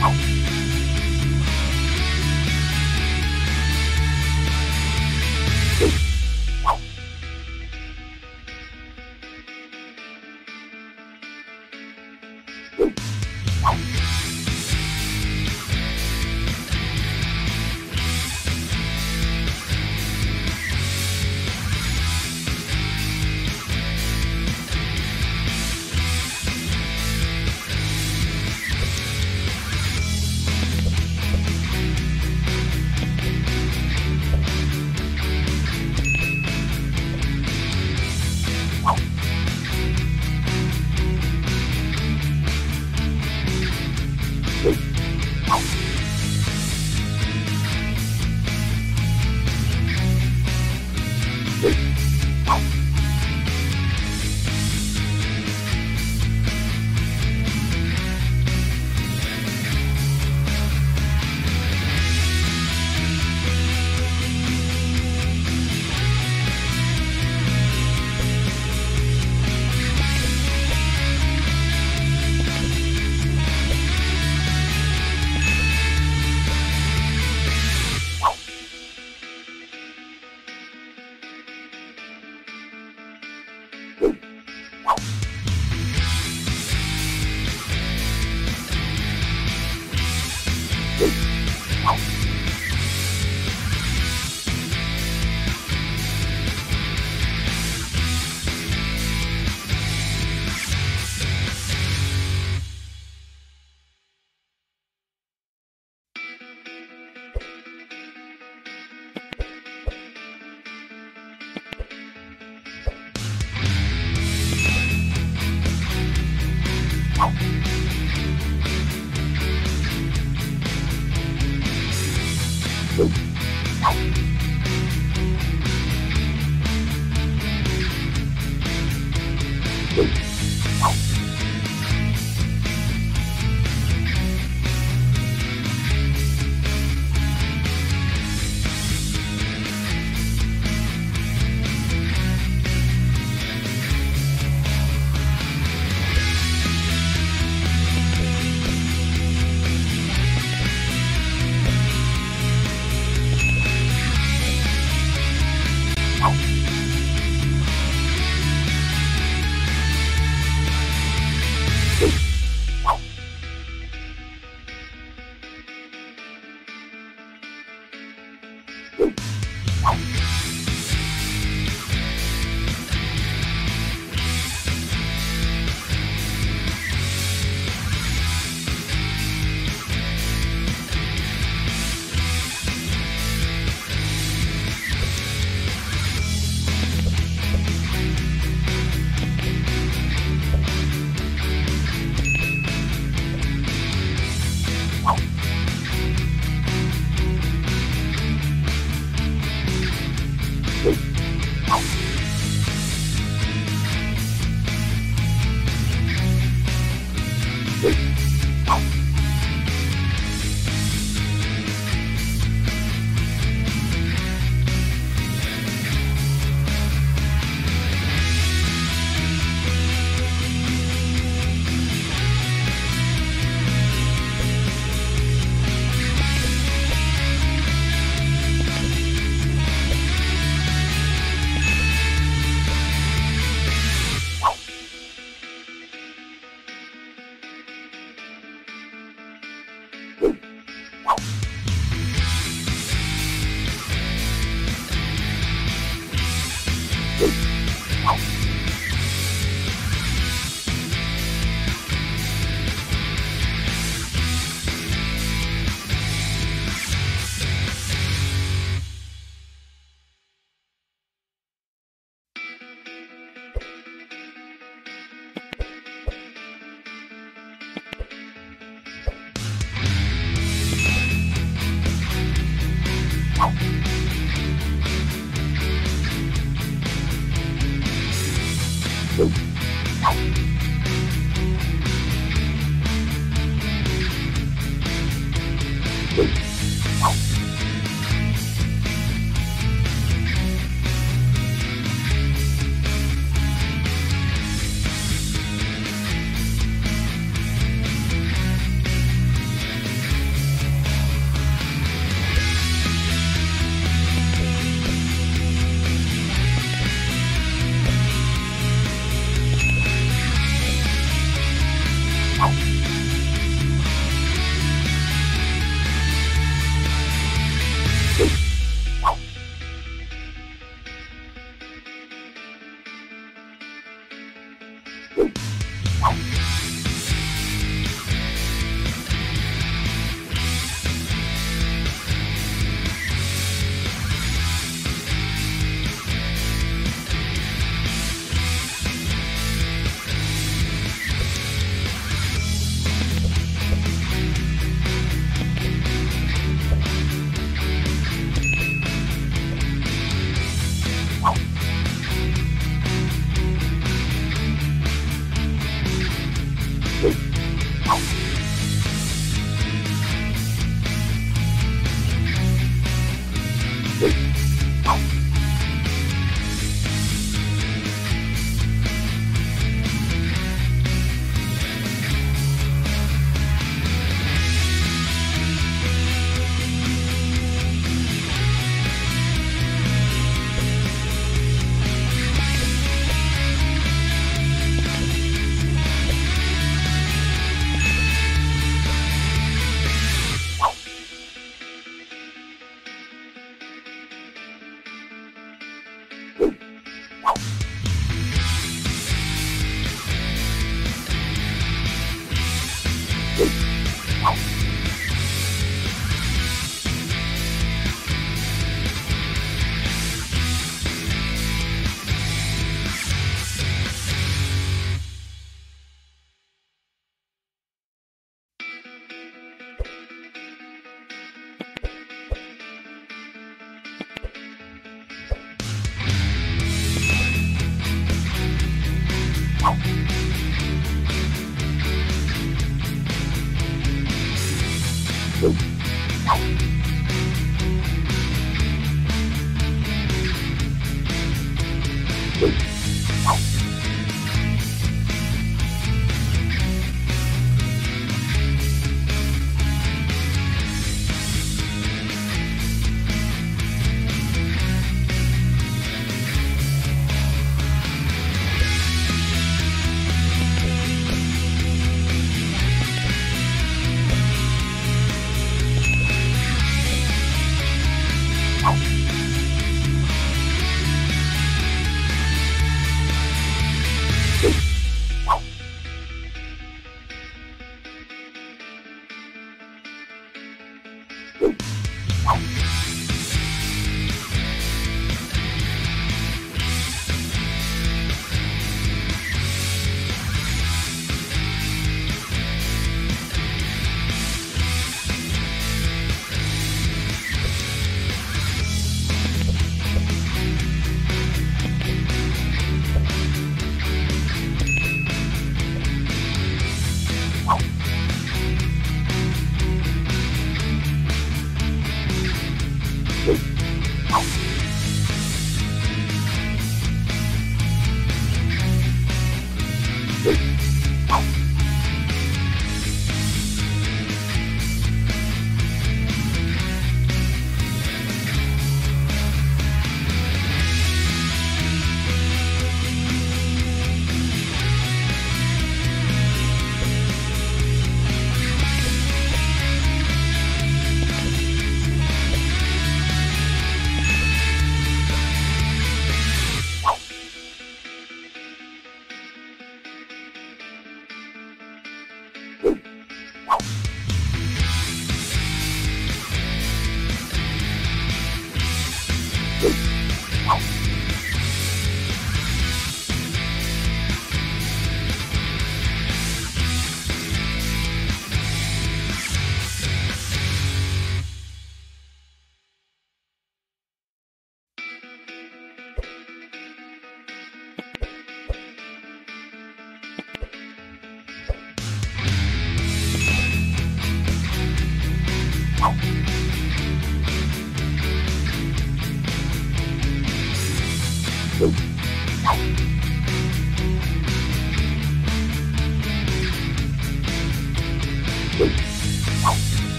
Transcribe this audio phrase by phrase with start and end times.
[0.00, 0.47] Oh.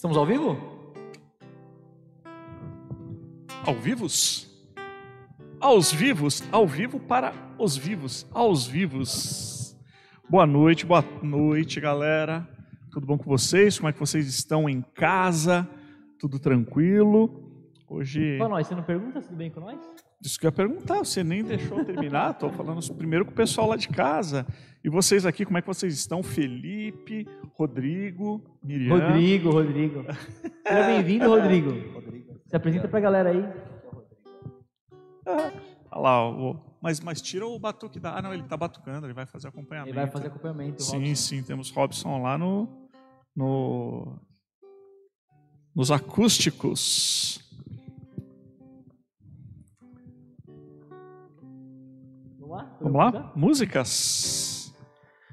[0.00, 0.56] Estamos ao vivo?
[3.66, 4.48] Ao vivos?
[5.60, 9.76] Aos vivos, ao vivo para os vivos, aos vivos.
[10.26, 12.48] Boa noite, boa noite, galera.
[12.90, 13.78] Tudo bom com vocês?
[13.78, 15.68] Como é que vocês estão em casa?
[16.18, 17.62] Tudo tranquilo?
[17.86, 18.38] Hoje.
[18.38, 19.78] Boa noite, você não pergunta tudo bem com nós?
[20.22, 22.32] Isso que eu ia perguntar, você nem deixou eu terminar.
[22.32, 24.46] Estou falando primeiro com o pessoal lá de casa.
[24.84, 26.22] E vocês aqui, como é que vocês estão?
[26.22, 28.98] Felipe, Rodrigo, Miriam.
[28.98, 30.04] Rodrigo, Rodrigo.
[30.66, 31.70] Seja bem-vindo, Rodrigo.
[31.92, 32.40] Rodrigo.
[32.46, 33.44] Se apresenta para a galera aí.
[35.90, 36.56] Olha lá, o...
[36.82, 38.16] mas, mas tira o batuque da.
[38.16, 39.90] Ah, não, ele está batucando, ele vai fazer acompanhamento.
[39.90, 40.82] Ele vai fazer acompanhamento.
[40.82, 41.14] Sim, Robson.
[41.14, 42.68] sim, temos Robson lá no,
[43.34, 44.18] no
[45.74, 47.49] nos acústicos.
[52.60, 52.76] Lá?
[52.80, 53.32] Vamos lá?
[53.34, 54.74] Músicas.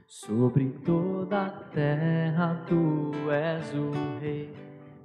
[0.07, 4.53] Sobre toda a terra tu és o rei,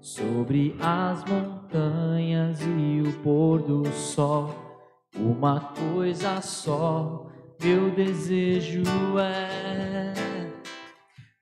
[0.01, 4.53] sobre as montanhas e o pôr do sol,
[5.17, 7.31] uma coisa só,
[7.63, 8.83] meu desejo
[9.19, 10.13] é.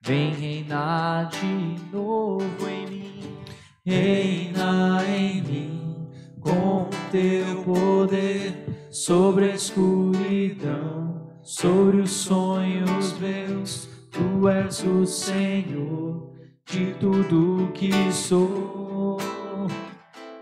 [0.03, 3.39] Vem reinar de novo em mim,
[3.87, 6.09] reina em mim,
[6.41, 16.33] com teu poder sobre a escuridão, sobre os sonhos meus, tu és o Senhor
[16.67, 19.17] de tudo que sou.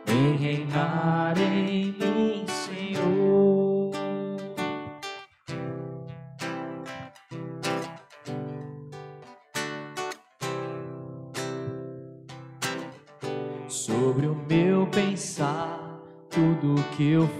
[0.06, 2.07] Vem reinar em mim,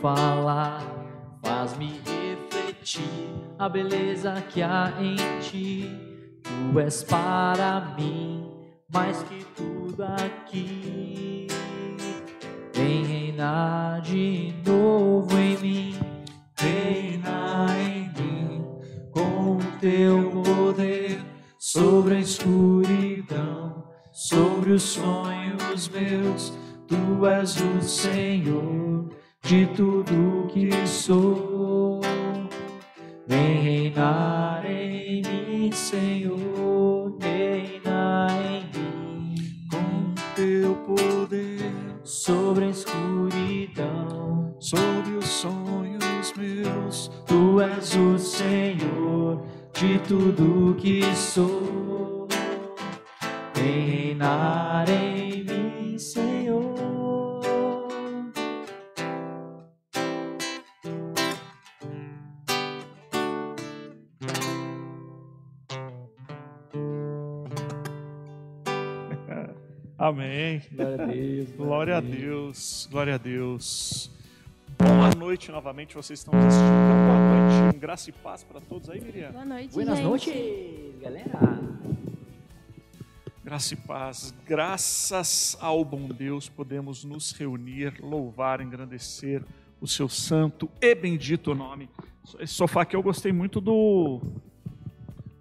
[0.00, 0.99] falar
[1.42, 3.02] faz-me refletir
[3.59, 5.90] a beleza que há em ti.
[6.42, 8.49] Tu és para mim
[8.92, 11.47] mais que tudo aqui.
[12.75, 15.99] Vem reinar de novo em mim,
[16.57, 18.64] reina em mim
[19.11, 21.21] com o teu poder
[21.59, 26.52] sobre a escuridão, sobre os sonhos meus.
[26.87, 29.11] Tu és o Senhor
[29.42, 32.00] de tudo que sou.
[33.26, 39.35] Vem reinar em mim, Senhor, reina em mim,
[39.71, 41.73] com teu poder
[42.04, 47.11] sobre a escuridão, sobre os sonhos meus.
[47.26, 52.26] Tu és o Senhor de tudo que sou.
[53.54, 56.38] Vem reinar em mim, Senhor.
[69.99, 70.62] Amém.
[70.71, 71.57] Glória a Deus.
[71.57, 72.88] Glória a Deus.
[72.88, 74.11] Glória a Deus.
[74.78, 76.69] Boa noite novamente, vocês estão assistindo.
[76.69, 79.33] Boa noite, graça e paz para todos aí, Miriam.
[79.33, 80.02] Boa noite, gente.
[80.02, 81.61] noches, galera.
[83.43, 84.33] Graça e paz.
[84.47, 89.42] Graças ao bom Deus podemos nos reunir, louvar, engrandecer
[89.81, 91.90] o seu santo e bendito nome.
[92.38, 94.20] Esse sofá aqui eu gostei muito do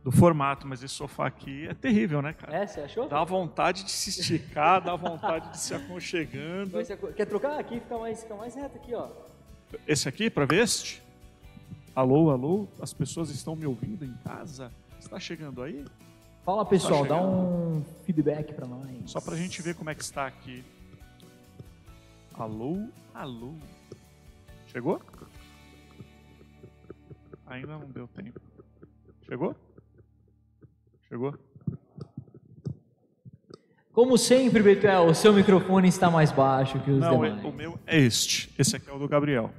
[0.08, 2.56] do formato, mas esse sofá aqui é terrível, né, cara?
[2.56, 3.10] É, você achou?
[3.10, 6.72] Dá vontade de se esticar, dá vontade de se aconchegando.
[7.14, 7.82] Quer trocar aqui?
[7.82, 9.10] Fica mais, fica mais reto aqui, ó.
[9.86, 11.04] Esse aqui, para ver este?
[11.94, 12.70] Alô, alô?
[12.82, 14.72] As pessoas estão me ouvindo em casa?
[14.98, 15.84] Está chegando aí?
[16.46, 18.88] Fala pessoal, Tá dá um feedback pra nós.
[19.12, 20.64] Só pra gente ver como é que está aqui.
[22.34, 23.56] Alô, alô.
[24.68, 25.02] Chegou?
[27.46, 28.40] Ainda não deu tempo.
[29.26, 29.54] Chegou?
[31.10, 31.34] Chegou?
[33.92, 37.46] Como sempre, Betuel, o seu microfone está mais baixo que os Não, é- demais.
[37.46, 38.54] o meu é este.
[38.60, 39.52] Esse aqui é o do Gabriel.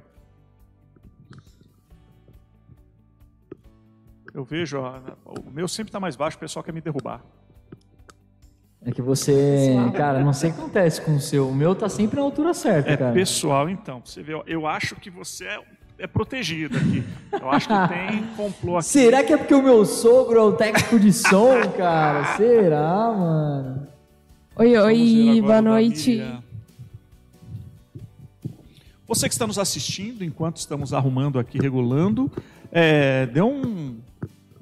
[4.33, 7.21] Eu vejo, ó, o meu sempre está mais baixo, o pessoal quer me derrubar.
[8.81, 11.49] É que você, cara, não sei o que acontece com o seu.
[11.49, 13.13] O meu tá sempre na altura certa, É cara.
[13.13, 14.01] pessoal, então.
[14.05, 15.61] Você vê, ó, eu acho que você é,
[15.99, 17.03] é protegido aqui.
[17.31, 18.87] Eu acho que tem complô aqui.
[18.87, 22.37] Será que é porque o meu sogro é o técnico de som, cara?
[22.37, 23.87] Será, mano?
[24.55, 26.23] Oi, oi, boa noite.
[29.07, 32.31] Você que está nos assistindo, enquanto estamos arrumando aqui, regulando,
[32.71, 33.97] é, dê um,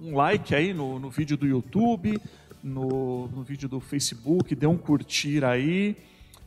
[0.02, 2.20] um like aí no, no vídeo do YouTube,
[2.64, 5.98] no, no vídeo do Facebook, dê um curtir aí,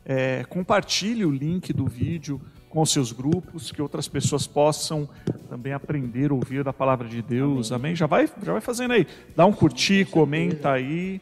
[0.03, 2.41] é, compartilhe o link do vídeo
[2.71, 5.07] com seus grupos, que outras pessoas possam
[5.49, 7.71] também aprender a ouvir da palavra de Deus.
[7.71, 7.95] Amém?
[7.95, 9.05] Já, vai, já vai fazendo aí.
[9.35, 11.21] Dá um curtir, comenta aí,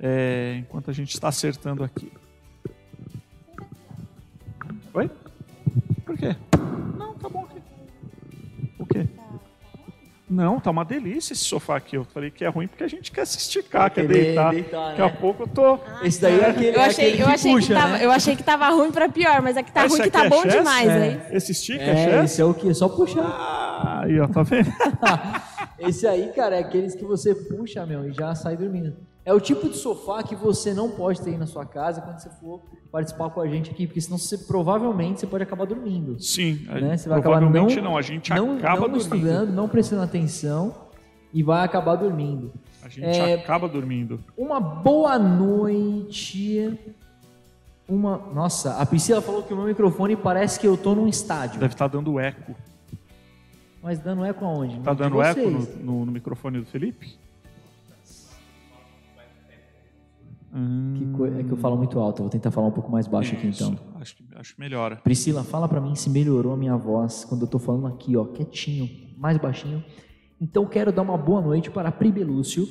[0.00, 2.10] é, enquanto a gente está acertando aqui.
[4.94, 5.10] Oi?
[6.06, 6.34] Por quê?
[10.28, 11.96] Não, tá uma delícia esse sofá aqui.
[11.96, 14.50] Eu falei que é ruim porque a gente quer se esticar, quer deitar.
[14.52, 15.16] deitar, Daqui a né?
[15.20, 15.78] pouco eu tô.
[16.02, 18.04] Esse daí é aquele, Eu é achei, aquele eu, que achei puxa, que tava, né?
[18.06, 20.18] eu achei que tava ruim pra pior, mas é que tá Esse ruim que aqui
[20.18, 20.54] tá é bom chess?
[20.56, 21.06] demais, É.
[21.10, 21.20] hein?
[21.30, 22.24] Esse stick é, É, chess?
[22.32, 22.72] esse é o que?
[22.72, 23.22] Só puxar.
[23.22, 24.72] Ah, aí, ó, tá vendo?
[25.78, 28.96] Esse aí, cara, é aqueles que você puxa, meu, e já sai dormindo.
[29.26, 32.18] É o tipo de sofá que você não pode ter aí na sua casa quando
[32.18, 32.60] você for
[32.92, 36.20] participar com a gente aqui, porque senão você provavelmente você pode acabar dormindo.
[36.20, 36.96] Sim, Né?
[36.96, 39.16] Você vai acabar provavelmente não, não, a gente não, acaba não dormindo.
[39.16, 40.74] estudando, não prestando atenção
[41.32, 42.52] e vai acabar dormindo.
[42.82, 44.20] A gente É, acaba dormindo.
[44.36, 46.78] Uma boa noite.
[47.88, 48.18] Uma.
[48.34, 51.58] Nossa, a Priscila falou que o meu microfone parece que eu tô num estádio.
[51.60, 52.54] Deve estar dando eco.
[53.82, 54.78] Mas dando eco aonde?
[54.80, 57.18] Tá dando eco no, no- no microfone do Felipe?
[60.54, 60.94] Hum,
[61.38, 63.76] É que eu falo muito alto, vou tentar falar um pouco mais baixo aqui então.
[64.00, 64.96] Acho que, acho que melhora.
[64.96, 68.24] Priscila, fala pra mim se melhorou a minha voz quando eu tô falando aqui, ó,
[68.24, 68.88] quietinho,
[69.18, 69.82] mais baixinho.
[70.40, 72.68] Então quero dar uma boa noite para Pri Belúcio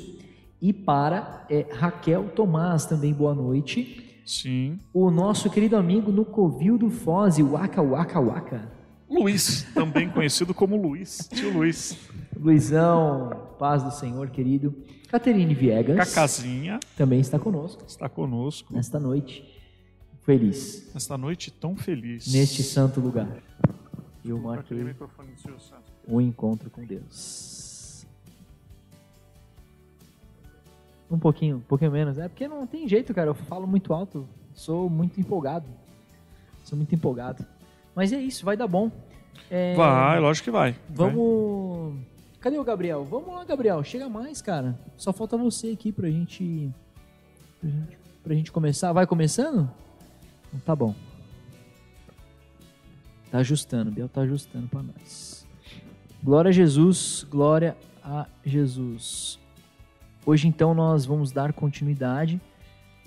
[0.61, 4.21] e para é, Raquel Tomás também boa noite.
[4.25, 4.79] Sim.
[4.93, 8.71] O nosso querido amigo no Covil do Foz, Waka Waka Waka.
[9.09, 11.27] Luiz, também conhecido como Luiz.
[11.33, 11.97] Tio Luiz.
[12.39, 14.73] Luizão, paz do Senhor, querido.
[15.13, 19.47] Caterine Viegas Cacazinha também está conosco está conosco nesta noite.
[20.23, 22.33] Feliz nesta noite tão feliz.
[22.33, 23.37] neste santo lugar.
[24.25, 24.75] Eu marquei
[26.07, 28.07] o encontro com Deus.
[31.11, 32.17] Um pouquinho, um pouquinho menos.
[32.17, 33.29] É porque não tem jeito, cara.
[33.29, 34.27] Eu falo muito alto.
[34.55, 35.67] Sou muito empolgado.
[36.63, 37.45] Sou muito empolgado.
[37.93, 38.89] Mas é isso, vai dar bom.
[39.51, 40.75] É, Vai, lógico que vai.
[40.89, 41.13] Vai.
[42.43, 43.05] Cadê o Gabriel?
[43.05, 43.81] Vamos lá, Gabriel.
[43.85, 44.77] Chega mais, cara.
[44.97, 46.69] Só falta você aqui pra gente.
[47.61, 48.91] Pra gente, pra gente começar.
[48.91, 49.71] Vai começando?
[50.49, 50.93] Então Tá bom.
[53.31, 55.47] Tá ajustando, Biel tá ajustando pra nós.
[56.21, 59.39] Glória a Jesus, glória a Jesus.
[60.25, 62.41] Hoje então nós vamos dar continuidade,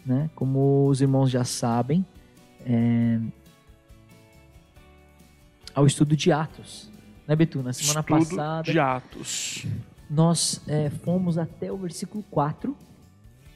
[0.05, 0.31] né?
[0.35, 2.07] Como os irmãos já sabem,
[2.65, 3.21] é,
[5.75, 6.96] ao estudo de Atos.
[7.27, 7.63] Né, Betu?
[7.63, 9.67] Na semana Estudo passada de Atos.
[10.09, 12.77] nós é, fomos até o versículo 4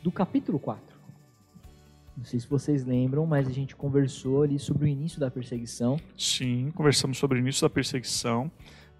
[0.02, 0.90] do capítulo 4.
[2.16, 5.98] Não sei se vocês lembram, mas a gente conversou ali sobre o início da perseguição.
[6.18, 8.50] Sim, conversamos sobre o início da perseguição.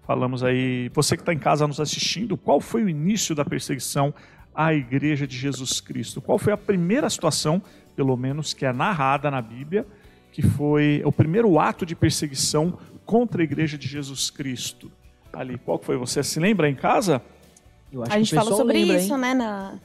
[0.03, 4.13] Falamos aí, você que está em casa nos assistindo, qual foi o início da perseguição
[4.55, 6.21] à Igreja de Jesus Cristo?
[6.21, 7.61] Qual foi a primeira situação,
[7.95, 9.85] pelo menos, que é narrada na Bíblia,
[10.31, 12.79] que foi o primeiro ato de perseguição
[13.11, 14.89] contra a Igreja de Jesus Cristo?
[15.33, 15.97] Ali, qual que foi?
[15.97, 17.21] Você se lembra em casa?
[17.91, 19.19] Eu acho A gente falou sobre lembra, isso, hein?
[19.19, 19.79] né, na,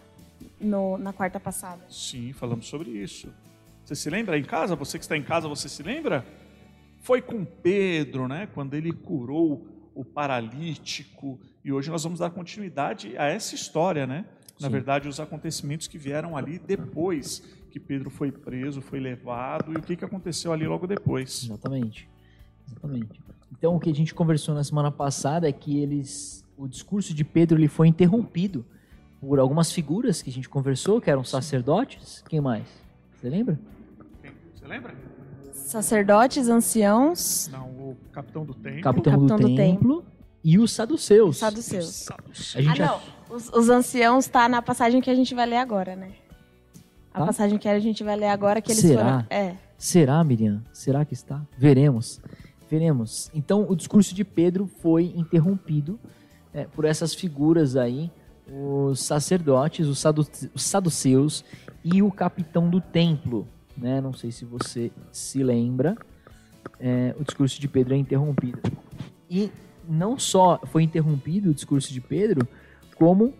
[0.60, 1.82] no- na quarta passada.
[1.90, 3.28] Sim, falamos sobre isso.
[3.84, 4.76] Você se lembra em casa?
[4.76, 6.24] Você que está em casa, você se lembra?
[7.00, 8.48] Foi com Pedro, né?
[8.54, 11.40] Quando ele curou o paralítico.
[11.64, 14.24] E hoje nós vamos dar continuidade a essa história, né?
[14.60, 14.72] Na Sim.
[14.72, 19.82] verdade, os acontecimentos que vieram ali depois que Pedro foi preso, foi levado e o
[19.82, 21.42] que, que aconteceu ali logo depois.
[21.44, 22.08] Exatamente.
[22.66, 23.20] Exatamente.
[23.58, 27.24] Então o que a gente conversou na semana passada é que eles, o discurso de
[27.24, 28.64] Pedro ele foi interrompido
[29.20, 32.22] por algumas figuras que a gente conversou, que eram sacerdotes.
[32.28, 32.64] Quem mais?
[33.16, 33.58] Você lembra?
[34.54, 34.94] Você lembra?
[35.52, 38.82] Sacerdotes, anciãos, Não, o capitão do templo.
[38.82, 40.04] Capitão, Capitão do, do templo
[40.44, 41.38] e os saduceus.
[41.38, 42.06] saduceus.
[42.54, 43.00] A gente Ah, já- não.
[43.36, 46.12] Os, os anciãos tá na passagem que a gente vai ler agora, né?
[47.12, 47.26] A Tá?
[47.26, 49.02] passagem que a gente vai ler agora que eles Será?
[49.02, 49.26] foram.
[49.30, 49.56] É.
[49.76, 50.62] Será, Miriam?
[50.72, 51.42] Será que está?
[51.58, 52.20] Veremos.
[52.68, 53.30] Veremos.
[53.34, 55.98] Então, o discurso de Pedro foi interrompido
[56.52, 58.10] é, por essas figuras aí,
[58.50, 61.44] os sacerdotes, os, sadu- os saduceus
[61.84, 63.46] e o capitão do templo.
[63.76, 64.00] Né?
[64.00, 65.96] Não sei se você se lembra.
[66.80, 68.60] É, o discurso de Pedro é interrompido.
[69.30, 69.50] E
[69.88, 72.46] não só foi interrompido o discurso de Pedro,
[72.96, 73.32] como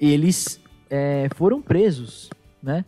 [0.00, 2.30] eles é, foram presos,
[2.62, 2.84] né?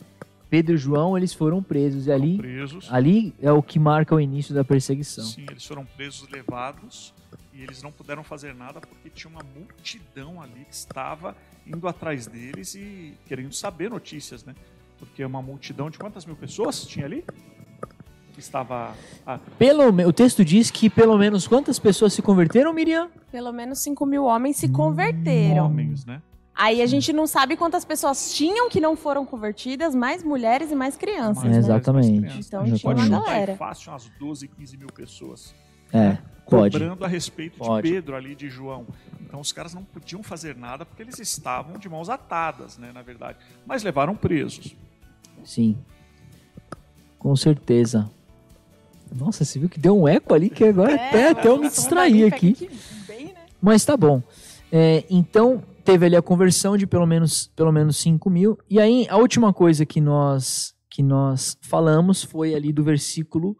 [0.50, 2.06] Pedro e João, eles foram presos.
[2.08, 2.88] E ali presos.
[2.92, 5.24] Ali é o que marca o início da perseguição.
[5.24, 7.14] Sim, eles foram presos, levados
[7.54, 11.36] e eles não puderam fazer nada porque tinha uma multidão ali que estava
[11.66, 14.54] indo atrás deles e querendo saber notícias, né?
[14.98, 17.24] Porque uma multidão de quantas mil pessoas tinha ali?
[18.34, 18.94] Que estava.
[19.26, 23.08] Ah, Pelo, me- o texto diz que pelo menos quantas pessoas se converteram, Miriam?
[23.30, 25.66] Pelo menos 5 mil homens se converteram.
[25.66, 26.20] homens, né?
[26.62, 30.74] Aí a gente não sabe quantas pessoas tinham que não foram convertidas, mais mulheres e
[30.74, 31.62] mais crianças, Mais É, né?
[31.62, 32.20] mulheres, mais exatamente.
[32.20, 32.46] crianças.
[32.46, 33.52] Então Já tinha pode uma galera.
[33.52, 35.54] aí fácil umas 12, 15 mil pessoas.
[35.90, 36.18] É,
[36.48, 36.78] pode.
[36.78, 37.88] Cobrando a respeito Pode.
[37.88, 38.86] de Pedro ali, de João.
[39.22, 42.90] Então os caras não podiam fazer nada porque eles estavam de mãos atadas, né?
[42.92, 43.38] Na verdade.
[43.66, 44.76] Mas levaram presos.
[45.42, 45.78] Sim.
[47.18, 48.10] Com certeza.
[49.12, 52.24] Nossa, você viu que deu um eco ali que agora até, até eu me distraí
[52.24, 52.70] aqui.
[53.08, 53.34] bem, né?
[53.60, 54.22] Mas tá bom.
[54.70, 58.58] É, então, teve ali a conversão de pelo menos, pelo menos 5 mil.
[58.68, 63.56] E aí, a última coisa que nós, que nós falamos foi ali do versículo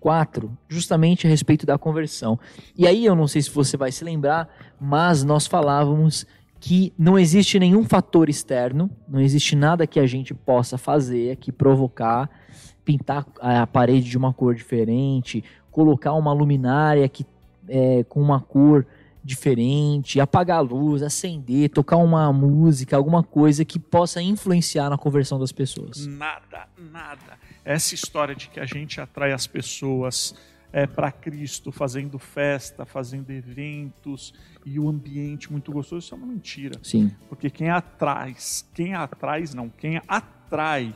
[0.00, 2.38] 4, justamente a respeito da conversão.
[2.76, 4.48] E aí, eu não sei se você vai se lembrar,
[4.80, 6.26] mas nós falávamos
[6.60, 11.52] que não existe nenhum fator externo, não existe nada que a gente possa fazer, que
[11.52, 12.30] provocar,
[12.82, 17.26] pintar a parede de uma cor diferente, colocar uma luminária que,
[17.68, 18.86] é, com uma cor
[19.24, 25.38] diferente, apagar a luz, acender, tocar uma música, alguma coisa que possa influenciar na conversão
[25.38, 26.06] das pessoas.
[26.06, 27.38] Nada, nada.
[27.64, 30.34] Essa história de que a gente atrai as pessoas
[30.70, 34.34] é, para Cristo, fazendo festa, fazendo eventos
[34.66, 36.78] e o ambiente muito gostoso, isso é uma mentira.
[36.82, 38.36] Sim, Porque quem atrai,
[38.74, 40.94] quem atrai não, quem atrai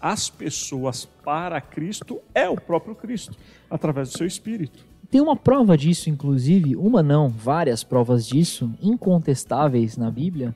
[0.00, 3.36] as pessoas para Cristo é o próprio Cristo,
[3.70, 4.89] através do seu Espírito.
[5.10, 10.54] Tem uma prova disso, inclusive, uma não, várias provas disso, incontestáveis na Bíblia,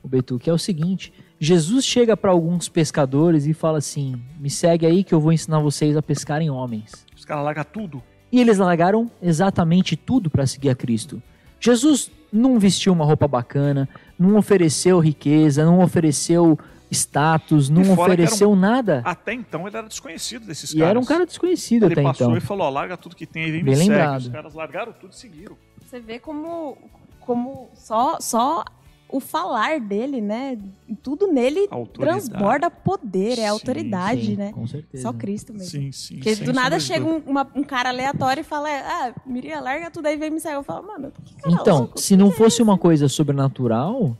[0.00, 4.48] o Betu, que é o seguinte: Jesus chega para alguns pescadores e fala assim: me
[4.48, 7.04] segue aí que eu vou ensinar vocês a pescarem homens.
[7.16, 8.02] Os caras largam tudo.
[8.30, 11.20] E eles largaram exatamente tudo para seguir a Cristo.
[11.58, 13.88] Jesus não vestiu uma roupa bacana,
[14.18, 16.58] não ofereceu riqueza, não ofereceu
[16.90, 19.02] status, não ofereceu nada.
[19.04, 20.90] Até então ele era desconhecido desses E caras.
[20.90, 22.36] era um cara desconhecido Ele até passou então.
[22.36, 23.88] e falou: ó, larga tudo que tem e vem Bem me segue.
[23.90, 24.20] lembrado.
[24.20, 25.56] Os caras largaram tudo e seguiram.
[25.84, 26.76] Você vê como,
[27.20, 28.64] como só, só
[29.08, 30.58] o falar dele, né?
[31.00, 32.28] Tudo nele Autoridade.
[32.28, 34.52] transborda poder, é Sim, autoridade, Sim, né?
[34.52, 35.02] Com certeza.
[35.04, 35.68] Só Cristo mesmo.
[35.68, 36.14] Sim, sim.
[36.16, 40.06] Porque do nada chega um, uma- um cara aleatório e fala, ah, Miriam, larga tudo
[40.06, 40.54] aí, vem me sair.
[40.54, 44.16] Eu falo, mano, que cara Então, se não é fosse uma coisa sobrenatural,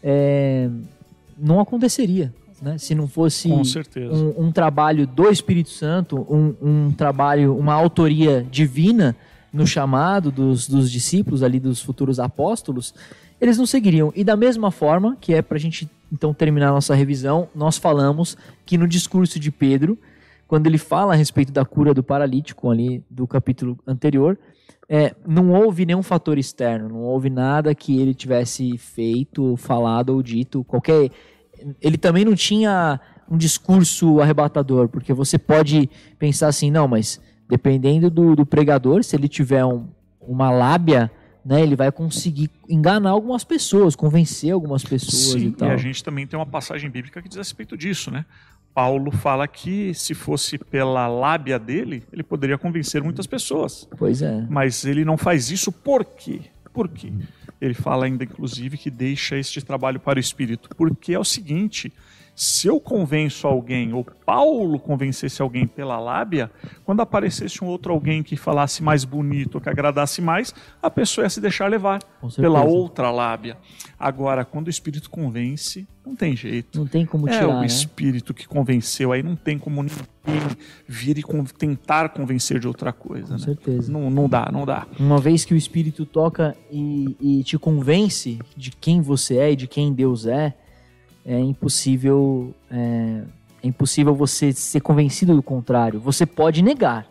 [0.00, 0.70] é,
[1.40, 2.32] não aconteceria.
[2.60, 2.76] Né?
[2.76, 4.12] Se não fosse Com certeza.
[4.12, 9.16] um, um trabalho do Espírito Santo, um, um trabalho, uma autoria divina
[9.52, 12.94] no chamado dos, dos discípulos ali, dos futuros apóstolos,
[13.40, 14.12] eles não seguiriam.
[14.14, 17.78] E da mesma forma, que é para a gente então terminar a nossa revisão, nós
[17.78, 19.98] falamos que no discurso de Pedro,
[20.46, 24.38] quando ele fala a respeito da cura do paralítico ali do capítulo anterior,
[24.88, 30.22] é, não houve nenhum fator externo, não houve nada que ele tivesse feito, falado ou
[30.22, 31.10] dito, qualquer.
[31.80, 38.10] Ele também não tinha um discurso arrebatador, porque você pode pensar assim, não, mas dependendo
[38.10, 39.86] do, do pregador, se ele tiver um-
[40.20, 41.10] uma lábia,
[41.44, 45.70] né, ele vai conseguir enganar algumas pessoas, convencer algumas pessoas e Sim, e tal.
[45.70, 48.24] a gente também tem uma passagem bíblica que diz a respeito disso, né?
[48.74, 53.88] Paulo fala que se fosse pela lábia dele, ele poderia convencer muitas pessoas.
[53.98, 54.46] Pois é.
[54.48, 56.40] Mas ele não faz isso por quê?
[56.72, 57.12] Por quê?
[57.60, 60.68] Ele fala ainda, inclusive, que deixa este trabalho para o Espírito.
[60.76, 61.92] Porque é o seguinte:
[62.42, 66.50] se eu convenço alguém, ou Paulo convencesse alguém pela lábia,
[66.86, 71.28] quando aparecesse um outro alguém que falasse mais bonito, que agradasse mais, a pessoa ia
[71.28, 72.00] se deixar levar
[72.36, 73.58] pela outra lábia.
[73.98, 76.78] Agora, quando o Espírito convence, não tem jeito.
[76.78, 77.66] Não tem como É tirar, o né?
[77.66, 80.56] Espírito que convenceu, aí não tem como ninguém
[80.88, 83.26] vir e con- tentar convencer de outra coisa.
[83.26, 83.38] Com né?
[83.38, 83.92] certeza.
[83.92, 84.86] Não, não dá, não dá.
[84.98, 89.56] Uma vez que o Espírito toca e, e te convence de quem você é e
[89.56, 90.54] de quem Deus é,
[91.24, 93.22] é impossível, é,
[93.62, 96.00] é impossível você ser convencido do contrário.
[96.00, 97.06] Você pode negar,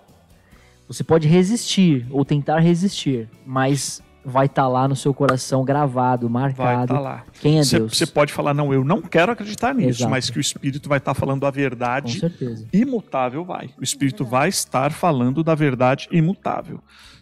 [0.87, 6.41] você pode resistir ou tentar resistir, mas vai estar lá no seu coração gravado, Vai
[6.43, 6.83] marcado.
[6.83, 7.23] estar lá.
[7.39, 7.97] Quem é Você Deus?
[7.97, 10.11] você pode falar, não, eu não quero acreditar nisso, Exato.
[10.11, 12.21] mas que o Espírito vai estar falando a verdade
[12.73, 13.69] imutável, vai.
[13.79, 16.79] O Espírito vai estar falando da verdade imutável.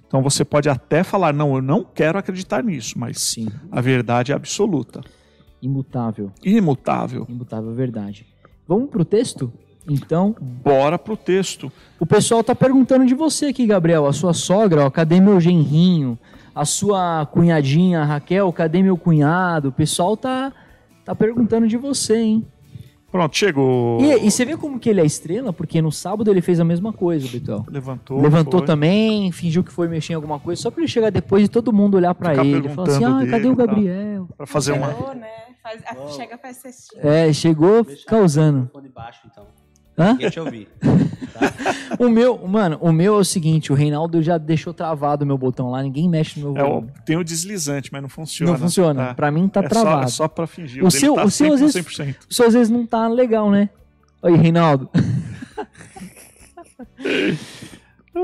[0.07, 3.47] Então você pode até falar, não, eu não quero acreditar nisso, mas Sim.
[3.71, 5.01] a verdade é absoluta,
[5.61, 6.31] Imutável.
[6.43, 7.25] imutável.
[7.27, 8.25] Imutável verdade.
[8.67, 9.51] Vamos pro texto?
[9.89, 11.71] Então, Bora pro texto.
[11.99, 14.05] o pessoal tá perguntando de você aqui, Gabriel.
[14.05, 16.19] A sua sogra, ó, cadê meu genrinho?
[16.53, 19.69] A sua cunhadinha, Raquel, cadê meu cunhado?
[19.69, 20.51] O pessoal tá,
[21.05, 22.45] tá perguntando de você, hein?
[23.09, 24.01] Pronto, chegou.
[24.01, 25.53] E, e você vê como que ele é estrela?
[25.53, 27.65] Porque no sábado ele fez a mesma coisa, Betuel.
[27.69, 28.21] Levantou.
[28.21, 28.67] Levantou foi.
[28.67, 31.71] também, fingiu que foi mexer em alguma coisa, só pra ele chegar depois e todo
[31.71, 32.67] mundo olhar pra Ficar ele.
[32.69, 33.67] Falar assim, perguntando ah, cadê dele o e tal.
[33.67, 34.27] Gabriel?
[34.35, 34.91] Pra fazer uma.
[34.93, 35.27] Chegou, né?
[35.67, 37.01] Faz, a- chega faz cestinha.
[37.03, 38.69] É, chegou Deixa causando.
[38.73, 39.45] o baixo, então.
[39.97, 40.11] Hã?
[40.13, 40.67] Ninguém te ouvir.
[41.99, 45.37] O meu, mano, o meu é o seguinte, o Reinaldo já deixou travado o meu
[45.37, 46.87] botão lá, ninguém mexe no meu É, volume.
[46.89, 48.51] o- tem o deslizante, mas não funciona.
[48.51, 49.05] Não funciona.
[49.07, 49.13] Tá.
[49.13, 50.03] Pra mim tá é só, travado.
[50.03, 50.83] é só pra fingir.
[50.83, 52.27] O dele seu- tá o seu, às vezes- 100%.
[52.29, 53.69] O seu às vezes não tá legal, né?
[54.23, 54.89] Aí, Reinaldo.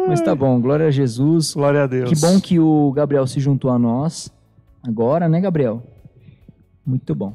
[0.07, 1.53] Mas tá bom, glória a Jesus.
[1.53, 2.09] Glória a Deus.
[2.09, 4.31] Que bom que o Gabriel se juntou a nós
[4.85, 5.83] agora, né, Gabriel?
[6.85, 7.33] Muito bom.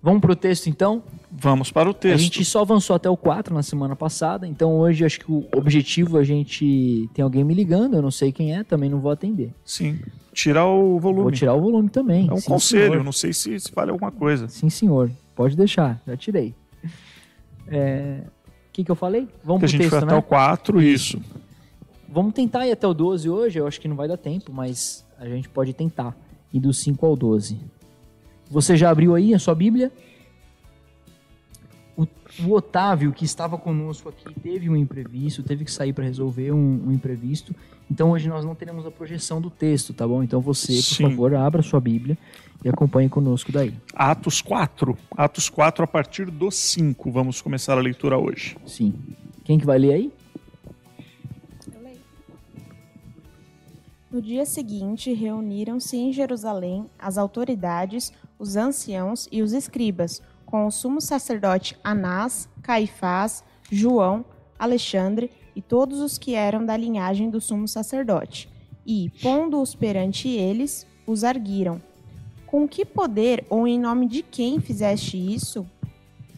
[0.00, 1.02] Vamos pro texto então?
[1.30, 2.22] Vamos para o A texto.
[2.22, 6.16] gente só avançou até o 4 na semana passada, então hoje acho que o objetivo
[6.18, 9.52] a gente tem alguém me ligando, eu não sei quem é, também não vou atender.
[9.64, 9.98] Sim.
[10.32, 11.22] Tirar o volume.
[11.22, 12.28] Vou tirar o volume também.
[12.28, 13.04] É um Sim, conselho, senhor.
[13.04, 14.46] não sei se, se vale alguma coisa.
[14.48, 15.10] Sim, senhor.
[15.34, 16.54] Pode deixar, já tirei.
[17.66, 18.22] É,
[18.68, 19.28] O que, que eu falei?
[19.42, 20.16] Vamos Que a pro gente texto, foi até né?
[20.18, 21.20] o 4, isso.
[22.08, 25.04] Vamos tentar ir até o 12 hoje, eu acho que não vai dar tempo, mas
[25.18, 26.16] a gente pode tentar.
[26.54, 27.58] Ir do 5 ao 12.
[28.50, 29.92] Você já abriu aí a sua Bíblia?
[31.96, 32.06] O,
[32.44, 36.84] o Otávio, que estava conosco aqui, teve um imprevisto, teve que sair para resolver um,
[36.86, 37.54] um imprevisto.
[37.90, 40.22] Então hoje nós não teremos a projeção do texto, tá bom?
[40.22, 41.10] Então você, por Sim.
[41.10, 42.16] favor, abra a sua Bíblia
[42.64, 43.74] e acompanhe conosco daí.
[43.94, 44.96] Atos 4.
[45.16, 47.10] Atos 4 a partir do 5.
[47.10, 48.56] Vamos começar a leitura hoje.
[48.66, 48.94] Sim.
[49.44, 50.12] Quem que vai ler aí?
[51.74, 51.98] Eu leio.
[54.10, 60.70] No dia seguinte, reuniram-se em Jerusalém as autoridades, os anciãos e os escribas, com o
[60.70, 64.24] sumo sacerdote Anás, Caifás, João,
[64.58, 68.48] Alexandre e todos os que eram da linhagem do sumo sacerdote.
[68.86, 71.82] E, pondo-os perante eles, os arguiram.
[72.46, 75.66] Com que poder ou em nome de quem fizeste isso?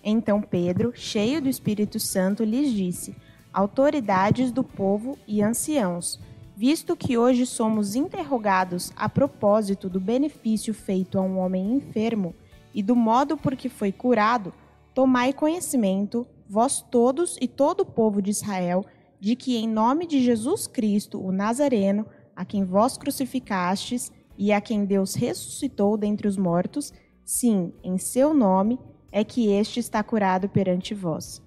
[0.02, 3.14] Então Pedro, cheio do Espírito Santo, lhes disse:
[3.52, 6.18] Autoridades do povo e anciãos,
[6.60, 12.34] visto que hoje somos interrogados a propósito do benefício feito a um homem enfermo
[12.74, 14.52] e do modo por que foi curado,
[14.92, 18.84] tomai conhecimento, vós todos e todo o povo de Israel,
[19.18, 22.04] de que em nome de Jesus Cristo, o Nazareno,
[22.36, 26.92] a quem vós crucificastes e a quem Deus ressuscitou dentre os mortos,
[27.24, 28.78] sim, em seu nome,
[29.10, 31.40] é que este está curado perante vós.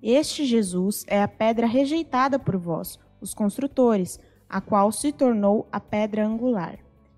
[0.00, 5.78] Este Jesus é a pedra rejeitada por vós, os construtores, a qual se tornou a
[5.78, 6.76] pedra angular.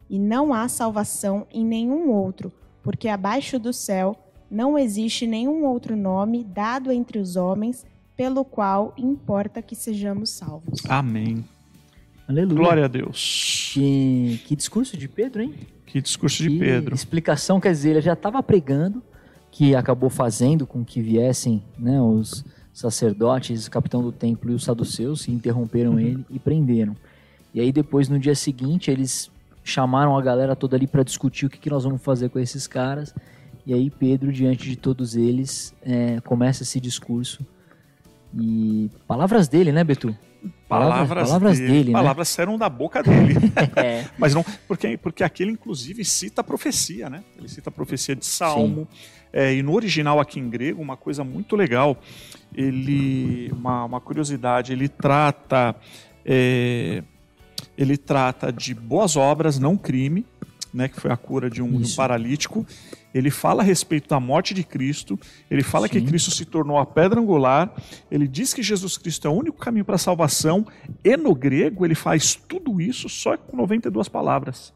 [0.09, 4.17] E não há salvação em nenhum outro, porque abaixo do céu
[4.51, 10.83] não existe nenhum outro nome dado entre os homens pelo qual importa que sejamos salvos.
[10.87, 11.43] Amém.
[12.29, 12.57] Aleluia.
[12.57, 13.71] Glória a Deus.
[13.73, 15.55] Que, que discurso de Pedro, hein?
[15.87, 16.95] Que discurso de Que Pedro.
[16.95, 19.03] Explicação, quer dizer, ele já estava pregando,
[19.51, 24.65] que acabou fazendo com que viessem né, os sacerdotes, o capitão do templo e os
[24.65, 26.97] saduceus, que interromperam ele e prenderam.
[27.55, 29.31] E aí depois, no dia seguinte, eles
[29.65, 32.67] chamaram a galera toda ali para discutir o que, que nós vamos fazer com esses
[32.67, 33.15] caras.
[33.67, 37.47] E aí Pedro, diante de todos eles, é, começa esse discurso.
[38.35, 40.17] E palavras dele, né, Betu?
[40.69, 41.73] Palavras, palavras dele.
[41.73, 41.93] dele, né?
[41.93, 43.35] Palavras saíram da boca dele.
[43.77, 47.23] É, Mas não, porque, porque aquele, inclusive, cita a profecia, né?
[47.39, 48.89] Ele cita a profecia de Salmo.
[49.33, 51.97] É, e no original aqui em grego, uma coisa muito legal,
[52.55, 55.75] ele, uma, uma curiosidade, ele trata,
[56.25, 57.03] é,
[57.77, 60.27] ele trata de boas obras, não crime,
[60.73, 60.89] né?
[60.89, 62.67] Que foi a cura de um, de um paralítico.
[63.15, 65.19] Ele fala a respeito da morte de Cristo.
[65.51, 66.07] Ele fala que Sim.
[66.07, 67.73] Cristo se tornou a pedra angular.
[68.11, 70.67] Ele diz que Jesus Cristo é o único caminho para a salvação.
[71.05, 74.73] E no grego ele faz tudo isso só com 92 palavras.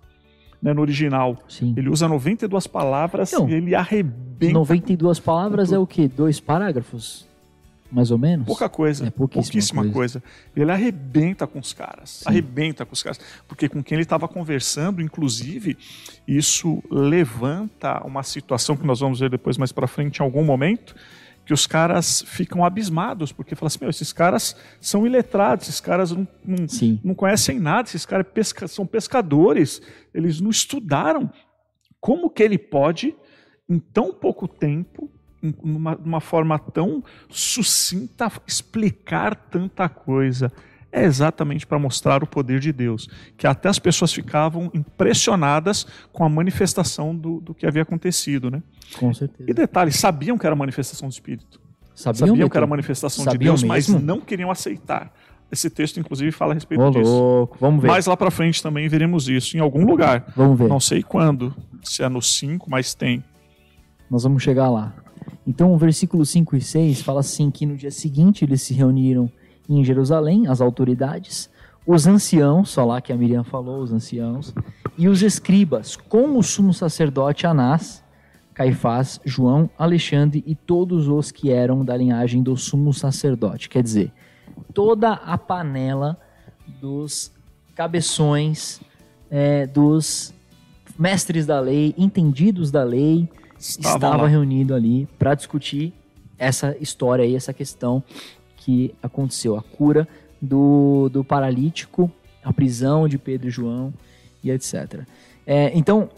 [0.63, 1.39] Né, no original.
[1.49, 1.75] sim.
[1.77, 6.09] Ele usa 92 palavras Então, e ele arrebenta 92 palavras é o quê?
[6.09, 7.29] Dois parágrafos?
[7.91, 8.47] Mais ou menos?
[8.47, 9.07] pouca coisa.
[9.07, 10.23] É pouquíssima pouquíssima coisa.
[10.55, 12.11] Ele arrebenta com os caras.
[12.11, 12.25] Sim.
[12.29, 13.21] Arrebenta com os caras.
[13.47, 15.77] Porque com quem ele estava conversando, inclusive,
[16.27, 20.95] isso levanta uma situação que nós vamos ver depois mais para frente em algum momento,
[21.45, 26.11] que os caras ficam abismados, porque falam assim, meu, esses caras são iletrados, esses caras
[26.11, 26.67] não, não,
[27.05, 29.81] não conhecem nada, esses caras pesca- são pescadores,
[30.13, 31.31] eles não estudaram.
[32.01, 33.15] Como que ele pode,
[33.69, 35.09] em tão pouco tempo,
[35.49, 40.53] em uma, uma forma tão sucinta, explicar tanta coisa?
[40.93, 46.25] É exatamente para mostrar o poder de Deus, que até as pessoas ficavam impressionadas com
[46.25, 48.63] a manifestação do, do que havia acontecido, né?
[48.99, 49.51] Com certeza.
[49.51, 51.61] E detalhe, sabiam que era manifestação do Espírito.
[51.95, 54.05] Sabiam, Sabiam, que era manifestação de Sabiam Deus, mas mesmo?
[54.05, 55.13] não queriam aceitar.
[55.51, 57.11] Esse texto, inclusive, fala a respeito Ô, disso.
[57.11, 57.57] louco.
[57.61, 57.89] Vamos ver.
[57.89, 60.33] Mais lá para frente também veremos isso, em algum lugar.
[60.37, 60.69] Vamos ver.
[60.69, 63.25] Não sei quando, se é no 5, mas tem.
[64.11, 64.95] Nós vamos chegar lá.
[65.47, 69.31] Então, o versículo 5 e 6 fala assim: que no dia seguinte eles se reuniram
[69.69, 71.51] em Jerusalém, as autoridades,
[71.87, 74.55] os anciãos, só lá que a Miriam falou, os anciãos,
[74.99, 78.03] e os escribas, com o sumo sacerdote Anás,
[78.55, 83.69] Caifás, João, Alexandre e todos os que eram da linhagem do sumo sacerdote.
[83.69, 84.13] Quer dizer,
[84.73, 86.19] toda a panela
[86.81, 87.31] dos
[87.75, 88.81] cabeções,
[89.31, 90.35] é, dos
[90.99, 94.29] mestres da lei, entendidos da lei, Estavam estava lá.
[94.29, 95.93] reunido ali para discutir
[96.39, 98.03] essa história aí, essa questão
[98.57, 100.07] que aconteceu, a cura
[100.41, 102.11] do, do paralítico,
[102.45, 103.93] a prisão de Pedro e João
[104.43, 105.03] e etc.
[105.47, 106.11] É, então,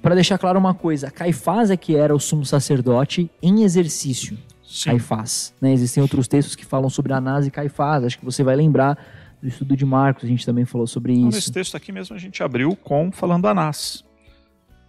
[0.00, 4.38] para deixar claro uma coisa, Caifás é que era o sumo sacerdote em exercício.
[4.64, 4.90] Sim.
[4.90, 5.54] Caifás.
[5.60, 5.72] Né?
[5.72, 8.04] Existem outros textos que falam sobre Anás e Caifás.
[8.04, 8.98] Acho que você vai lembrar
[9.42, 11.38] do estudo de Marcos, a gente também falou sobre Então, isso.
[11.38, 14.04] nesse texto aqui mesmo a gente abriu com falando Anás.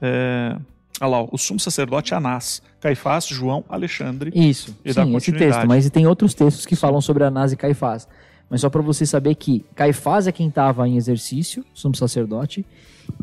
[0.01, 0.57] É,
[0.99, 4.31] olha lá, o sumo sacerdote Anás, Caifás, João, Alexandre.
[4.33, 5.67] Isso, E sim, esse texto.
[5.67, 8.07] Mas tem outros textos que falam sobre Anás e Caifás.
[8.49, 12.65] Mas só para você saber que Caifás é quem estava em exercício, sumo sacerdote,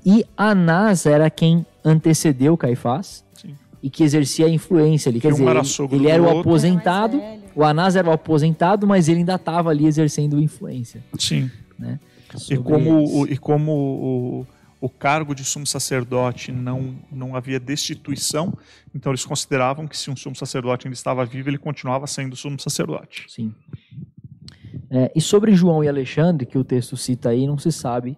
[0.04, 3.54] e Anás era quem antecedeu Caifás Sim.
[3.82, 5.20] e que exercia a influência ali.
[5.20, 7.20] Quer Que um dizer, era ele, ele era o aposentado,
[7.54, 11.02] o Anás era o aposentado, mas ele ainda estava ali exercendo influência.
[11.18, 11.50] Sim.
[12.34, 14.46] E sobre como, o, e como o,
[14.80, 18.56] o cargo de sumo sacerdote não, não havia destituição,
[18.94, 22.60] então eles consideravam que se um sumo sacerdote ainda estava vivo, ele continuava sendo sumo
[22.60, 23.24] sacerdote.
[23.28, 23.54] Sim.
[24.88, 28.16] É, e sobre João e Alexandre, que o texto cita aí, não se sabe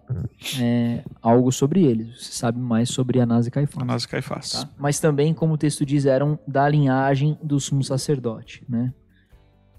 [0.61, 2.25] é, algo sobre eles.
[2.27, 3.81] Se sabe mais sobre Anás e Caifás.
[3.81, 4.51] Anás e Caifás.
[4.51, 4.69] tá?
[4.77, 8.93] Mas também, como o texto diz, eram da linhagem do sumo sacerdote, né?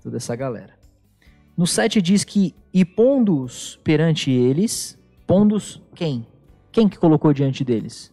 [0.03, 0.74] Toda essa galera.
[1.57, 6.26] No 7 diz que, e pondo-os perante eles, pondo-os quem?
[6.73, 8.12] Quem que colocou diante deles?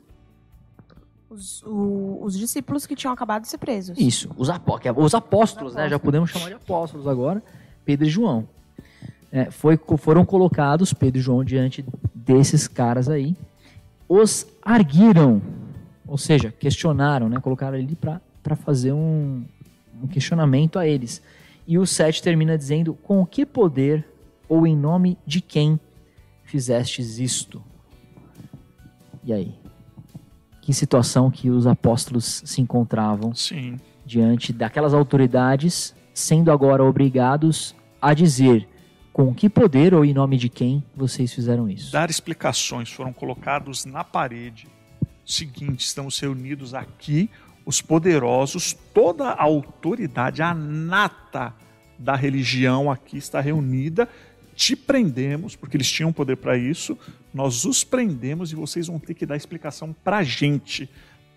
[1.29, 3.97] Os, o- os discípulos que tinham acabado de ser presos.
[3.99, 5.89] Isso, os, apó que é- os apóstolos, né?
[5.89, 7.43] Já podemos chamar de apóstolos agora,
[7.85, 8.47] Pedro e João.
[9.31, 11.83] É, foi, foram colocados Pedro e João diante
[12.15, 13.35] desses caras aí.
[14.07, 15.41] Os arguiram,
[16.07, 17.39] ou seja, questionaram, né?
[17.41, 19.43] Colocaram ali para fazer um,
[20.01, 21.21] um questionamento a eles.
[21.67, 24.07] E o 7 termina dizendo: Com que poder
[24.47, 25.77] ou em nome de quem
[26.45, 27.61] fizestes isto?
[29.27, 29.53] E aí?
[30.61, 33.77] Que situação que os apóstolos se encontravam Sim.
[34.05, 38.65] diante daquelas autoridades, sendo agora obrigados a dizer
[39.11, 41.91] com que poder ou em nome de quem vocês fizeram isso.
[41.91, 44.65] Dar explicações foram colocados na parede.
[45.25, 47.29] Seguinte, estamos reunidos aqui,
[47.65, 51.53] os poderosos, toda a autoridade, a nata
[51.99, 54.07] da religião aqui está reunida.
[54.57, 56.97] Te prendemos, porque eles tinham poder para isso.
[57.31, 60.89] Nós os prendemos e vocês vão ter que dar explicação para a gente.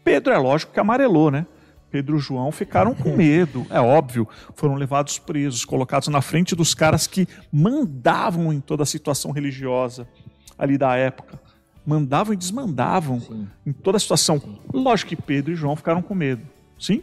[0.03, 1.45] Pedro é lógico que amarelou, né?
[1.91, 4.27] Pedro e João ficaram com medo, é óbvio.
[4.55, 10.09] Foram levados presos, colocados na frente dos caras que mandavam em toda a situação religiosa
[10.59, 11.39] ali da época.
[11.85, 13.47] Mandavam e desmandavam Sim.
[13.67, 14.41] em toda a situação.
[14.73, 16.43] Lógico que Pedro e João ficaram com medo.
[16.79, 17.03] Sim?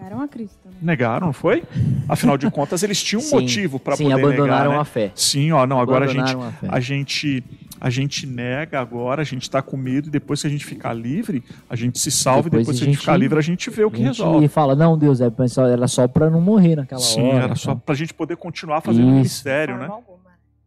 [0.00, 0.58] Negaram a Cristo.
[0.64, 0.72] né?
[0.80, 1.62] Negaram, não foi?
[2.08, 4.80] Afinal de contas, eles tinham um Sim, motivo para Sim, poder abandonaram negar, né?
[4.80, 5.12] a fé.
[5.14, 7.44] Sim, ó, não, agora a gente, Abandonaram a a gente
[7.82, 10.92] a gente nega agora, a gente está com medo e depois que a gente ficar
[10.92, 13.42] livre, a gente se salva Depois e depois a que a gente ficar livre, a
[13.42, 14.48] gente vê o que A gente resolve.
[14.48, 15.30] fala, não, Deus, é,
[15.72, 17.44] era só para não morrer naquela Sim, hora.
[17.44, 17.80] era só tá?
[17.86, 19.14] pra gente poder continuar fazendo o Isso.
[19.14, 19.86] ministério, De né?
[19.86, 20.18] alguma.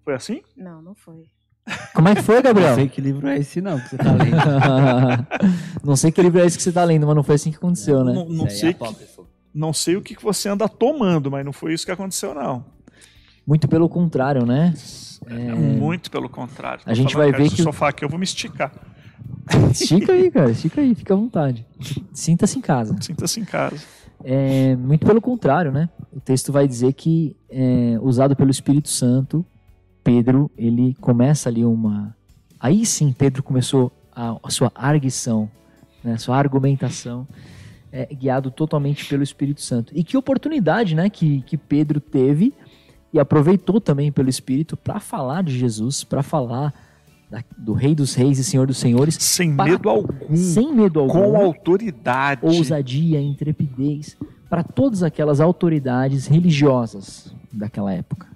[0.04, 0.42] Foi assim?
[0.58, 1.26] Não, não foi.
[1.94, 2.76] Como é que foi, Não Gabriel?
[2.76, 4.36] sei que livro é esse não que você tá lendo.
[5.84, 7.58] não sei que livro é esse que você tá lendo, mas não foi assim que
[7.58, 8.12] aconteceu, né?
[8.14, 9.12] Não, não é sei que, apócrifo.
[9.54, 12.66] Não sei o que você anda tomando, mas não foi isso que aconteceu, não.
[13.45, 14.74] Muito pelo contrário, né?
[15.28, 16.82] É, muito pelo contrário.
[16.86, 18.72] A Tô gente falando, vai ver que sofá aqui eu vou me esticar.
[19.72, 21.66] Estica aí, cara, estica aí, fica à vontade.
[22.14, 22.95] Sinta-se em casa.
[23.01, 23.84] Sinta-se em casa.
[24.24, 25.89] É, muito pelo contrário, né?
[26.12, 29.45] O texto vai dizer que, é, usado pelo Espírito Santo,
[30.04, 32.16] Pedro, ele começa ali uma...
[32.60, 35.49] Aí sim, Pedro começou a, a sua arguição,
[36.04, 36.14] né?
[36.14, 37.28] a sua argumentação,
[37.96, 39.94] é, guiado totalmente pelo Espírito Santo.
[39.96, 42.52] E que oportunidade, né, que, que Pedro teve
[43.14, 46.74] e aproveitou também pelo Espírito para falar de Jesus, para falar
[47.30, 50.36] da, do Rei dos Reis e Senhor dos Senhores, Sem para- medo algum.
[50.36, 52.41] sem medo algum, Com autoridade.
[52.44, 54.18] ousadia, intrepidez,
[54.50, 58.28] para todas aquelas autoridades religiosas daquela época,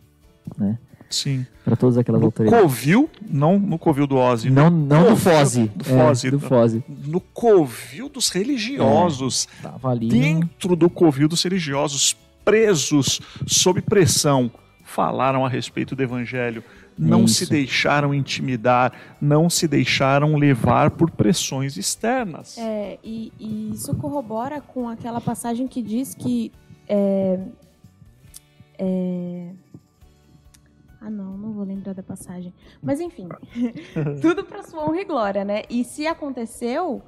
[0.57, 0.77] né?
[1.09, 1.45] Sim.
[1.63, 2.61] Para todas aquelas No autoridades.
[2.63, 4.49] covil, não no covil do Ozzy.
[4.49, 5.67] Não, não do Covil, Foze.
[5.75, 6.31] do é, Foze.
[6.31, 6.83] do Foze.
[7.05, 9.47] No covil dos religiosos.
[9.61, 10.07] Tava ali.
[10.07, 14.49] no- Dentro do covil dos religiosos, presos, sob pressão,
[14.83, 16.63] falaram a respeito do evangelho.
[16.97, 17.35] Não Isso.
[17.45, 18.91] se deixaram intimidar,
[19.21, 22.57] não se deixaram levar por pressões externas.
[22.57, 26.51] É, e, e isso corrobora com aquela passagem que diz que.
[26.89, 27.39] é,
[28.79, 29.49] é,
[31.07, 32.53] Ah, não, não vou lembrar da passagem.
[32.83, 33.29] Mas enfim,
[34.21, 35.61] tudo para sua honra e glória, né?
[35.69, 37.01] E se aconteceu,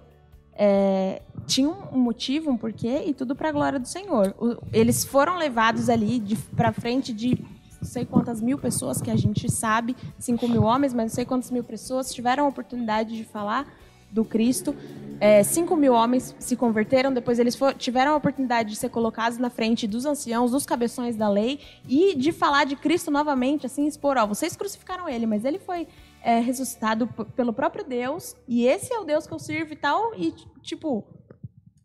[0.54, 4.34] é, tinha um motivo, um porquê, e tudo para a glória do Senhor.
[4.40, 6.24] O- eles foram levados ali
[6.56, 7.38] para frente de
[7.82, 11.26] não sei quantas mil pessoas que a gente sabe, 5 mil homens, mas não sei
[11.26, 13.68] quantas mil pessoas tiveram a oportunidade de falar
[14.12, 14.76] do Cristo.
[15.22, 19.38] É, 5 mil homens se converteram, depois eles fo- tiveram a oportunidade de ser colocados
[19.38, 23.86] na frente dos anciãos, dos cabeções da lei, e de falar de Cristo novamente, assim,
[23.86, 25.88] expor, ó, vocês crucificaram ele, mas ele foi
[26.24, 27.06] é, ressuscitado
[27.36, 31.06] pelo próprio Deus, e esse é o Deus que eu sirvo e tal, e, tipo,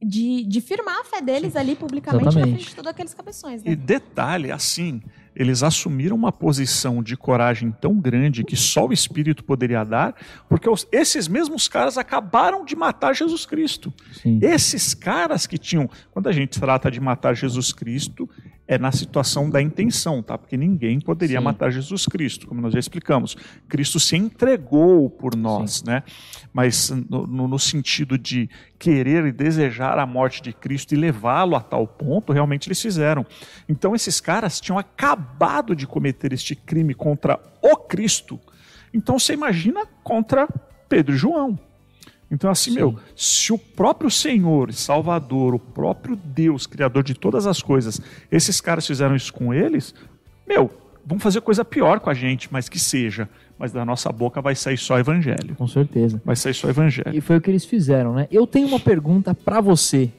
[0.00, 2.54] de, de firmar a fé deles ali publicamente na Exatamente.
[2.56, 3.74] frente de todos aqueles cabeções, E né?
[3.74, 5.02] detalhe, assim,
[5.36, 10.14] eles assumiram uma posição de coragem tão grande que só o Espírito poderia dar,
[10.48, 13.92] porque os- esses mesmos caras acabaram de matar Jesus Cristo.
[14.12, 14.38] Sim.
[14.42, 15.88] Esses caras que tinham.
[16.12, 18.28] Quando a gente trata de matar Jesus Cristo,
[18.66, 20.38] é na situação da intenção, tá?
[20.38, 21.44] Porque ninguém poderia Sim.
[21.44, 23.36] matar Jesus Cristo, como nós já explicamos.
[23.68, 26.02] Cristo se entregou por nós, né?
[26.52, 28.48] Mas no- no sentido de
[28.78, 33.26] querer e desejar a morte de Cristo e levá-lo a tal ponto, realmente eles fizeram.
[33.68, 38.40] Então esses caras tinham acabado de cometer este crime contra o Cristo.
[38.94, 40.48] Então você imagina contra
[40.88, 41.58] Pedro e João.
[42.34, 42.76] Então, assim, Sim.
[42.76, 48.60] meu, se o próprio Senhor, Salvador, o próprio Deus, Criador de todas as coisas, esses
[48.60, 49.94] caras fizeram isso com eles,
[50.46, 50.70] meu,
[51.06, 53.28] vão fazer coisa pior com a gente, mas que seja.
[53.56, 55.54] Mas da nossa boca vai sair só evangelho.
[55.56, 56.20] Com certeza.
[56.24, 57.14] Vai sair só evangelho.
[57.14, 58.26] E foi o que eles fizeram, né?
[58.30, 60.10] Eu tenho uma pergunta pra você,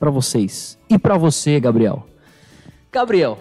[0.00, 2.06] Pra vocês e pra você, Gabriel.
[2.90, 3.38] Gabriel,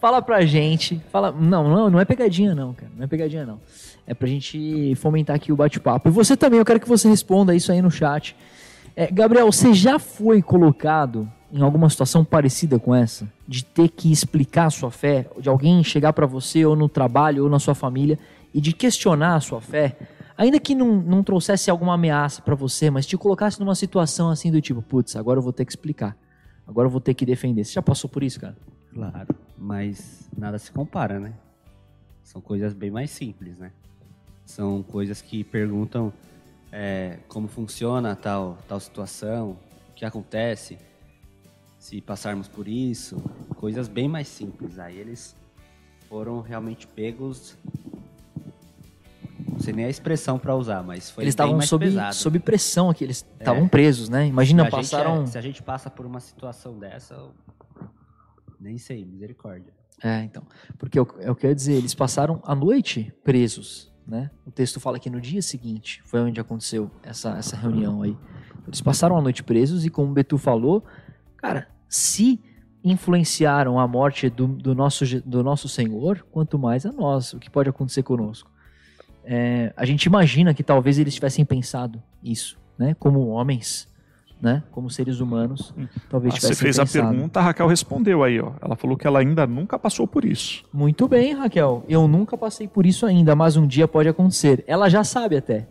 [0.00, 3.60] fala pra gente, fala, não, não, não é pegadinha não, cara, não é pegadinha não.
[4.08, 6.08] É pra gente fomentar aqui o bate-papo.
[6.08, 8.34] E você também, eu quero que você responda isso aí no chat.
[8.96, 13.30] É, Gabriel, você já foi colocado em alguma situação parecida com essa?
[13.46, 15.28] De ter que explicar a sua fé?
[15.38, 18.18] De alguém chegar pra você, ou no trabalho, ou na sua família,
[18.54, 19.94] e de questionar a sua fé?
[20.38, 24.50] Ainda que não, não trouxesse alguma ameaça pra você, mas te colocasse numa situação assim
[24.50, 26.16] do tipo, putz, agora eu vou ter que explicar.
[26.66, 27.62] Agora eu vou ter que defender.
[27.62, 28.56] Você já passou por isso, cara?
[28.90, 31.34] Claro, mas nada se compara, né?
[32.22, 33.70] São coisas bem mais simples, né?
[34.48, 36.10] São coisas que perguntam
[36.72, 39.58] é, como funciona tal, tal situação,
[39.90, 40.78] o que acontece
[41.78, 43.22] se passarmos por isso,
[43.56, 44.78] coisas bem mais simples.
[44.78, 45.36] Aí eles
[46.08, 47.58] foram realmente pegos,
[49.46, 52.14] não sei nem a expressão para usar, mas foi eles estavam sob, pesado.
[52.14, 54.26] sob pressão aqui, eles estavam presos, né?
[54.26, 55.24] Imagina, Se passaram.
[55.24, 57.34] é- se a gente passa por uma situação dessa, eu
[58.58, 59.74] nem sei, misericórdia.
[60.02, 60.42] É, então.
[60.78, 64.30] Porque eu, eu quero dizer, eles passaram a noite presos, né?
[64.46, 68.16] O texto fala que no dia seguinte foi onde aconteceu essa, essa reunião aí.
[68.66, 70.82] Eles passaram a noite presos e, como o Betu falou,
[71.36, 72.40] cara, se
[72.82, 77.50] influenciaram a morte do, do, nosso, do nosso Senhor, quanto mais a nós, o que
[77.50, 78.50] pode acontecer conosco.
[79.24, 82.94] É, a gente imagina que talvez eles tivessem pensado isso, né?
[82.94, 83.86] Como homens,
[84.40, 84.62] né?
[84.70, 85.74] Como seres humanos,
[86.08, 87.08] talvez Ah, Você fez a pensado.
[87.10, 88.52] pergunta, a Raquel respondeu aí, ó.
[88.60, 90.64] Ela falou que ela ainda nunca passou por isso.
[90.72, 91.84] Muito bem, Raquel.
[91.88, 94.62] Eu nunca passei por isso ainda, mas um dia pode acontecer.
[94.66, 95.68] Ela já sabe até.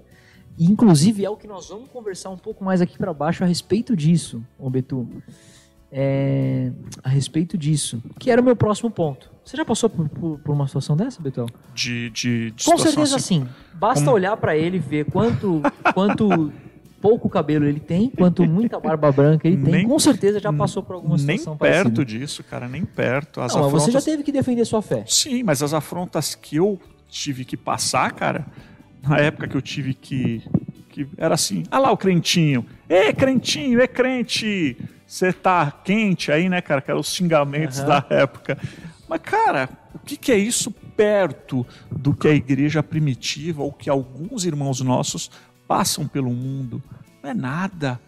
[0.58, 3.48] E, inclusive, é o que nós vamos conversar um pouco mais aqui para baixo a
[3.48, 5.08] respeito disso, ô Betu.
[5.90, 6.70] É,
[7.02, 9.32] a respeito disso, que era o meu próximo ponto.
[9.46, 11.46] Você já passou por, por- por uma situação dessa, Betu?
[11.74, 13.46] De, de, de Com certeza assim.
[13.46, 13.50] sim.
[13.74, 15.62] Basta Como- olhar para ele e ver quanto,
[15.94, 16.52] quanto
[17.02, 19.72] pouco cabelo ele tem, quanto muita barba branca ele tem.
[19.74, 22.06] Nem- Com certeza já passou por alguma Nem situação perto parecida.
[22.06, 23.40] disso, cara, nem perto.
[23.42, 25.04] As Não, mas você já afrontas- teve que defender sua fé.
[25.08, 26.80] Sim, mas as afrontas que eu
[27.10, 28.46] tive que passar, cara,
[29.02, 30.44] na época que eu tive que.
[30.90, 32.66] que era assim, ah lá o crentinho.
[32.90, 34.76] Ê, crentinho, é crente!
[35.06, 36.82] Você tá quente aí, né, cara?
[36.82, 37.88] Que eram os xingamentos Aham.
[37.88, 38.58] da época.
[39.08, 43.90] Mas, cara, o que, que é isso perto do que a igreja primitiva ou que
[43.90, 45.32] alguns irmãos nossos
[45.68, 46.82] passam pelo mundo?
[47.22, 48.00] Não é nada.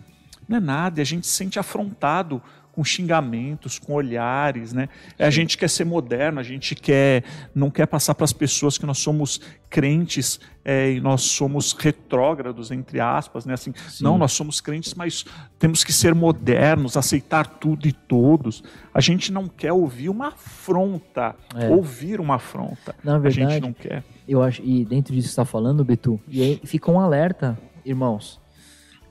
[0.47, 2.41] não é nada, e a gente se sente afrontado
[2.79, 4.87] com xingamentos, com olhares, né?
[5.17, 8.85] A gente quer ser moderno, a gente quer não quer passar para as pessoas que
[8.85, 13.53] nós somos crentes é, e nós somos retrógrados entre aspas, né?
[13.53, 14.01] Assim, Sim.
[14.05, 15.25] não, nós somos crentes, mas
[15.59, 18.63] temos que ser modernos, aceitar tudo e todos.
[18.93, 21.67] A gente não quer ouvir uma afronta, É.
[21.67, 22.95] ouvir uma afronta.
[23.03, 24.05] Na a gente verdade, não quer.
[24.25, 27.59] eu acho, e dentro disso que você está falando, Betu, e aí fica um alerta,
[27.83, 28.39] irmãos,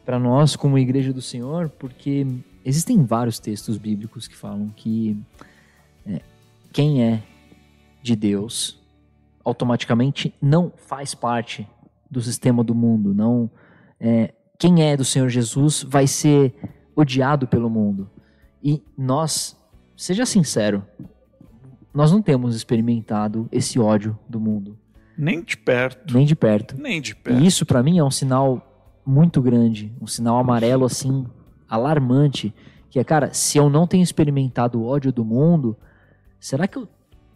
[0.07, 2.27] para nós como igreja do Senhor, porque
[2.65, 5.17] existem vários textos bíblicos que falam que
[6.07, 6.21] é,
[6.73, 7.23] quem é
[8.03, 8.79] de Deus
[9.45, 11.67] automaticamente não faz parte
[12.11, 13.51] do sistema do mundo, não
[14.01, 16.55] é, quem é do Senhor Jesus vai ser
[16.95, 18.11] odiado pelo mundo.
[18.63, 19.57] E nós,
[19.97, 20.85] seja sincero,
[21.95, 24.77] nós não temos experimentado esse ódio do mundo,
[25.17, 26.81] Nem de perto, nem de perto.
[26.81, 27.41] nem de perto.
[27.41, 28.65] E isso pra mim é um sinal
[29.07, 31.27] muito grande, um sinal amarelo assim
[31.69, 32.55] alarmante,
[32.91, 35.77] que é, cara, se eu não tenho experimentado o ódio do mundo,
[36.41, 36.89] será que eu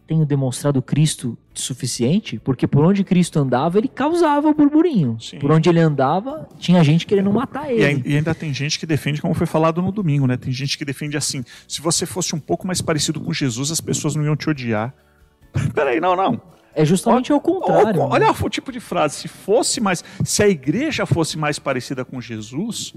[0.05, 2.39] tenho demonstrado Cristo suficiente?
[2.39, 5.17] Porque por onde Cristo andava, ele causava o burburinho.
[5.19, 5.39] Sim.
[5.39, 8.03] Por onde ele andava, tinha gente querendo matar ele.
[8.05, 10.37] e ainda tem gente que defende, como foi falado no domingo, né?
[10.37, 13.81] Tem gente que defende assim: se você fosse um pouco mais parecido com Jesus, as
[13.81, 14.93] pessoas não iam te odiar.
[15.73, 16.41] Peraí, não, não.
[16.75, 18.01] É justamente o contrário.
[18.01, 18.25] Olha, né?
[18.27, 22.19] olha o tipo de frase: se fosse mais, se a igreja fosse mais parecida com
[22.19, 22.93] Jesus,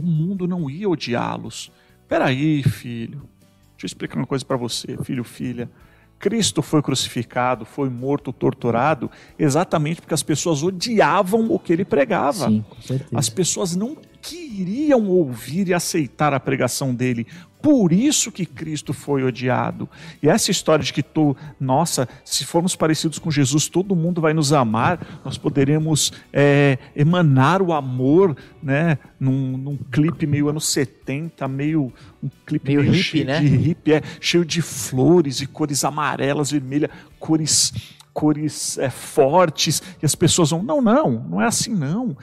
[0.00, 1.70] o mundo não ia odiá-los.
[2.08, 3.28] Peraí, filho.
[3.72, 5.70] Deixa eu explicar uma coisa para você, filho, filha.
[6.18, 12.46] Cristo foi crucificado, foi morto, torturado, exatamente porque as pessoas odiavam o que ele pregava.
[12.48, 13.10] Sim, com certeza.
[13.14, 17.26] As pessoas não queriam ouvir e aceitar a pregação dele.
[17.62, 19.88] Por isso que Cristo foi odiado.
[20.22, 24.32] E essa história de que, tô, nossa, se formos parecidos com Jesus, todo mundo vai
[24.32, 28.98] nos amar, nós poderemos é, emanar o amor, né?
[29.18, 31.92] Num, num clipe meio anos 70, meio
[32.22, 33.40] um clipe Meio hippie, cheio né?
[33.40, 37.72] de hippie, é, cheio de flores e cores amarelas, vermelhas, cores
[38.12, 42.16] cores é, fortes, e as pessoas vão, não, não, não é assim não.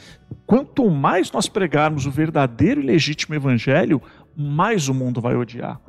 [0.45, 4.01] Quanto mais nós pregarmos o verdadeiro e legítimo evangelho,
[4.37, 5.79] mais o mundo vai odiar.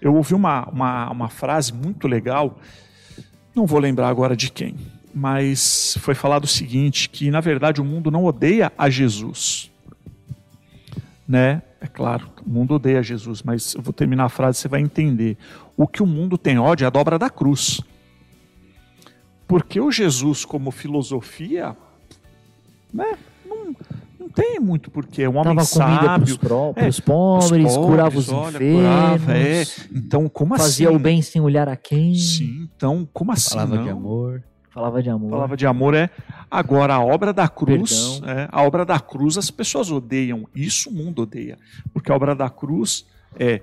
[0.00, 2.58] Eu ouvi uma, uma, uma frase muito legal,
[3.54, 4.76] não vou lembrar agora de quem,
[5.14, 9.70] mas foi falado o seguinte, que na verdade o mundo não odeia a Jesus.
[11.26, 11.62] Né?
[11.80, 15.36] É claro, o mundo odeia Jesus, mas eu vou terminar a frase, você vai entender.
[15.76, 17.80] O que o mundo tem ódio é a dobra da cruz.
[19.46, 21.76] Porque o Jesus, como filosofia,
[22.92, 23.74] né, não,
[24.34, 25.22] tem muito porquê.
[25.22, 26.38] É um homem Dava comida pros, sábio.
[26.38, 28.80] pró- É, pobres, os curava os olha, enfermos,
[29.22, 29.62] curava, é.
[29.94, 30.96] Então, como fazia assim?
[30.96, 33.50] o bem sem olhar a quem, Sim, então, como assim?
[33.50, 33.82] Falava não?
[33.84, 34.42] de amor.
[34.70, 35.30] falava de amor.
[35.30, 36.08] palavra de amor é
[36.50, 40.92] agora a obra da cruz, é, a obra da cruz as pessoas odeiam, isso o
[40.94, 41.58] mundo odeia,
[41.92, 43.04] porque a obra da cruz
[43.38, 43.60] é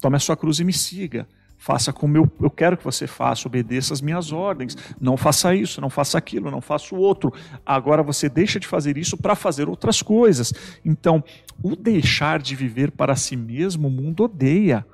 [0.00, 1.26] tome a sua cruz e me siga.
[1.66, 4.76] Faça como eu, eu quero que você faça, obedeça as minhas ordens.
[5.00, 7.32] Não faça isso, não faça aquilo, não faça o outro.
[7.66, 10.54] Agora você deixa de fazer isso para fazer outras coisas.
[10.84, 11.24] Então,
[11.60, 14.86] o deixar de viver para si mesmo, o mundo odeia.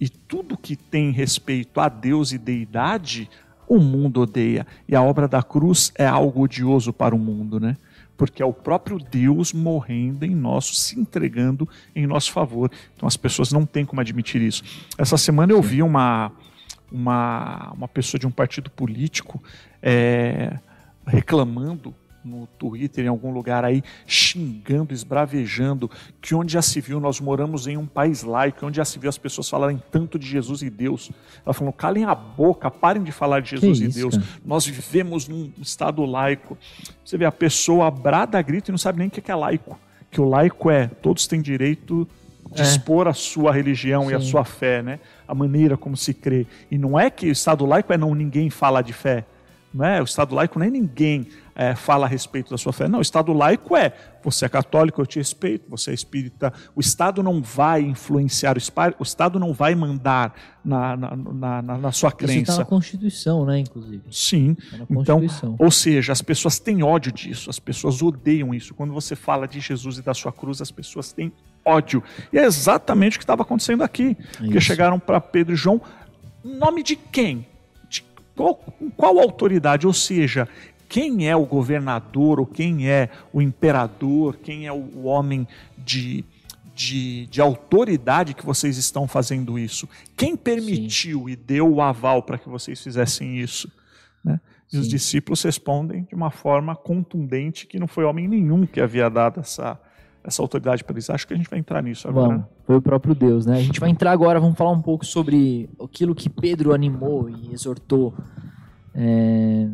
[0.00, 3.30] E tudo que tem respeito a Deus e deidade,
[3.68, 4.66] o mundo odeia.
[4.88, 7.76] E a obra da cruz é algo odioso para o mundo, né?
[8.18, 12.70] Porque é o próprio Deus morrendo em nosso, se entregando em nosso favor.
[12.94, 14.62] Então as pessoas não têm como admitir isso.
[14.98, 16.32] Essa semana eu vi uma,
[16.92, 19.42] uma, uma pessoa de um partido político
[19.80, 20.58] é,
[21.06, 21.94] reclamando
[22.24, 25.90] no Twitter, em algum lugar aí, xingando, esbravejando,
[26.20, 29.08] que onde já se viu, nós moramos em um país laico, onde já se viu
[29.08, 31.10] as pessoas falarem tanto de Jesus e Deus.
[31.44, 34.14] Ela falou, calem a boca, parem de falar de Jesus Que e isso, Deus.
[34.16, 34.26] cara?
[34.44, 36.58] Nós vivemos num estado laico.
[37.04, 39.78] Você vê, a pessoa brada, grita e não sabe nem o que é laico.
[40.10, 42.06] Que o laico é, todos têm direito
[42.52, 42.64] de É.
[42.64, 44.26] expor a sua religião e a Sim.
[44.26, 44.98] sua fé, né?
[45.26, 46.46] A maneira como se crê.
[46.70, 49.24] E não é que o Estado laico é não ninguém fala de fé.
[49.72, 50.00] Não é?
[50.00, 51.28] O Estado laico não é ninguém
[51.60, 52.86] é, fala a respeito da sua fé.
[52.86, 53.92] Não, o Estado laico é
[54.22, 56.52] você é católico, eu te respeito, você é espírita.
[56.76, 58.56] O Estado não vai influenciar,
[58.98, 60.34] o Estado não vai mandar
[60.64, 62.58] na, na, na, na- sua Isso está crença.
[62.58, 64.02] na Constituição, né, inclusive.
[64.12, 64.54] Sim.
[64.54, 65.20] Tá na Então,
[65.58, 68.72] ou seja, as pessoas têm ódio disso, as pessoas odeiam isso.
[68.72, 71.32] Quando você fala de Jesus e da sua cruz, as pessoas têm
[71.64, 72.02] ódio.
[72.32, 74.14] E é exatamente o que estava acontecendo aqui.
[74.36, 74.60] Porque Isso.
[74.66, 75.80] chegaram para Pedro e João,
[76.44, 77.44] nome de quem?
[77.88, 78.04] De
[78.36, 79.86] qual, com qual autoridade?
[79.86, 80.48] Ou seja,
[80.88, 86.24] quem é o governador, ou quem é o imperador, quem é o homem de,
[86.74, 89.88] de, de autoridade que vocês estão fazendo isso?
[90.16, 93.70] Quem permitiu e deu o aval para que vocês fizessem isso?
[94.24, 94.40] Né?
[94.72, 94.90] E os Sim.
[94.90, 99.78] discípulos respondem de uma forma contundente que não foi homem nenhum que havia dado essa,
[100.24, 101.10] essa autoridade para eles.
[101.10, 102.28] Acho que a gente vai entrar nisso agora.
[102.28, 103.58] Vamos, foi o próprio Deus, né?
[103.58, 107.52] A gente vai entrar agora, vamos falar um pouco sobre aquilo que Pedro animou e
[107.52, 108.14] exortou
[108.94, 109.68] é,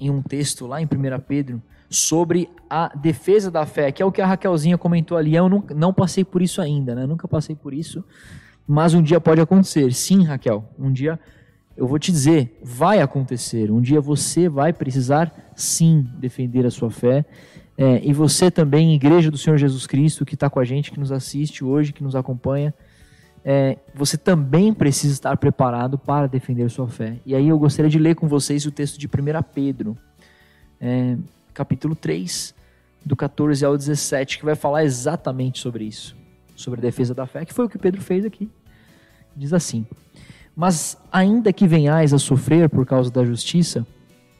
[0.00, 0.88] em um texto lá em 1
[1.26, 5.34] Pedro sobre a defesa da fé, que é o que a Raquelzinha comentou ali.
[5.34, 7.06] Eu não, não passei por isso ainda, né?
[7.06, 8.04] Nunca passei por isso,
[8.66, 9.92] mas um dia pode acontecer.
[9.92, 11.18] Sim, Raquel, um dia
[11.76, 13.70] eu vou te dizer, vai acontecer.
[13.70, 17.24] Um dia você vai precisar sim defender a sua fé.
[17.76, 21.00] É, e você também, Igreja do Senhor Jesus Cristo, que está com a gente, que
[21.00, 22.74] nos assiste hoje, que nos acompanha,
[23.44, 27.18] é, você também precisa estar preparado para defender sua fé.
[27.24, 29.10] E aí eu gostaria de ler com vocês o texto de 1
[29.54, 29.96] Pedro,
[30.80, 31.16] é,
[31.54, 32.54] capítulo 3,
[33.04, 36.16] do 14 ao 17, que vai falar exatamente sobre isso,
[36.54, 38.50] sobre a defesa da fé, que foi o que Pedro fez aqui.
[39.34, 39.86] Diz assim:
[40.54, 43.86] Mas ainda que venhais a sofrer por causa da justiça,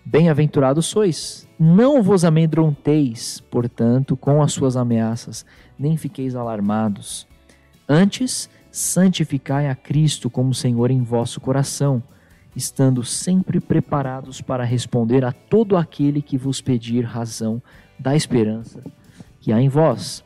[0.04, 1.48] bem-aventurados sois.
[1.58, 5.44] Não vos amedronteis, portanto, com as suas ameaças,
[5.78, 7.26] nem fiqueis alarmados.
[7.88, 12.02] Antes, santificai a Cristo como Senhor em vosso coração,
[12.54, 17.62] estando sempre preparados para responder a todo aquele que vos pedir razão
[17.98, 18.82] da esperança
[19.40, 20.22] que há em vós,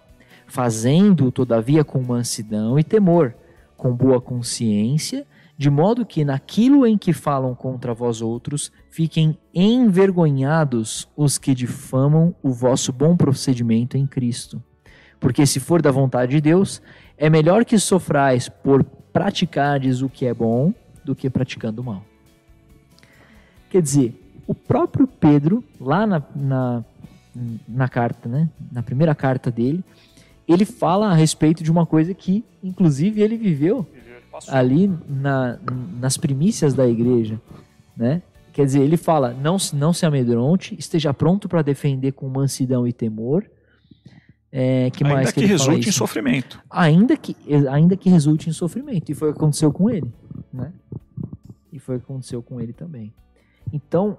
[0.47, 3.35] fazendo, todavia, com mansidão e temor,
[3.77, 5.27] com boa consciência,
[5.57, 12.35] de modo que naquilo em que falam contra vós outros, fiquem envergonhados os que difamam
[12.43, 14.61] o vosso bom procedimento em Cristo.
[15.21, 16.83] Porque se for da vontade de Deus,
[17.17, 20.73] é melhor que sofrais por praticardes o que é bom
[21.05, 22.05] do que praticando o mal.
[23.71, 24.15] Quer dizer,
[24.47, 26.85] o próprio Pedro, lá na, na,
[27.67, 29.85] na carta, né, na primeira carta dele,
[30.47, 33.87] ele fala a respeito de uma coisa que, inclusive, ele viveu
[34.49, 35.59] ali na,
[36.01, 37.41] nas primícias da igreja,
[37.97, 38.23] né?
[38.53, 42.93] Quer dizer, ele fala: não, não se amedronte, esteja pronto para defender com mansidão e
[42.93, 43.45] temor,
[44.57, 46.63] é, que ainda mais que, que resulte em sofrimento.
[46.71, 47.37] Ainda que,
[47.69, 49.11] ainda que resulte em sofrimento.
[49.11, 50.15] E foi o que aconteceu com ele.
[50.53, 50.73] Né?
[51.73, 53.13] E foi o que aconteceu com ele também.
[53.73, 54.17] Então,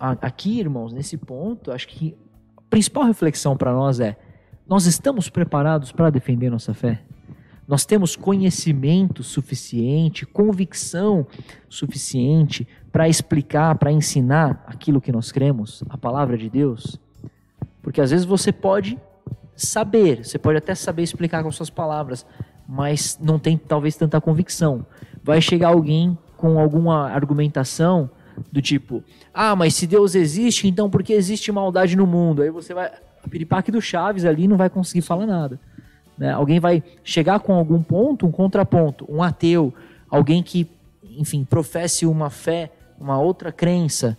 [0.00, 2.16] aqui, irmãos, nesse ponto, acho que
[2.56, 4.16] a principal reflexão para nós é:
[4.66, 7.02] nós estamos preparados para defender nossa fé?
[7.68, 11.26] Nós temos conhecimento suficiente, convicção
[11.68, 16.98] suficiente para explicar, para ensinar aquilo que nós cremos, a palavra de Deus?
[17.82, 18.98] Porque às vezes você pode
[19.56, 22.26] saber, você pode até saber explicar com suas palavras,
[22.68, 24.84] mas não tem talvez tanta convicção.
[25.22, 28.10] Vai chegar alguém com alguma argumentação
[28.52, 29.02] do tipo:
[29.32, 32.42] "Ah, mas se Deus existe, então por que existe maldade no mundo?".
[32.42, 32.90] Aí você vai
[33.28, 35.58] piripaque do Chaves ali não vai conseguir falar nada.
[36.16, 36.32] Né?
[36.32, 39.74] Alguém vai chegar com algum ponto, um contraponto, um ateu,
[40.08, 40.68] alguém que,
[41.18, 44.16] enfim, professe uma fé, uma outra crença,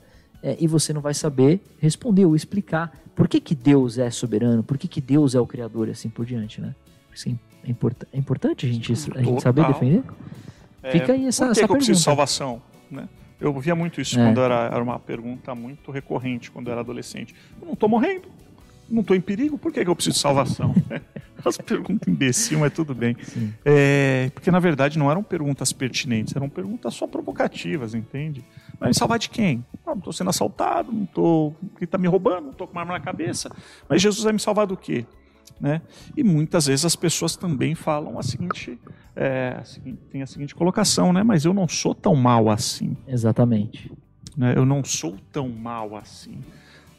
[0.48, 4.64] é, e você não vai saber responder ou explicar por que, que Deus é soberano,
[4.64, 6.74] por que, que Deus é o Criador e assim por diante, né?
[7.14, 10.04] Assim, é, import é importante a gente, a gente saber defender.
[10.82, 12.26] É, Fica aí essa, por que, essa que eu preciso de pergunta.
[12.26, 12.62] salvação?
[12.90, 13.10] Né?
[13.42, 14.24] Eu ouvia muito isso É.
[14.24, 17.36] quando era, era uma pergunta muito recorrente quando eu era adolescente.
[17.60, 18.30] Eu não estou morrendo,
[18.90, 20.74] não estou em perigo, por que, que eu preciso de salvação?
[21.46, 23.16] As perguntas imbecil, mas tudo bem.
[23.64, 28.44] É, porque na verdade não eram perguntas pertinentes, eram perguntas só provocativas, entende?
[28.80, 29.64] Mas me salvar de quem?
[29.86, 31.56] Ah, não estou sendo assaltado, não estou.
[31.78, 33.52] Quem está me roubando, não estou com uma arma na cabeça.
[33.88, 35.06] Mas Jesus vai me salvar do quê?
[35.62, 35.82] Né?
[36.16, 38.78] E muitas vezes as pessoas também falam a seguinte,
[39.16, 41.24] é, a seguinte- tem a seguinte colocação, né?
[41.24, 43.92] Mas eu não sou tão mal assim, Exatamente.
[44.36, 44.54] né?
[44.56, 46.40] Eu não sou tão mal assim.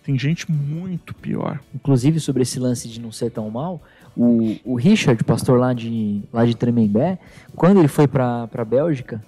[0.09, 1.61] Tem gente muito pior.
[1.74, 3.82] Inclusive, sobre esse lance de não ser tão mal,
[4.16, 7.18] o, o Richard, pastor lá de, lá de Tremembé,
[7.54, 9.22] quando ele foi para a Bélgica,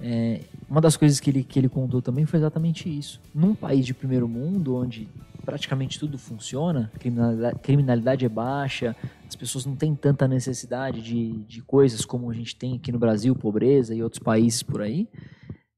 [0.00, 3.20] é, uma das coisas que ele, que ele contou também foi exatamente isso.
[3.32, 5.08] Num país de primeiro mundo, onde
[5.44, 11.62] praticamente tudo funciona, criminalidade, criminalidade é baixa, as pessoas não têm tanta necessidade de, de
[11.62, 15.06] coisas como a gente tem aqui no Brasil, pobreza e outros países por aí.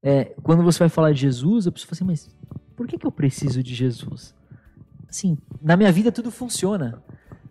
[0.01, 2.41] É, quando você vai falar de Jesus, a pessoa fala assim, mas
[2.81, 4.33] por que, que eu preciso de Jesus?
[5.07, 6.99] Assim, na minha vida tudo funciona.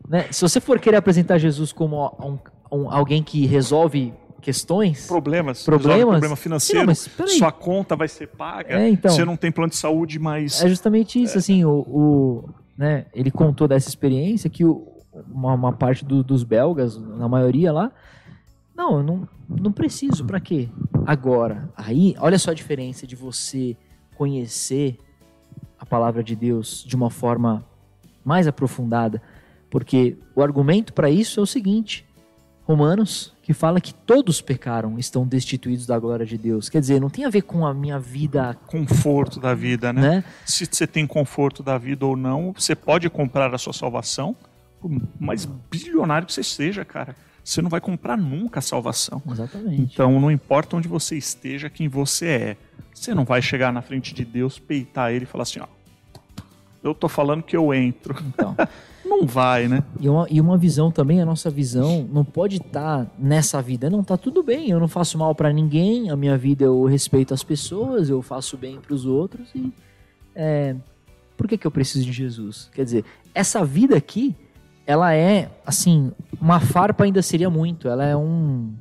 [0.08, 0.26] Né?
[0.32, 2.38] Se você for querer apresentar Jesus como um-
[2.76, 4.12] um- alguém que resolve
[4.42, 6.04] questões, Problemas, Problemas?
[6.14, 9.12] problema financeiro, Não, sua conta vai ser paga, É, então.
[9.12, 11.38] você não tem plano de saúde, mas é justamente isso.
[11.38, 14.84] Assim, o, o- né, ele contou dessa experiência que o-
[15.32, 17.92] uma, uma parte do- dos belgas, na maioria lá,
[18.74, 20.24] não, eu não, não preciso.
[20.24, 20.68] Pra quê?
[21.06, 23.76] Agora, aí, olha só a diferença de você
[24.16, 24.98] conhecer
[25.80, 27.64] a palavra de Deus de uma forma
[28.22, 29.22] mais aprofundada,
[29.70, 32.04] porque o argumento para isso é o seguinte:
[32.64, 36.68] Romanos, que fala que todos pecaram, estão destituídos da glória de Deus.
[36.68, 40.00] Quer dizer, não tem a ver com a minha vida, conforto da vida, né?
[40.00, 40.24] né?
[40.44, 44.36] Se você tem conforto da vida ou não, você pode comprar a sua salvação
[44.80, 47.14] por mais bilionário que você seja, cara,
[47.50, 49.22] você não vai comprar nunca a salvação.
[49.30, 49.82] Exatamente.
[49.82, 52.56] Então, não importa onde você esteja, quem você é.
[52.94, 55.66] Você não vai chegar na frente de Deus, peitar ele e falar assim, ó,
[56.82, 58.16] eu tô falando que eu entro.
[58.28, 58.56] Então,
[59.10, 59.82] Não vai, né?
[59.98, 63.90] e, uma, e uma visão também, a nossa visão não pode estar nessa vida.
[63.90, 67.34] Não, tá tudo bem, eu não faço mal pra ninguém, a minha vida eu respeito
[67.34, 69.72] as pessoas, eu faço bem pros outros e
[70.34, 70.76] é,
[71.36, 72.70] por que, que eu preciso de Jesus?
[72.72, 74.36] Quer dizer, essa vida aqui,
[74.90, 76.10] ela é, assim,
[76.40, 78.74] uma farpa ainda seria muito, ela é um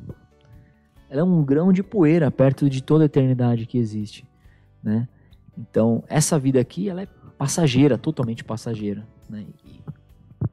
[1.07, 4.25] ela é um grão de poeira perto de toda a eternidade que existe,
[4.81, 5.07] né?
[5.55, 7.07] Então, essa vida aqui, ela é
[7.37, 9.45] passageira, totalmente passageira, né?
[9.63, 9.81] E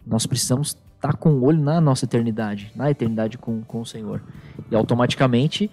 [0.06, 4.22] nós precisamos estar com o olho na nossa eternidade, na eternidade com, com o Senhor.
[4.70, 5.70] E automaticamente,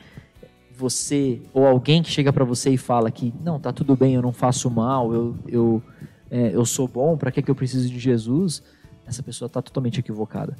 [0.73, 4.21] você, ou alguém que chega para você e fala que, não, tá tudo bem, eu
[4.21, 5.83] não faço mal, eu, eu,
[6.31, 8.63] é, eu sou bom, para que, que eu preciso de Jesus?
[9.05, 10.57] Essa pessoa está totalmente equivocada.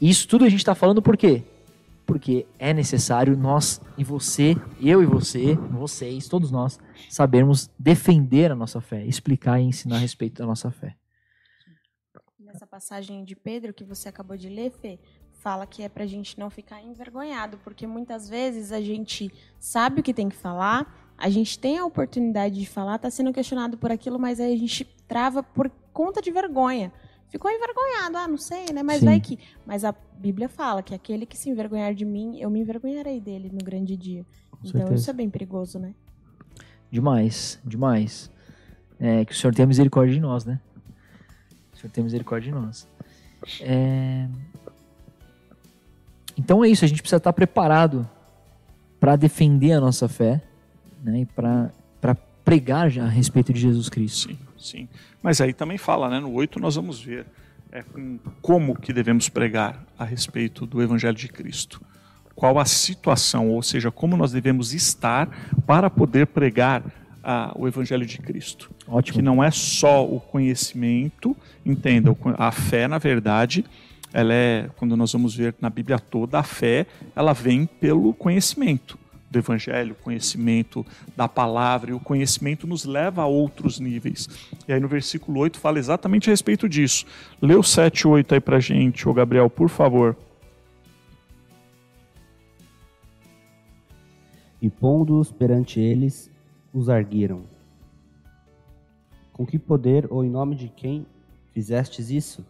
[0.00, 1.42] Isso tudo a gente está falando por quê?
[2.06, 8.54] Porque é necessário nós e você, eu e você, vocês, todos nós, sabermos defender a
[8.54, 10.96] nossa fé, explicar e ensinar a respeito da nossa fé.
[12.38, 14.98] Nessa passagem de Pedro que você acabou de ler, Fê,
[15.44, 20.02] fala que é pra gente não ficar envergonhado, porque muitas vezes a gente sabe o
[20.02, 23.90] que tem que falar, a gente tem a oportunidade de falar, tá sendo questionado por
[23.92, 26.92] aquilo, mas aí a gente trava por conta de vergonha.
[27.34, 28.80] Ficou envergonhado, ah, não sei, né?
[28.84, 29.06] Mas Sim.
[29.06, 29.40] vai que.
[29.66, 33.50] Mas a Bíblia fala que aquele que se envergonhar de mim, eu me envergonharei dele
[33.52, 34.24] no grande dia.
[34.60, 34.94] então certeza.
[34.94, 35.96] isso é bem perigoso, né?
[36.92, 38.30] Demais, demais.
[39.00, 40.60] É, que o Senhor tenha misericórdia de nós, né?
[41.72, 42.86] O Senhor tenha misericórdia de nós.
[43.60, 44.28] É,
[46.38, 48.08] Então é isso, a gente precisa estar preparado
[49.00, 50.40] para defender a nossa fé
[51.02, 51.22] né?
[51.22, 51.72] e para
[52.44, 54.28] pregar já a respeito de Jesus Cristo.
[54.28, 54.88] Sim, sim.
[55.22, 56.20] Mas aí também fala, né?
[56.20, 57.26] No 8 nós vamos ver
[57.70, 61.80] é, com como que devemos pregar a respeito do Evangelho de Cristo.
[62.34, 65.28] Qual a situação, ou seja, como nós devemos estar
[65.66, 66.82] para poder pregar
[67.22, 68.70] ah, o Evangelho de Cristo.
[68.86, 69.16] Ótimo.
[69.16, 71.34] Que não é só o conhecimento,
[71.64, 73.64] entenda, a fé, na verdade,
[74.12, 76.86] ela é, quando nós vamos ver na Bíblia toda, a fé,
[77.16, 78.98] ela vem pelo conhecimento
[79.34, 84.28] do Evangelho, conhecimento da palavra, e o conhecimento nos leva a outros níveis.
[84.66, 87.04] E aí no versículo 8 fala exatamente a respeito disso.
[87.42, 90.16] Lê o 7 e 8 aí pra gente, ô Gabriel, por favor.
[94.62, 96.30] E pondo-os perante eles,
[96.72, 97.42] os arguiram.
[99.32, 101.06] Com que poder ou em nome de quem
[101.52, 102.46] fizestes isso?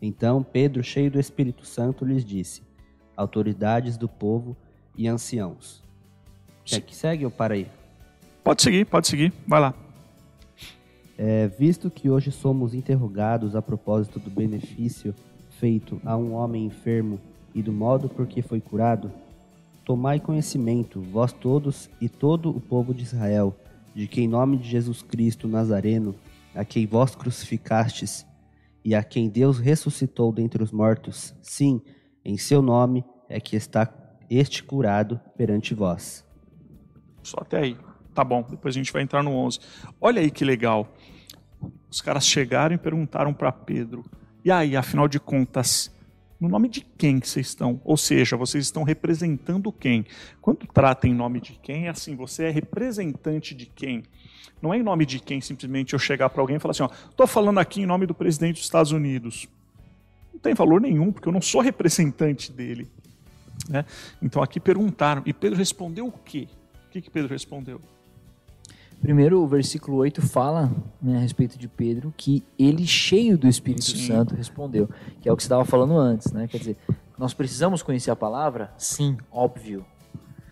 [0.00, 2.62] Então Pedro, cheio do Espírito Santo, lhes disse:
[3.16, 4.56] Autoridades do povo
[4.98, 5.82] e anciãos.
[6.64, 7.68] Quer que segue ou para aí?
[8.44, 9.74] Pode seguir, pode seguir, vai lá.
[11.16, 15.14] É, visto que hoje somos interrogados a propósito do benefício
[15.58, 17.18] feito a um homem enfermo
[17.54, 19.10] e do modo por que foi curado,
[19.84, 23.56] tomai conhecimento, vós todos e todo o povo de Israel,
[23.94, 26.14] de que em nome de Jesus Cristo Nazareno,
[26.54, 28.24] a quem vós crucificastes
[28.84, 31.80] e a quem Deus ressuscitou dentre os mortos, sim,
[32.24, 33.86] em seu nome é que está
[34.30, 36.24] este curado perante vós.
[37.22, 37.76] Só até aí.
[38.14, 39.60] Tá bom, depois a gente vai entrar no 11.
[40.00, 40.92] Olha aí que legal.
[41.90, 44.04] Os caras chegaram e perguntaram para Pedro:
[44.44, 45.94] "E aí, afinal de contas,
[46.40, 47.80] no nome de quem que vocês estão?
[47.84, 50.04] Ou seja, vocês estão representando quem?
[50.40, 54.04] Quando trata em nome de quem, é assim, você é representante de quem?
[54.60, 56.88] Não é em nome de quem simplesmente eu chegar para alguém e falar assim, ó,
[57.16, 59.48] tô falando aqui em nome do presidente dos Estados Unidos.
[60.32, 62.88] Não tem valor nenhum, porque eu não sou representante dele.
[63.68, 63.84] Né?
[64.22, 66.48] Então aqui perguntaram, e Pedro respondeu o quê?
[66.86, 67.80] O que, que Pedro respondeu?
[69.00, 73.84] Primeiro, o versículo 8 fala né, a respeito de Pedro que ele, cheio do Espírito
[73.84, 74.06] Sim.
[74.08, 74.88] Santo, respondeu.
[75.20, 76.48] Que é o que você estava falando antes, né?
[76.48, 76.76] Quer dizer,
[77.16, 78.72] nós precisamos conhecer a palavra?
[78.76, 79.84] Sim, óbvio.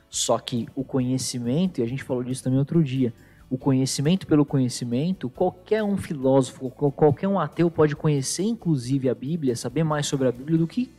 [0.09, 3.13] Só que o conhecimento, e a gente falou disso também outro dia,
[3.51, 9.15] o conhecimento pelo conhecimento, qualquer um filósofo, qual- qualquer um ateu pode conhecer, inclusive, a
[9.15, 10.93] Bíblia, saber mais sobre a Bíblia do que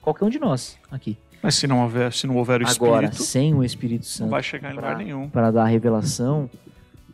[0.00, 1.18] qualquer um de nós aqui.
[1.44, 4.30] Mas se não houver, se não houver o Agora, Espírito, sem o Espírito não Santo,
[4.30, 5.28] vai chegar em lugar pra- nenhum.
[5.28, 6.48] para dar a revelação,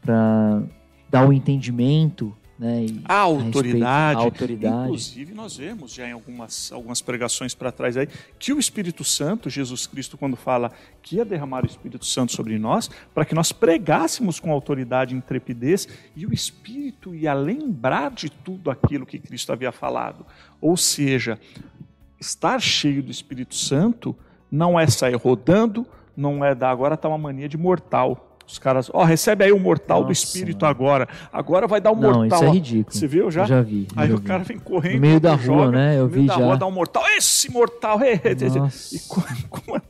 [0.00, 0.62] para
[1.10, 2.84] dar o entendimento, né?
[2.84, 4.84] e A autoridade, a autoridade.
[4.84, 8.06] inclusive nós vemos já em algumas, algumas pregações para trás aí,
[8.38, 10.70] que o Espírito Santo, Jesus Cristo, quando fala
[11.02, 15.18] que ia derramar o Espírito Santo sobre nós, para que nós pregássemos com autoridade e
[15.18, 20.24] intrepidez, e o Espírito ia lembrar de tudo aquilo que Cristo havia falado.
[20.60, 21.36] Ou seja,
[22.20, 24.14] estar cheio do Espírito Santo
[24.52, 28.26] não é sair rodando, não é dar agora está uma mania de mortal.
[28.46, 30.70] Os caras, ó, recebe aí o mortal do Nossa, espírito mano.
[30.76, 31.08] agora.
[31.32, 32.40] Agora vai dar um Não, mortal.
[32.40, 32.96] isso é ridículo.
[32.96, 33.42] Você viu já?
[33.42, 33.86] Eu já vi.
[33.94, 34.24] Aí já o vi.
[34.24, 34.94] cara vem correndo.
[34.96, 35.96] No meio da outro rua, né?
[35.96, 36.44] Eu no meio vi da já.
[36.44, 37.04] rua dá um mortal.
[37.16, 38.00] Esse mortal!
[38.02, 38.48] é, é, é.
[38.58, 38.96] Nossa.
[38.96, 39.82] E como, como-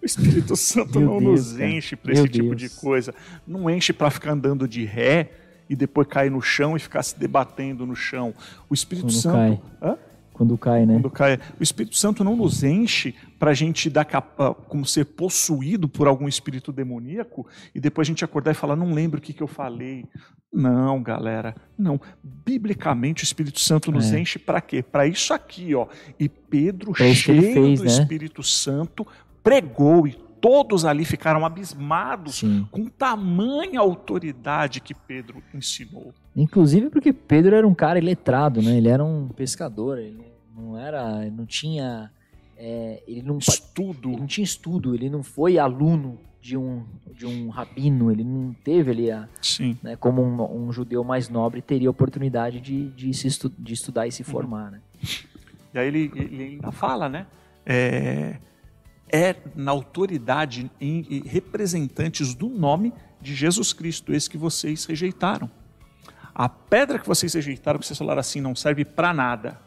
[0.00, 2.78] o Espírito Santo Meu não Deus, nos enche para esse tipo de Deus.
[2.78, 3.12] coisa.
[3.44, 5.28] Não enche para ficar andando de ré
[5.68, 8.32] e depois cair no chão e ficar se debatendo no chão.
[8.68, 9.34] O Espírito Santo.
[9.36, 9.60] cai.
[9.90, 9.98] Hã?
[10.40, 10.94] Quando cai, né?
[10.94, 11.38] Quando cai.
[11.58, 16.08] O Espírito Santo não nos enche para a gente dar capa, como ser possuído por
[16.08, 19.42] algum espírito demoníaco e depois a gente acordar e falar, não lembro o que, que
[19.42, 20.06] eu falei.
[20.50, 22.00] Não, galera, não.
[22.24, 24.18] Biblicamente o Espírito Santo nos É.
[24.18, 24.82] enche para quê?
[24.82, 25.86] Para isso aqui, ó.
[26.18, 27.90] E Pedro, Pra cheio fez, do né?
[27.92, 29.06] Espírito Santo,
[29.42, 32.66] pregou e todos ali ficaram abismados Sim.
[32.70, 36.14] com tamanha autoridade que Pedro ensinou.
[36.34, 38.78] Inclusive porque Pedro era um cara iletrado, né?
[38.78, 40.29] Ele era um pescador, ele
[40.60, 42.10] não era, não tinha,
[42.56, 44.10] é, ele não, Estudo.
[44.10, 48.54] ele não tinha estudo, ele não foi aluno de um de um rabino, ele não
[48.64, 49.28] teve ali a,
[49.82, 53.74] né, como um, um judeu mais nobre teria a oportunidade de, de, se estu, de
[53.74, 54.80] estudar e se formar, né?
[55.74, 57.26] E aí ele, ele ainda fala, né?
[57.66, 58.38] É,
[59.12, 65.50] é na autoridade em, em representantes do nome de Jesus Cristo, esse que vocês rejeitaram.
[66.34, 69.60] A pedra que vocês rejeitaram, que vocês falaram assim, não serve para nada.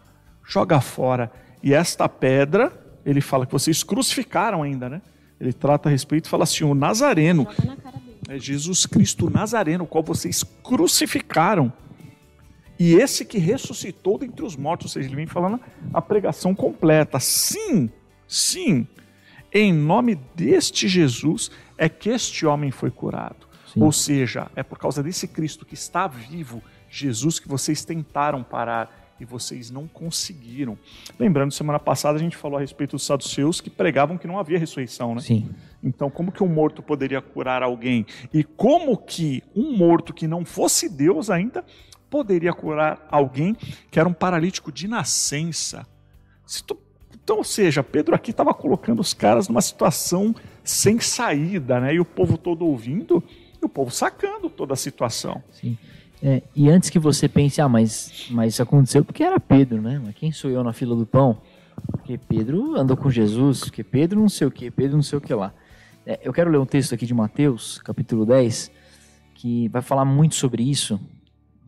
[0.46, 1.32] Joga fora.
[1.62, 2.72] E esta pedra,
[3.06, 5.02] ele fala que vocês crucificaram ainda, né?
[5.40, 7.48] Ele trata a respeito e fala assim: o Nazareno,
[8.30, 11.72] é Jesus Cristo Nazareno, o qual vocês crucificaram.
[12.80, 15.60] E esse que ressuscitou dentre os mortos, ou seja, ele vem falando
[15.94, 17.20] a pregação completa.
[17.20, 17.90] Sim,
[18.28, 18.88] sim,
[19.54, 23.48] em nome deste Jesus é que este homem foi curado.
[23.72, 23.82] Sim.
[23.84, 29.03] Ou seja, é por causa desse Cristo que está vivo, Jesus, que vocês tentaram parar
[29.24, 30.78] e vocês não conseguiram.
[31.18, 34.60] Lembrando, semana passada a gente falou a respeito dos saduceus que pregavam que não havia
[34.60, 35.22] ressurreição, né?
[35.22, 35.50] Sim.
[35.82, 38.06] Então, como que um morto poderia curar alguém?
[38.34, 41.66] E como que um morto que não fosse Deus ainda
[42.10, 43.56] poderia curar alguém
[43.90, 45.88] que era um paralítico de nascença?
[46.46, 46.78] Se tu-
[47.24, 51.96] Então, ou seja, Pedro aqui estava colocando os caras numa situação sem saída, né?
[51.96, 53.24] E o povo todo ouvindo,
[53.62, 55.42] e o povo sacando toda a situação.
[55.50, 55.78] Sim.
[56.26, 60.02] É, e antes que você pense, ah, mas, mas isso aconteceu porque era Pedro, né?
[60.02, 61.42] Mas quem sou eu na fila do pão?
[61.92, 65.22] Porque Pedro andou com Jesus, porque Pedro não sei o que, Pedro não sei o
[65.22, 65.54] que lá.
[66.06, 68.72] É, eu quero ler um texto aqui de Mateus, capítulo 10,
[69.36, 70.98] que vai falar muito sobre isso,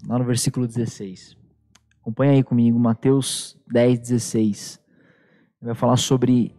[0.07, 1.35] lá no versículo 16.
[1.99, 4.79] Acompanha aí comigo, Mateus 10, 16.
[5.61, 6.55] Vai falar sobre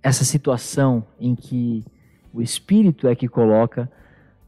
[0.00, 1.84] essa situação em que
[2.32, 3.90] o Espírito é que coloca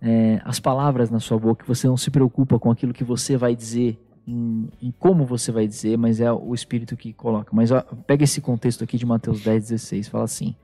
[0.04, 3.54] é, as palavras na sua boca, você não se preocupa com aquilo que você vai
[3.54, 3.96] dizer,
[4.26, 7.50] em, em como você vai dizer, mas é o Espírito que coloca.
[7.54, 10.56] Mas ó, pega esse contexto aqui de Mateus 10, 16, fala assim: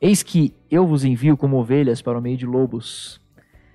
[0.00, 3.20] Eis que eu vos envio como ovelhas para o meio de lobos.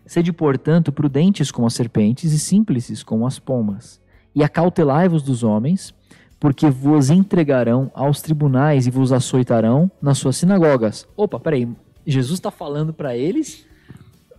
[0.04, 4.02] Sede, portanto, prudentes como as serpentes e simples como as pomas.
[4.34, 5.94] E acautelai-vos dos homens,
[6.40, 11.08] porque vos entregarão aos tribunais e vos açoitarão nas suas sinagogas.
[11.16, 11.68] Opa, peraí.
[12.06, 13.66] Jesus está falando para eles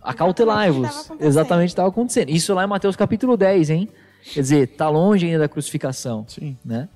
[0.09, 1.11] acautelai-vos.
[1.19, 2.29] Exatamente estava acontecendo.
[2.29, 3.89] Isso lá em Mateus capítulo 10, hein?
[4.33, 6.57] Quer dizer, tá longe ainda da crucificação, Sim.
[6.65, 6.89] né?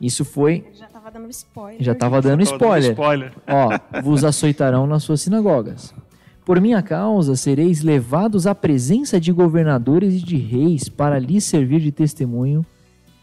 [0.00, 1.82] Isso foi, Ele já tava dando spoiler.
[1.82, 2.90] já estava dando Tava dando spoiler.
[2.92, 3.32] spoiler.
[3.48, 5.94] Ó, vos açoitarão nas suas sinagogas.
[6.44, 11.80] Por minha causa sereis levados à presença de governadores e de reis para lhes servir
[11.80, 12.66] de testemunho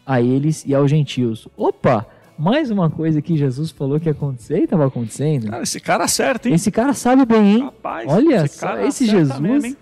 [0.06, 1.46] a eles e aos gentios.
[1.54, 2.06] Opa,
[2.40, 5.48] mais uma coisa que Jesus falou que ia acontecer e estava acontecendo.
[5.50, 6.54] Cara, esse cara acerta, hein?
[6.54, 7.62] Esse cara sabe bem, hein?
[7.64, 9.38] Rapaz, Olha esse só, esse Jesus.
[9.38, 9.76] mesmo?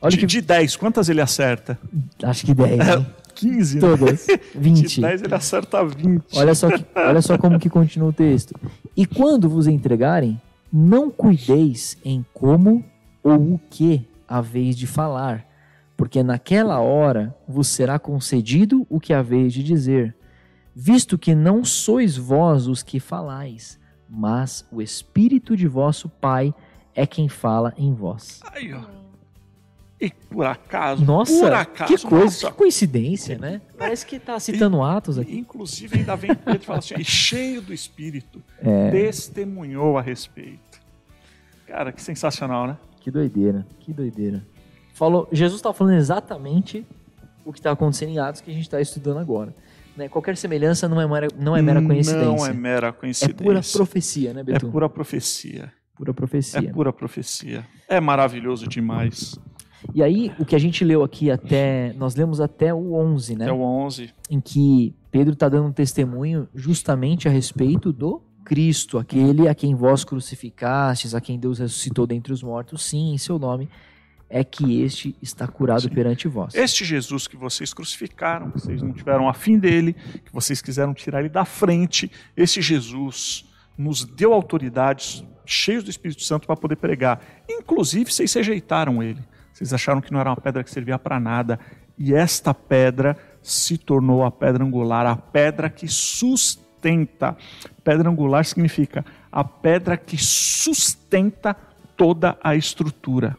[0.00, 1.78] Olha de, que de 10, quantas ele acerta?
[2.22, 3.06] acho que 10, hein?
[3.34, 3.80] 15, né?
[3.80, 4.26] Todas.
[4.54, 5.00] De 20.
[5.00, 6.22] 10 ele acerta 20.
[6.36, 8.54] Olha só, que- olha só como que continua o texto.
[8.96, 10.40] E quando vos entregarem,
[10.72, 12.84] não cuideis em como
[13.22, 15.44] ou o que haveis de falar,
[15.96, 20.14] porque naquela hora vos será concedido o que haveis de dizer,
[20.74, 26.54] visto que não sois vós os que falais, mas o Espírito de vosso Pai
[26.94, 28.40] é quem fala em vós.
[28.52, 28.82] Aí, ó.
[30.00, 33.60] E por acaso, Nossa, por acaso, que coisa, nossa, que coincidência, né?
[33.76, 35.36] Parece que tá citando Atos aqui.
[35.38, 38.90] Inclusive, ainda vem Pedro e fala assim: e cheio do Espírito, É.
[38.90, 40.80] testemunhou a respeito.
[41.66, 42.78] Cara, que sensacional, né?
[43.00, 44.42] Que doideira, que doideira.
[44.94, 46.86] Falou, Jesus está falando exatamente
[47.44, 49.54] o que está acontecendo em Atos que a gente está estudando agora.
[49.96, 50.08] Né?
[50.08, 52.24] Qualquer semelhança não é mera, não é mera coincidência.
[52.24, 53.34] Não é mera É coincidência.
[53.44, 54.70] pura profecia, né, É Beto?
[54.70, 55.72] pura profecia.
[55.94, 56.60] Pura profecia.
[56.60, 57.66] É pura profecia.
[57.88, 59.38] É maravilhoso demais.
[59.94, 61.92] E aí, o que a gente leu aqui até.
[61.96, 63.48] Nós lemos até o 11, né?
[63.48, 64.10] É o 11.
[64.30, 69.74] Em que Pedro está dando um testemunho justamente a respeito do Cristo, aquele a quem
[69.74, 73.68] vós crucificastes, a quem Deus ressuscitou dentre os mortos, sim, em seu nome
[74.30, 75.88] é que este está curado Sim.
[75.88, 76.54] perante vós.
[76.54, 81.18] Este Jesus que vocês crucificaram, que vocês não tiveram afim dele, que vocês quiseram tirar
[81.18, 83.44] ele da frente, esse Jesus
[83.76, 87.20] nos deu autoridades, cheios do Espírito Santo, para poder pregar.
[87.48, 89.20] Inclusive, vocês rejeitaram ele.
[89.52, 91.58] Vocês acharam que não era uma pedra que servia para nada.
[91.98, 97.36] E esta pedra se tornou a pedra angular, a pedra que sustenta.
[97.82, 101.54] Pedra angular significa a pedra que sustenta
[101.96, 103.36] toda a estrutura.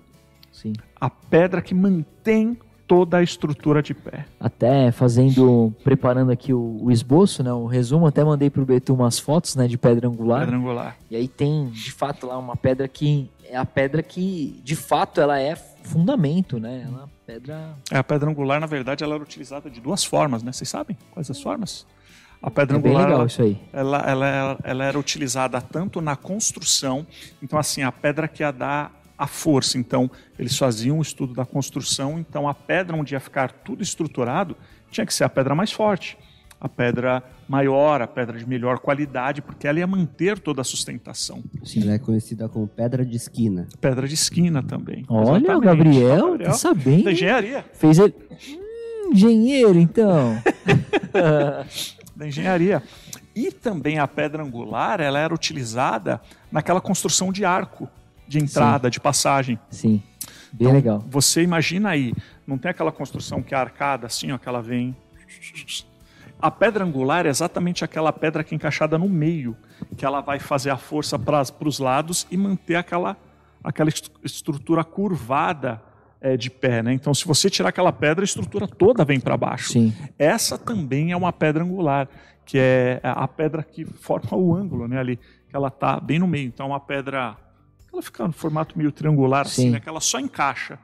[1.02, 2.56] A pedra que mantém
[2.88, 4.26] toda a estrutura de pé.
[4.40, 9.18] Até fazendo, preparando aqui o, o esboço, né, o resumo, até mandei pro Beto umas
[9.18, 10.42] fotos, né, de pedra angular.
[10.42, 10.98] Pedra angular.
[11.10, 15.20] E aí tem, de fato, lá uma pedra que é a pedra que, de fato,
[15.20, 16.86] ela é fundamento, né?
[16.86, 20.44] Ela é pedra É, a pedra angular, na verdade, ela era utilizada de duas formas,
[20.44, 20.52] né?
[20.52, 21.86] Vocês sabem quais as formas?
[22.42, 23.58] A pedra é bem angular, legal ela, isso aí.
[23.72, 27.06] ela, ela, ela era utilizada tanto na construção,
[27.42, 29.78] então assim, a pedra que ia dar a força.
[29.78, 30.10] Então,
[30.40, 34.58] eles faziam o estudo da construção, então a pedra onde ia ficar tudo estruturado
[34.90, 36.18] tinha que ser a pedra mais forte,
[36.60, 41.44] a pedra maior, a pedra de melhor qualidade, porque ela ia manter toda a sustentação.
[41.80, 43.68] Ela é conhecida como pedra de esquina.
[43.80, 45.06] Pedra de esquina também.
[45.08, 45.62] Olha, o.
[45.62, 47.04] Gabriel, Gabriel, tá sabendo.
[47.04, 47.64] Da engenharia.
[47.74, 48.16] Fez ele.
[48.50, 50.42] Hum, engenheiro, então.
[52.16, 52.82] da engenharia.
[53.36, 56.20] E também a pedra angular, ela era utilizada
[56.52, 57.88] naquela construção de arco,
[58.32, 59.60] de entrada, de passagem.
[59.70, 60.02] Sim,
[60.54, 61.04] bem Então, legal.
[61.10, 62.14] Você imagina aí,
[62.48, 64.96] não tem aquela construção que é arcada assim, ó, que ela vem.
[66.42, 69.56] A pedra angular é exatamente aquela pedra que é encaixada no meio,
[69.98, 73.16] que ela vai fazer a força para os lados e manter aquela,
[73.64, 75.82] aquela est- estrutura curvada
[76.20, 76.82] é, de pé.
[76.82, 76.94] Né?
[76.94, 79.70] Então, se você tirar aquela pedra, a estrutura toda vem para baixo.
[79.74, 82.08] Sim, Essa também é uma pedra angular,
[82.46, 86.28] que é a pedra que forma o ângulo né, ali, que ela está bem no
[86.28, 86.48] meio.
[86.48, 87.38] Então, é uma pedra.
[87.92, 89.70] Ela fica no formato meio triangular, assim, Sim.
[89.72, 90.80] né, que ela só encaixa.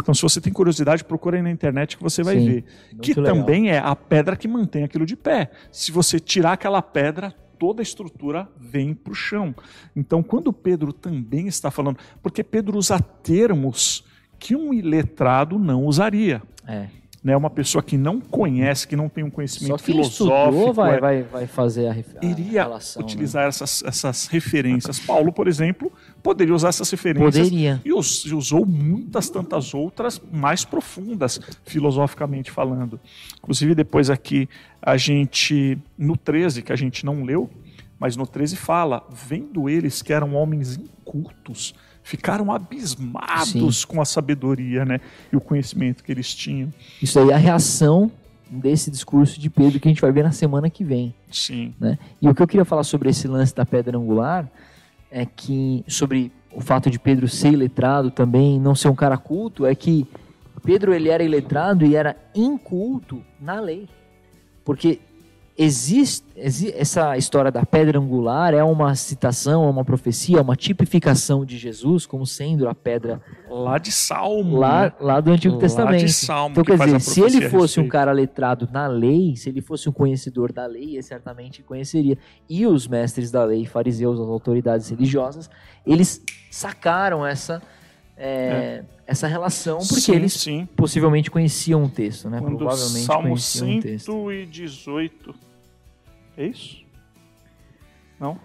[0.00, 2.64] Então, se você tem curiosidade, procura aí na internet que você vai Sim, ver.
[3.00, 3.34] Que legal.
[3.34, 5.50] também é a pedra que mantém aquilo de pé.
[5.72, 9.54] Se você tirar aquela pedra, toda a estrutura vem para o chão.
[9.94, 14.04] Então, quando Pedro também está falando, porque Pedro usa termos
[14.38, 16.88] que um iletrado não usaria é.
[17.22, 20.72] Né, uma pessoa que não conhece, que não tem um Só conhecimento quem filosófico, estudou
[20.72, 23.00] vai, é, vai, vai fazer a, a iria relação.
[23.00, 23.06] né?
[23.06, 24.98] utilizar essas, essas referências.
[24.98, 27.80] Paulo, por exemplo, poderia usar essas referências Poderia.
[27.84, 32.98] e e usou muitas tantas outras mais profundas, filosoficamente falando.
[33.38, 34.48] Inclusive, depois aqui,
[34.80, 37.48] a gente, no 13, que a gente não leu,
[38.00, 41.72] mas no 13 fala, vendo eles que eram homens incultos,
[42.02, 45.00] ficaram abismados com a sabedoria né,
[45.32, 46.72] e o conhecimento que eles tinham.
[47.00, 48.10] Isso aí é a reação
[48.50, 51.14] desse discurso de Pedro que a gente vai ver na semana que vem.
[51.30, 51.98] Sim, né?
[52.20, 54.50] E o que eu queria falar sobre esse lance da pedra angular
[55.10, 59.64] é que sobre o fato de Pedro ser iletrado também, não ser um cara culto,
[59.64, 60.06] é que
[60.62, 63.88] Pedro ele era iletrado e era inculto na lei.
[64.64, 65.00] Porque
[65.62, 70.56] existe exi- essa história da pedra angular é uma citação, é uma profecia, é uma
[70.56, 74.58] tipificação de Jesus como sendo a pedra lá de Salmo.
[74.58, 74.92] lá, né?
[75.00, 76.04] lá do Antigo Lá Testamento.
[76.04, 79.48] de Salmo, Então, que quer dizer, se ele fosse um cara letrado na lei, se
[79.48, 82.18] ele fosse um conhecedor da lei, ele certamente conheceria.
[82.48, 85.48] E os mestres da lei, fariseus, as autoridades religiosas,
[85.86, 87.62] eles sacaram essa,
[88.16, 90.68] é, essa relação porque sim, eles sim.
[90.76, 92.38] possivelmente conheciam o texto, né?
[92.40, 94.12] Quando Provavelmente Salmo conheciam o texto.
[96.36, 96.38] 118.
[96.40, 96.82] É isso?
[98.18, 98.38] Não?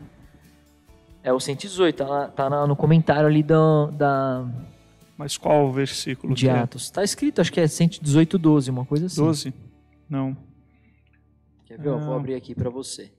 [1.24, 4.48] É o 118, tá, tá no comentário ali da, da,
[5.18, 6.34] Mas qual o versículo?
[6.34, 6.52] de é?
[6.60, 6.90] Atos.
[6.90, 9.22] Tá escrito, acho que é 118, 12, uma coisa assim.
[9.22, 9.54] 12?
[10.10, 10.38] Não.
[11.66, 11.90] Quer ver?
[11.90, 12.18] Eu vou Ah.
[12.18, 13.12] abrir aqui para você.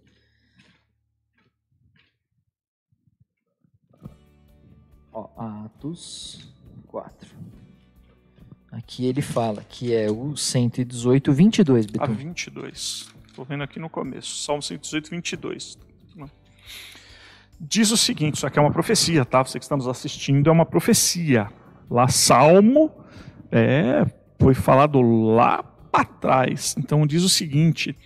[5.12, 6.48] Ó, Atos
[6.86, 7.28] 4.
[8.70, 12.12] Aqui ele fala que é o 118, 22, A Beto.
[12.12, 13.08] 22.
[13.38, 14.42] Estou vendo aqui no começo.
[14.42, 15.78] Salmo 118, 22.
[17.60, 19.44] Diz o seguinte: isso aqui é uma profecia, tá?
[19.44, 21.48] Você que está nos assistindo, é uma profecia.
[21.88, 22.90] Lá, Salmo,
[23.52, 24.04] é,
[24.40, 26.74] foi falado lá para trás.
[26.76, 27.96] Então, diz o seguinte: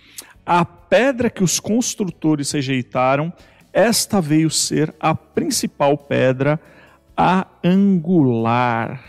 [0.45, 3.33] a pedra que os construtores rejeitaram,
[3.73, 6.59] esta veio ser a principal pedra,
[7.17, 9.03] a angular.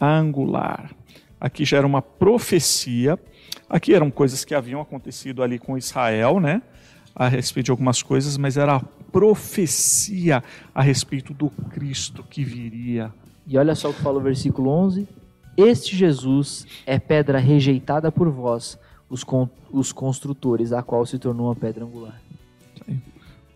[0.00, 0.90] A angular.
[1.38, 3.18] Aqui já era uma profecia.
[3.70, 6.60] Aqui eram coisas que haviam acontecido ali com Israel, né?
[7.14, 10.42] A respeito de algumas coisas, mas era a profecia
[10.74, 13.12] a respeito do Cristo que viria.
[13.46, 15.06] E olha só o que fala o versículo 11.
[15.56, 18.76] Este Jesus é pedra rejeitada por vós,
[19.08, 22.20] os, con- os construtores, a qual se tornou uma pedra angular.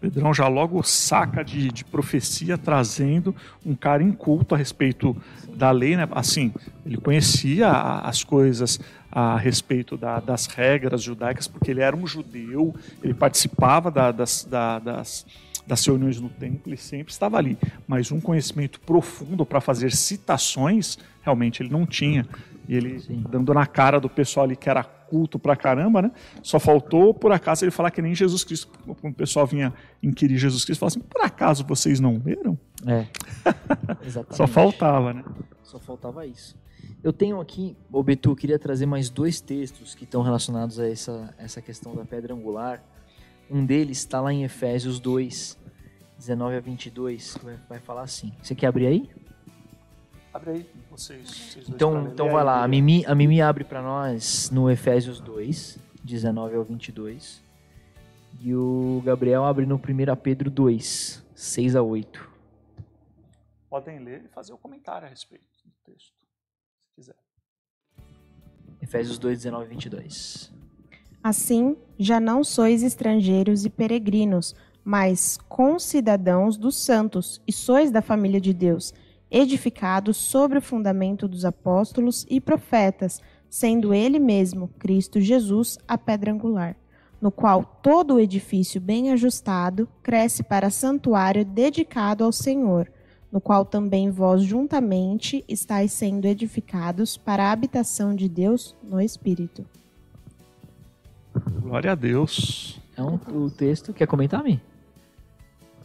[0.01, 3.35] Pedrão já logo saca de, de profecia, trazendo
[3.65, 5.17] um cara inculto a respeito
[5.55, 6.07] da lei, né?
[6.11, 6.53] Assim,
[6.85, 8.79] ele conhecia as coisas
[9.15, 14.43] a respeito da, das regras judaicas, porque ele era um judeu, ele participava da, das,
[14.43, 15.25] da, das,
[15.65, 17.57] das reuniões no templo, ele sempre estava ali.
[17.87, 22.27] Mas um conhecimento profundo para fazer citações, realmente ele não tinha.
[22.69, 23.23] E ele Sim.
[23.29, 26.11] dando na cara do pessoal ali que era culto pra caramba, né?
[26.43, 28.69] Só faltou, por acaso, ele falar que nem Jesus Cristo.
[29.01, 32.59] Quando o pessoal vinha inquirir Jesus Cristo, falava assim: por acaso vocês não leram?
[32.87, 33.07] É.
[34.05, 34.37] Exatamente.
[34.37, 35.23] Só faltava, né?
[35.63, 36.57] Só faltava isso.
[37.05, 40.89] Eu tenho aqui, ô Betu, eu queria trazer mais dois textos que estão relacionados a
[40.89, 42.83] essa, essa questão da pedra angular.
[43.51, 45.59] Um deles está lá em Efésios 2,
[46.17, 48.33] 19 a 22, que vai, vai falar assim.
[48.43, 49.11] Você quer abrir aí?
[50.33, 51.29] Abre aí, vocês.
[51.29, 55.79] vocês então então vai lá, a Mimi, a Mimi abre para nós no Efésios 2,
[56.03, 57.45] 19 ao 22.
[58.41, 62.31] E o Gabriel abre no 1 Pedro 2, 6 a 8.
[63.69, 66.14] Podem ler e fazer o um comentário a respeito do texto.
[68.85, 70.53] Efésios 2, 19 e 22.
[71.23, 74.55] Assim, já não sois estrangeiros e peregrinos,
[74.85, 78.93] mas concidadãos dos santos, e sois da família de Deus
[79.31, 86.31] edificado sobre o fundamento dos apóstolos e profetas, sendo ele mesmo, Cristo Jesus, a pedra
[86.31, 86.77] angular,
[87.21, 92.93] no qual todo o edifício bem ajustado cresce para santuário dedicado ao Senhor,
[93.35, 99.67] no qual também vós juntamente estáis sendo edificados para a habitação de Deus no Espírito.
[101.61, 102.81] Glória a Deus.
[102.97, 103.93] É um, o texto.
[103.93, 104.61] Quer comentar, mim?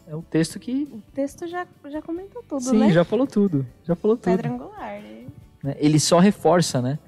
[0.06, 0.88] É um texto que.
[0.92, 2.86] O texto já, já comentou tudo, Sim, né?
[2.86, 3.66] Sim, já falou tudo.
[3.82, 4.26] Já falou tudo.
[4.26, 5.02] Pedra angular.
[5.60, 5.74] Né?
[5.78, 7.00] Ele só reforça, né?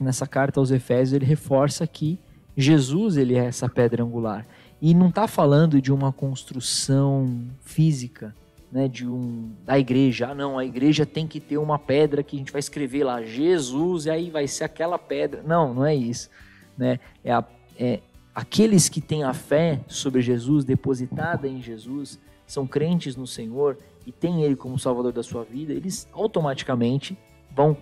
[0.00, 2.18] Nessa carta aos Efésios, ele reforça que
[2.56, 4.46] Jesus ele é essa pedra angular.
[4.80, 8.34] E não está falando de uma construção física,
[8.70, 8.88] né?
[8.88, 10.28] De um da igreja.
[10.28, 13.22] Ah, não, a igreja tem que ter uma pedra que a gente vai escrever lá
[13.22, 15.42] Jesus e aí vai ser aquela pedra.
[15.44, 16.30] Não, não é isso,
[16.76, 17.00] né?
[17.24, 17.44] É, a,
[17.78, 18.00] é
[18.34, 24.12] aqueles que têm a fé sobre Jesus depositada em Jesus são crentes no Senhor e
[24.12, 27.16] têm Ele como Salvador da sua vida, eles automaticamente
[27.54, 27.76] vão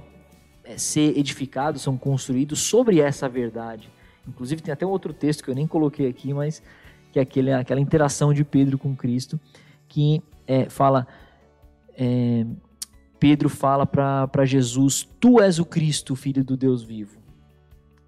[0.65, 3.89] é, ser edificados, são construídos sobre essa verdade.
[4.27, 6.63] Inclusive tem até um outro texto que eu nem coloquei aqui, mas
[7.13, 9.41] que é aquele, aquela interação de Pedro com Cristo,
[9.89, 11.07] que é, fala,
[11.97, 12.45] é,
[13.21, 17.19] Pedro fala para Jesus, Tu és o Cristo, Filho do Deus vivo.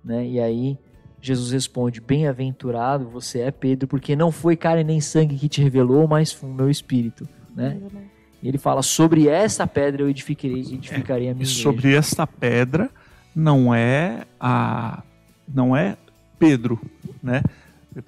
[0.03, 0.27] Né?
[0.27, 0.79] E aí
[1.21, 6.09] Jesus responde: Bem-aventurado você é Pedro, porque não foi carne nem sangue que te revelou,
[6.09, 7.29] mas foi o meu espírito.
[7.55, 7.79] Né?
[8.43, 11.63] E ele fala: Sobre essa pedra eu edificarei, edificarei é, a minha igreja.
[11.63, 12.91] Sobre esta pedra
[13.35, 15.03] não é a
[15.53, 15.97] não é
[16.39, 16.81] Pedro,
[17.23, 17.43] né?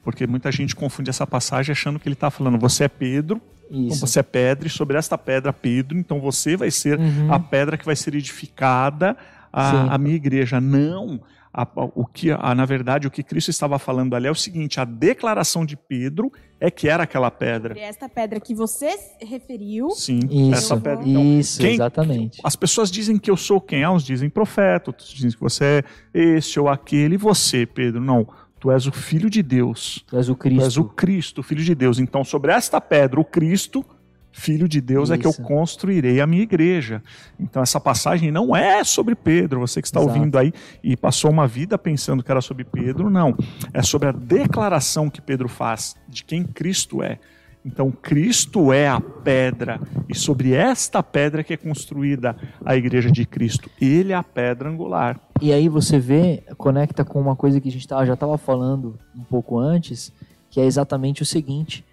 [0.02, 3.40] Porque muita gente confunde essa passagem achando que ele está falando: Você é Pedro,
[3.72, 7.32] então você é pedra, e sobre esta pedra, Pedro, então você vai ser uhum.
[7.32, 9.16] a pedra que vai ser edificada
[9.52, 10.60] a, a minha igreja.
[10.60, 11.20] Não
[11.52, 14.80] a, o que, a, na verdade, o que Cristo estava falando ali é o seguinte:
[14.80, 17.78] a declaração de Pedro é que era aquela pedra.
[17.78, 18.88] Esta pedra que você
[19.20, 19.90] referiu.
[19.90, 21.06] Sim, isso, essa pedra.
[21.06, 22.40] Então, isso, quem, exatamente.
[22.42, 23.84] As pessoas dizem que eu sou quem?
[23.84, 25.84] Ah, uns dizem profeta, outros dizem que você
[26.14, 27.16] é esse ou aquele.
[27.16, 28.00] E você, Pedro?
[28.00, 28.26] Não.
[28.62, 30.05] Tu és o Filho de Deus.
[30.06, 30.60] Tu és o Cristo.
[30.60, 31.98] Tu és o Cristo, Filho de Deus.
[31.98, 33.84] Então, sobre esta pedra, o Cristo,
[34.30, 35.14] Filho de Deus Isso.
[35.14, 37.02] é que eu construirei a minha igreja.
[37.40, 40.16] Então essa passagem não é sobre Pedro, você que está Exato.
[40.16, 40.52] ouvindo aí
[40.82, 43.36] e passou uma vida pensando que era sobre Pedro, não.
[43.74, 47.18] É sobre a declaração que Pedro faz de quem Cristo é.
[47.64, 53.24] Então Cristo é a pedra e sobre esta pedra que é construída a igreja de
[53.24, 53.70] Cristo.
[53.80, 55.20] Ele é a pedra angular.
[55.40, 59.22] E aí você vê, conecta com uma coisa que a gente já estava falando um
[59.22, 60.12] pouco antes,
[60.51, 61.84] que é exatamente o seguinte: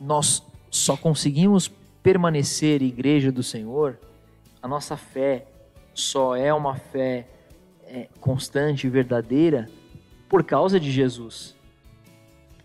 [0.00, 1.70] nós só conseguimos
[2.02, 3.98] permanecer igreja do Senhor,
[4.60, 5.46] a nossa fé
[5.94, 7.26] só é uma fé
[7.86, 9.68] é, constante e verdadeira
[10.28, 11.54] por causa de Jesus,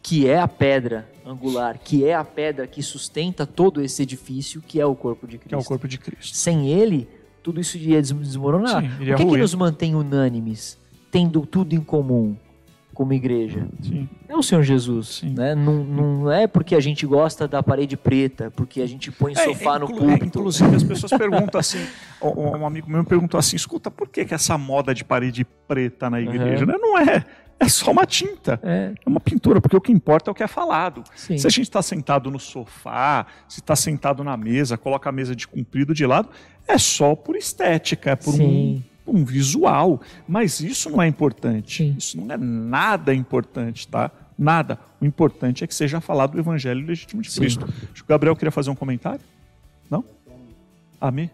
[0.01, 4.79] que é a pedra angular, que é a pedra que sustenta todo esse edifício, que
[4.79, 5.49] é o corpo de Cristo.
[5.49, 6.35] Que é o corpo de Cristo.
[6.35, 7.07] Sem ele,
[7.43, 8.81] tudo isso iria desmoronar.
[8.81, 10.77] Sim, iria o que, que nos mantém unânimes,
[11.11, 12.35] tendo tudo em comum?
[12.97, 13.67] como igreja.
[13.79, 14.09] Sim.
[14.27, 15.21] É o Senhor Jesus.
[15.21, 15.53] Né?
[15.53, 19.35] Não, não é porque a gente gosta da parede preta, porque a gente põe é,
[19.35, 20.23] sofá é, no púlpito.
[20.23, 21.77] É, inclusive, as pessoas perguntam assim:
[22.19, 26.09] um amigo meu me perguntou assim: escuta, por que, que essa moda de parede preta
[26.09, 26.65] na igreja?
[26.65, 26.79] Uhum.
[26.81, 27.23] Não é.
[27.59, 28.59] É só uma tinta.
[28.63, 28.93] É.
[28.93, 29.09] é.
[29.09, 31.03] uma pintura, porque o que importa é o que é falado.
[31.15, 31.37] Sim.
[31.37, 35.35] Se a gente está sentado no sofá, se está sentado na mesa, coloca a mesa
[35.35, 36.29] de comprido de lado,
[36.67, 38.43] é só por estética, é por Sim.
[38.43, 41.77] um um visual, mas isso não é importante.
[41.77, 41.95] Sim.
[41.97, 44.11] Isso não é nada importante, tá?
[44.37, 44.77] Nada.
[45.01, 47.39] O importante é que seja falado o evangelho legítimo de Sim.
[47.39, 47.65] Cristo.
[47.65, 49.21] Acho que o Gabriel queria fazer um comentário?
[49.89, 50.03] Não?
[50.99, 51.31] Amém?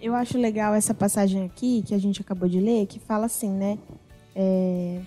[0.00, 3.50] Eu acho legal essa passagem aqui, que a gente acabou de ler, que fala assim,
[3.50, 3.78] né?
[4.40, 5.00] É,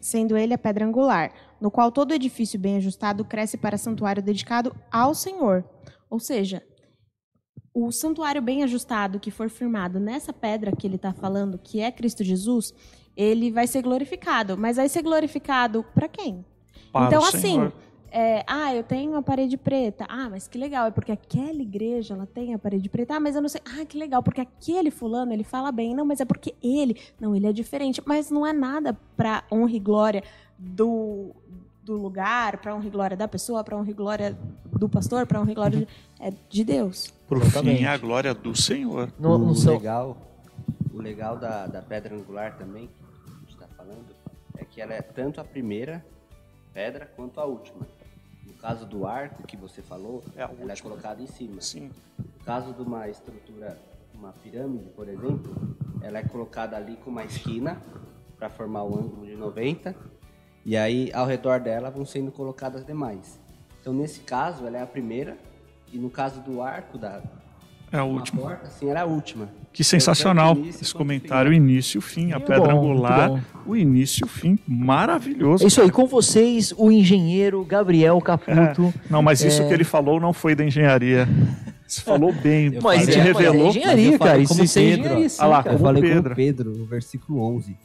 [0.00, 4.74] Sendo ele a pedra angular, no qual todo edifício bem ajustado cresce para santuário dedicado
[4.92, 5.64] ao Senhor.
[6.08, 6.62] Ou seja,
[7.74, 11.90] o santuário bem ajustado que for firmado nessa pedra que ele está falando, que é
[11.90, 12.72] Cristo Jesus,
[13.16, 14.56] ele vai ser glorificado.
[14.56, 16.44] Mas vai ser glorificado para quem?
[16.92, 17.72] Para então, o assim, Senhor.
[18.10, 20.06] É, ah, eu tenho uma parede preta.
[20.08, 23.14] Ah, mas que legal, é porque aquela igreja ela tem a parede preta.
[23.14, 23.60] Ah, mas eu não sei.
[23.64, 25.94] Ah, que legal, porque aquele fulano ele fala bem.
[25.94, 26.98] Não, mas é porque ele.
[27.20, 28.02] Não, ele é diferente.
[28.04, 30.22] Mas não é nada para honra e glória
[30.58, 31.34] do,
[31.84, 35.40] do lugar, para honra e glória da pessoa, para honra e glória do pastor, para
[35.40, 35.88] honra e glória de,
[36.20, 37.12] é, de Deus.
[37.26, 39.12] Por fim, é a glória do Senhor.
[39.18, 40.16] No, o legal,
[40.92, 44.06] o legal da, da pedra angular também, que a gente está falando,
[44.56, 46.04] é que ela é tanto a primeira
[46.72, 47.86] pedra quanto a última.
[48.58, 50.90] No caso do arco que você falou, É ela é última.
[50.90, 51.60] colocada em cima.
[51.60, 51.92] Sim.
[52.18, 53.78] No caso de uma estrutura,
[54.12, 57.80] uma pirâmide, por exemplo, ela é colocada ali com uma esquina
[58.36, 59.94] para formar o ângulo de 90
[60.66, 63.38] e aí ao redor dela vão sendo colocadas demais.
[63.80, 65.38] Então nesse caso ela é a primeira
[65.92, 67.22] e no caso do arco da
[67.92, 68.42] É a última.
[68.42, 69.48] porta, assim, era a última.
[69.72, 73.44] Que sensacional início esse comentário, o início e o fim, a Muito pedra bom, angular,
[73.64, 75.62] o início e o fim, maravilhoso.
[75.62, 78.92] É isso aí, com vocês, o engenheiro Gabriel Caputo.
[79.08, 79.68] Não, mas isso É.
[79.68, 81.28] que ele falou não foi da engenharia.
[81.86, 83.68] Você falou bem, Eu Mas a é, gente mas é revelou.
[83.68, 84.30] engenharia, Mas eu cara.
[84.30, 85.76] falei Isso, como isso é Pedro, engenharia, sim, Ah lá, cara.
[85.76, 86.22] Eu falei Pedro.
[86.24, 87.76] como Pedro, no versículo 11.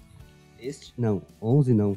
[0.60, 0.94] Este?
[0.98, 1.96] Não, 11 não.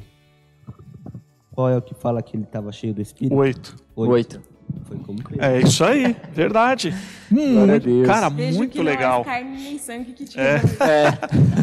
[1.51, 3.35] Qual é o que fala que ele estava cheio do Espírito?
[3.35, 3.75] Oito.
[3.95, 4.41] Oito.
[4.85, 5.43] Foi como Pedro.
[5.43, 6.93] É isso aí, verdade.
[7.29, 8.07] Deus.
[8.07, 9.23] cara, Vejo muito que legal.
[9.25, 10.61] Não é carne nem sangue que te É.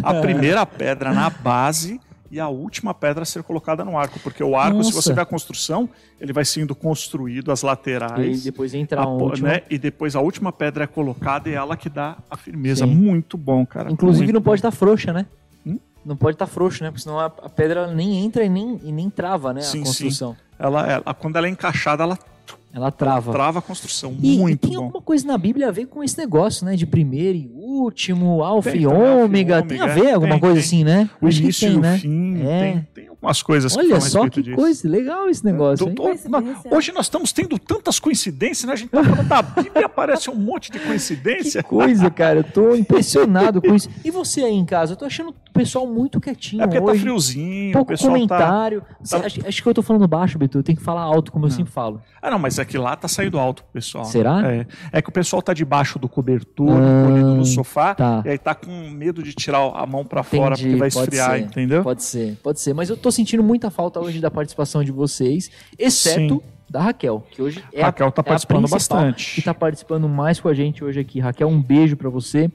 [0.03, 2.01] A primeira pedra na base
[2.31, 4.19] e a última pedra a ser colocada no arco.
[4.21, 5.03] Porque o arco, se Nossa.
[5.03, 5.89] você ver a construção,
[6.21, 8.43] ele vai sendo construído, as E laterais.
[8.45, 9.49] depois entra a a última.
[9.49, 12.85] né, E depois a última pedra é colocada e é ela que dá a firmeza.
[12.87, 12.95] Sim.
[12.95, 13.91] Muito bom, cara.
[13.91, 15.27] Inclusive Muito não pode estar frouxa, né?
[15.67, 15.79] Hum?
[16.05, 16.91] Não pode estar frouxo, né?
[16.91, 19.61] Porque senão a, pedra nem entra e nem, e nem trava, né?
[19.63, 20.37] Sim, a construção.
[20.59, 22.19] Ela, ela- quando ela é encaixada, ela
[22.75, 23.31] Ela trava.
[23.31, 24.17] trava a construção.
[24.21, 24.87] E, e muito tem bom.
[24.87, 26.75] alguma coisa na Bíblia a ver com esse negócio, né?
[26.75, 29.63] De primeiro e último, alfa Tem, e e ômega.
[29.63, 30.63] Tem a ver alguma tem, coisa tem.
[30.65, 31.09] assim, né?
[31.21, 31.99] O Acho início tem, e o né?
[31.99, 32.43] fim.
[32.43, 32.61] É.
[32.61, 34.57] Tem, tem algumas coisas que Olha a só que disso.
[34.57, 35.87] coisa legal esse negócio?
[35.87, 36.71] Doutor, Coincidência.
[36.71, 38.73] na- hoje nós estamos tendo tantas coincidências, né?
[38.75, 41.63] A gente tá falando da Bíblia, aparece um monte de Que coincidência.
[41.63, 42.41] coisa, cara.
[42.41, 43.89] Eu tô impressionado com isso.
[44.05, 44.93] E você aí em casa?
[44.93, 47.01] Eu tô achando o pessoal muito quietinho É porque tá hoje.
[47.01, 48.15] friozinho, o Pouco pessoal tá.
[48.19, 48.83] comentário.
[49.01, 50.59] Você- acho, acho que eu tô falando baixo, Beto.
[50.59, 52.03] Eu tenho que falar alto, como eu sempre falo.
[52.21, 54.05] Ah, não, mas é que lá tá saindo alto pro pessoal.
[54.05, 54.41] Será?
[54.53, 58.23] É, é que o pessoal tá debaixo do cobertor, Ah, no sofá, tá.
[58.25, 61.31] e aí tá com medo de tirar a mão pra fora porque vai pode esfriar,
[61.33, 61.83] ser, entendeu?
[61.83, 62.75] Pode ser, pode ser.
[62.75, 66.43] Mas eu tô sentindo muita falta hoje da participação de vocês, exceto Sim.
[66.69, 69.35] da Raquel, que hoje é Raquel a, tá é a participando principal bastante.
[69.35, 71.21] Que tá participando mais com a gente hoje aqui.
[71.21, 72.51] Raquel, um beijo pra você.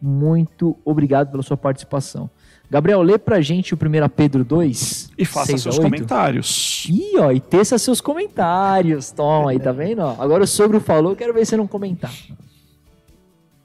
[0.00, 2.30] Muito obrigado pela sua participação.
[2.70, 5.10] Gabriel, lê pra gente o 1 Pedro 2.
[5.18, 5.84] E faça 6 a seus 8.
[5.90, 6.86] comentários.
[6.88, 9.10] Ih, ó, e teça seus comentários.
[9.10, 10.00] Toma aí, tá vendo?
[10.02, 10.14] ó?
[10.18, 12.12] Agora o sogro falou, quero ver você não comentar.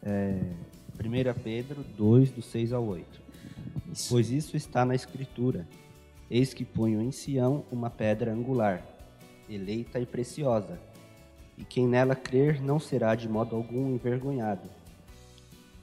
[0.03, 3.05] 1 Pedro 2, do 6 ao 8.
[4.09, 5.67] Pois isso está na Escritura.
[6.29, 8.83] Eis que ponho em Sião uma pedra angular,
[9.49, 10.79] eleita e preciosa,
[11.57, 14.69] e quem nela crer não será de modo algum envergonhado.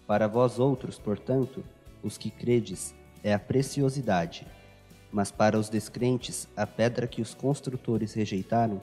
[0.06, 1.64] Para vós outros, portanto,
[2.02, 4.46] os que credes, é a preciosidade,
[5.12, 8.80] mas para os descrentes, a pedra que os construtores rejeitaram,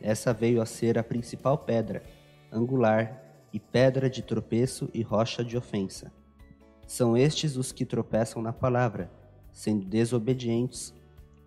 [0.00, 2.02] essa veio a ser a principal pedra,
[2.50, 3.22] angular,
[3.52, 6.10] e pedra de tropeço e rocha de ofensa.
[6.88, 9.08] São estes os que tropeçam na palavra,
[9.54, 10.92] sendo desobedientes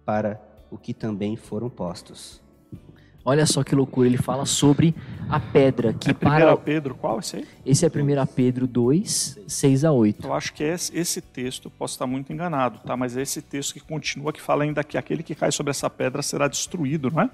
[0.03, 2.41] para o que também foram postos.
[3.23, 4.95] Olha só que loucura, ele fala sobre
[5.29, 7.45] a pedra que É 1 para Pedro, qual esse aí?
[7.65, 10.25] Esse é 1 Pedro 2, 6 a 8.
[10.25, 12.95] Eu acho que é esse, texto, posso estar muito enganado, tá?
[12.95, 15.89] Mas é esse texto que continua, que fala ainda que aquele que cai sobre essa
[15.89, 17.29] pedra será destruído, não é?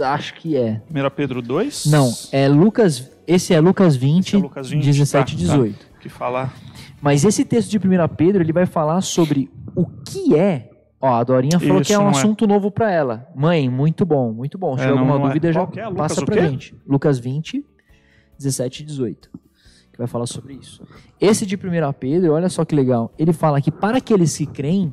[0.00, 0.82] Acho que é.
[0.90, 1.86] 1 Pedro 2?
[1.86, 3.08] Não, é Lucas.
[3.28, 5.52] Esse é Lucas 20, Esse é Lucas 20, 17 e tá, tá.
[5.52, 5.86] 18.
[6.00, 6.52] Que fala.
[7.00, 10.70] Mas esse texto de 1 Pedro, ele vai falar sobre o que é.
[11.00, 12.10] Ó, a Dorinha falou Isso, que é um é.
[12.10, 13.26] assunto novo pra ela.
[13.34, 14.76] Mãe, muito bom, muito bom.
[14.76, 15.28] Se É, tiver não, alguma não é.
[15.28, 15.64] dúvida, já é?
[15.64, 16.74] Lucas passa pra gente.
[16.86, 17.64] Lucas 20,
[18.38, 19.30] 17 e 18.
[19.92, 20.82] Que vai falar sobre isso.
[21.18, 23.12] Esse de 1 Pedro, olha só que legal.
[23.18, 24.92] Ele fala que para aqueles que creem,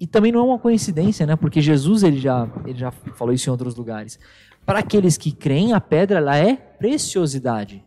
[0.00, 1.36] e também não é uma coincidência, né?
[1.36, 4.18] Porque Jesus ele já, ele já falou isso em outros lugares.
[4.66, 7.84] Para aqueles que creem, a pedra ela é preciosidade.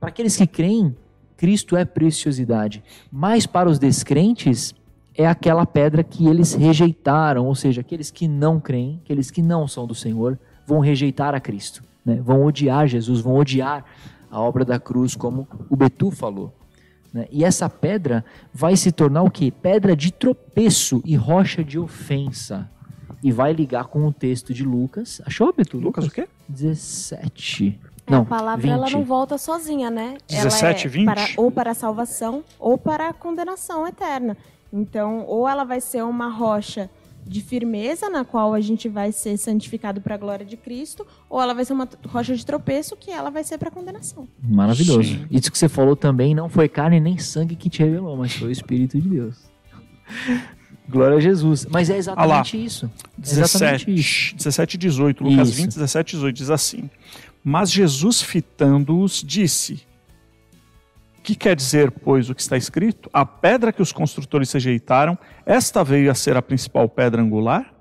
[0.00, 0.96] Para aqueles que creem,
[1.36, 2.82] Cristo é preciosidade.
[3.10, 4.74] Mas para os descrentes,
[5.16, 9.66] é aquela pedra que eles rejeitaram, ou seja, aqueles que não creem, aqueles que não
[9.66, 12.20] são do Senhor, vão rejeitar a Cristo, né?
[12.22, 13.84] vão odiar Jesus, vão odiar
[14.30, 16.52] a obra da cruz, como o Betu falou.
[17.12, 17.26] Né?
[17.30, 19.50] E essa pedra vai se tornar o quê?
[19.50, 22.70] Pedra de tropeço e rocha de ofensa.
[23.22, 25.22] E vai ligar com o texto de Lucas.
[25.24, 25.78] Achou, Betu?
[25.78, 26.28] Lucas o quê?
[26.48, 27.80] 17.
[28.06, 28.92] É, Não, a palavra ela 20.
[28.92, 30.18] não volta sozinha, né?
[30.28, 31.06] 17, ela é 20?
[31.06, 34.36] Para, ou para a salvação ou para a condenação eterna.
[34.72, 36.90] Então, ou ela vai ser uma rocha
[37.26, 41.42] de firmeza, na qual a gente vai ser santificado para a glória de Cristo, ou
[41.42, 44.28] ela vai ser uma rocha de tropeço, que ela vai ser para a condenação.
[44.40, 45.02] Maravilhoso.
[45.02, 45.26] Sim.
[45.30, 48.48] Isso que você falou também não foi carne nem sangue que te revelou, mas foi
[48.48, 49.36] o Espírito de Deus.
[50.88, 51.66] Glória a Jesus.
[51.68, 52.90] Mas é exatamente isso.
[53.18, 54.36] É exatamente isso.
[54.36, 55.56] 17, 17 e 18, Lucas Isso.
[55.56, 56.90] 20, 17 e 18 diz assim:
[57.42, 59.82] Mas Jesus, fitando-os, disse:
[61.26, 63.10] Que quer dizer, pois, o que está escrito?
[63.12, 67.74] A pedra que os construtores rejeitaram, esta veio a ser a principal pedra angular?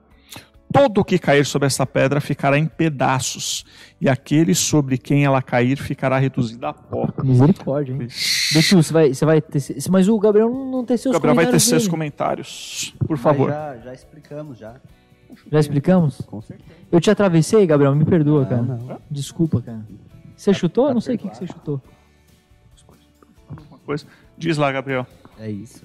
[0.73, 3.63] Todo o que cair sobre essa pedra ficará em pedaços,
[4.01, 7.07] e aquele sobre quem ela cair ficará reduzido a pó.
[7.23, 8.07] Misericórdia, hein?
[8.51, 9.61] Betu, você vai, você vai ter.
[9.91, 11.91] Mas o Gabriel não não tem O seus Gabriel vai ter comentários seus dele.
[11.91, 13.49] comentários, por Mas favor.
[13.51, 14.73] Já, já explicamos, já.
[15.51, 16.17] Já explicamos?
[16.21, 16.69] Com certeza.
[16.91, 18.61] Eu te atravessei, Gabriel, me perdoa, Não, cara.
[18.63, 18.99] não.
[19.11, 19.85] Desculpa, cara.
[20.35, 20.87] Você chutou?
[20.87, 21.79] tá não sei o que, que você chutou.
[23.85, 24.05] Coisa.
[24.37, 25.05] Diz lá, Gabriel.
[25.39, 25.83] É isso.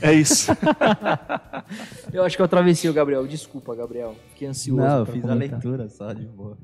[0.00, 0.50] É isso.
[2.12, 3.26] Eu acho que eu atravessei o Gabriel.
[3.26, 4.14] Desculpa, Gabriel.
[4.30, 4.80] Fiquei ansioso.
[4.80, 5.58] Não, eu fiz a comentar.
[5.58, 6.56] leitura só de boa.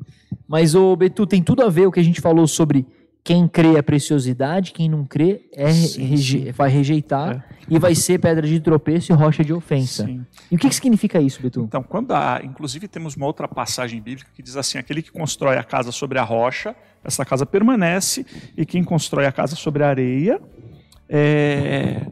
[0.47, 2.87] Mas, ô Betu, tem tudo a ver o que a gente falou sobre
[3.25, 6.51] quem crê é preciosidade, quem não crê é Sim, reje- sim.
[6.53, 10.05] vai rejeitar e vai ser pedra de tropeço e rocha de ofensa.
[10.07, 10.25] Sim.
[10.51, 11.61] E o que, que significa isso, Betu?
[11.63, 15.57] Então, quando há, inclusive temos uma outra passagem bíblica que diz assim: aquele que constrói
[15.57, 16.75] a casa sobre a rocha,
[17.05, 18.27] essa casa permanece,
[18.57, 20.41] e quem constrói a casa sobre a areia
[21.15, 22.07] é,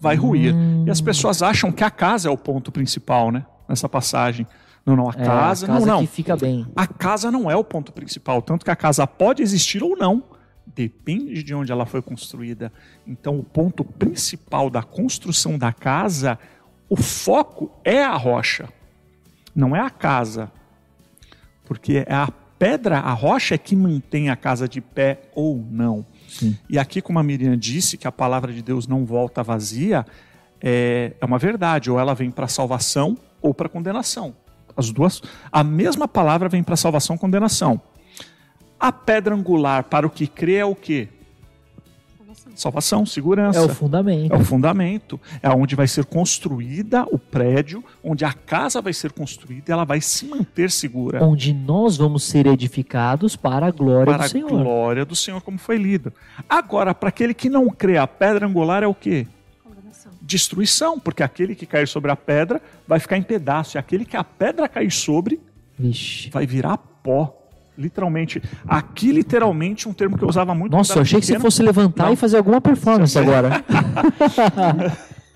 [0.00, 0.54] vai ruir.
[0.86, 3.44] E as pessoas acham que a casa é o ponto principal, né?
[3.68, 4.46] Nessa passagem.
[4.84, 6.00] Não, não, a É, casa, a casa não, não.
[6.00, 6.66] que fica bem.
[6.74, 10.22] A casa não é o ponto principal, tanto que a casa pode existir ou não.
[10.66, 12.72] Depende de onde ela foi construída.
[13.06, 16.38] Então, o ponto principal da construção da casa,
[16.88, 18.68] o foco é a rocha,
[19.54, 20.50] não é a casa.
[21.64, 22.28] Porque é a
[22.58, 26.06] pedra, a rocha é que mantém a casa de pé ou não.
[26.28, 26.56] Sim.
[26.68, 30.04] E aqui, como a Miriam disse, que a palavra de Deus não volta vazia,
[30.60, 31.90] é, é uma verdade.
[31.90, 34.34] Ou ela vem para salvação ou para condenação.
[34.76, 37.80] As duas, a mesma palavra vem para salvação e condenação.
[38.78, 41.08] A pedra angular para o que crê é o quê?
[42.56, 43.58] Salvação, segurança.
[43.58, 44.32] É o fundamento.
[44.32, 45.20] É o fundamento.
[45.42, 49.84] É onde vai ser construída o prédio, onde a casa vai ser construída e ela
[49.84, 51.22] vai se manter segura.
[51.22, 54.48] Onde nós vamos ser edificados para a glória para do a Senhor.
[54.48, 56.12] glória do Senhor, como foi lido.
[56.48, 59.26] Agora, para aquele que não crê, a pedra angular é o quê?
[59.62, 60.12] Condenação.
[60.22, 64.16] Destruição, porque aquele que cair sobre a pedra vai ficar em pedaço, e aquele que
[64.16, 65.38] a pedra cair sobre
[65.78, 66.30] Vixe.
[66.30, 67.42] vai virar pó.
[67.78, 68.42] Literalmente.
[68.66, 70.72] Aqui, literalmente, um termo que eu usava muito.
[70.72, 72.12] Nossa, eu achei que você fosse levantar Não.
[72.12, 73.62] e fazer alguma performance agora.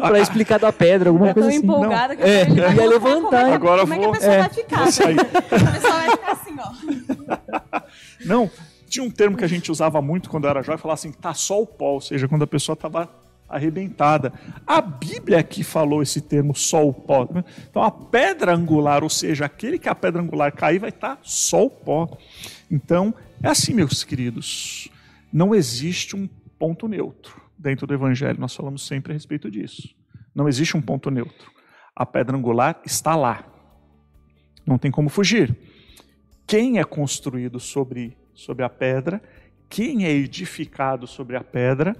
[0.00, 1.64] pra explicar da pedra, alguma Eu tô coisa assim.
[1.64, 3.20] empolgada que É, eu ia levantar.
[3.20, 4.82] Como é que, Agora como é que a vou- pessoa é, vai ficar?
[4.82, 5.20] vou sair.
[5.20, 7.80] A pessoa vai ficar assim, ó.
[8.24, 8.50] Não,
[8.88, 11.32] tinha um termo que a gente usava muito quando eu era jovem, falava assim, tá
[11.32, 13.08] só o pó, ou seja, quando a pessoa estava
[13.50, 14.32] arrebentada.
[14.66, 17.28] A Bíblia aqui falou esse termo só o pó.
[17.68, 21.64] Então a pedra angular, ou seja, aquele que a pedra angular cair vai estar só
[21.64, 22.16] o pó.
[22.70, 24.88] Então, é assim, meus queridos.
[25.32, 26.28] Não existe um
[26.58, 28.40] ponto neutro dentro do evangelho.
[28.40, 29.94] Nós falamos sempre a respeito disso.
[30.34, 31.50] Não existe um ponto neutro.
[31.94, 33.44] A pedra angular está lá.
[34.66, 35.56] Não tem como fugir
[36.50, 39.22] quem é construído sobre, sobre a pedra,
[39.68, 41.94] quem é edificado sobre a pedra,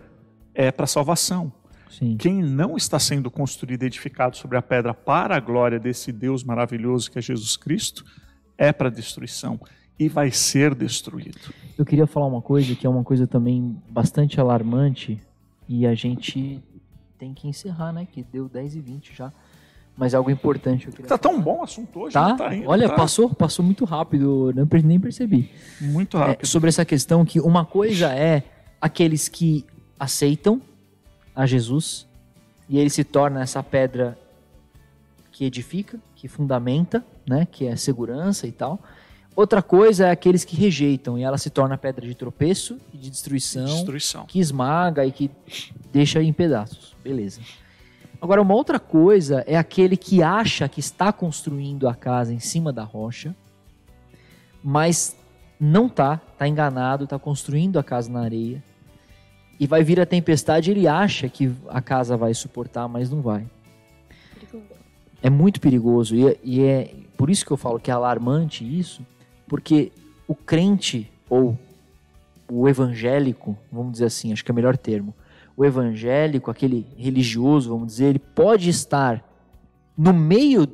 [0.61, 1.53] é para salvação.
[1.91, 2.17] Sim.
[2.17, 6.45] Quem não está sendo construído e edificado sobre a pedra para a glória desse Deus
[6.45, 8.05] maravilhoso que é Jesus Cristo,
[8.57, 9.59] é para destruição
[9.99, 11.39] e vai ser destruído.
[11.77, 15.21] Eu queria falar uma coisa que é uma coisa também bastante alarmante
[15.69, 16.63] e a gente
[17.19, 18.07] tem que encerrar, né?
[18.11, 19.33] Que deu 10 e 20 já.
[19.97, 21.45] Mas algo importante eu Tá tão falar.
[21.45, 22.29] bom o assunto hoje, Tá?
[22.29, 24.53] não tá indo, Olha, tá passou, passou muito rápido,
[24.85, 25.51] nem percebi.
[25.81, 26.47] muito É, rápido.
[26.47, 28.43] sobre essa questão que uma coisa é
[28.81, 29.67] aqueles que
[30.01, 30.63] aceitam
[31.37, 32.09] a Jesus
[32.69, 34.19] e ele se torna essa pedra
[35.31, 38.81] que edifica, que fundamenta, né, que é segurança e tal.
[39.37, 43.11] Outra coisa é aqueles que rejeitam e ela se torna pedra de tropeço e de
[43.11, 44.27] destruição, Destruição.
[44.27, 45.31] que esmaga e que
[45.93, 46.97] deixa em pedaços.
[47.03, 47.41] Beleza.
[48.21, 52.73] Agora, uma outra coisa é aquele que acha que está construindo a casa em cima
[52.73, 53.35] da rocha,
[54.63, 55.17] mas
[55.59, 58.63] não tá, tá enganado, tá construindo a casa na areia.
[59.61, 63.47] E vai vir a tempestade, ele acha que a casa vai suportar, mas não vai.
[65.23, 69.07] É muito perigoso e, e é por isso que eu falo que é alarmante isso,
[69.47, 69.93] porque
[70.27, 71.59] o crente ou
[72.51, 75.15] o evangélico, vamos dizer assim, acho que é o melhor termo,
[75.55, 79.23] o evangélico, aquele religioso, vamos dizer, ele pode estar
[79.95, 80.67] no meio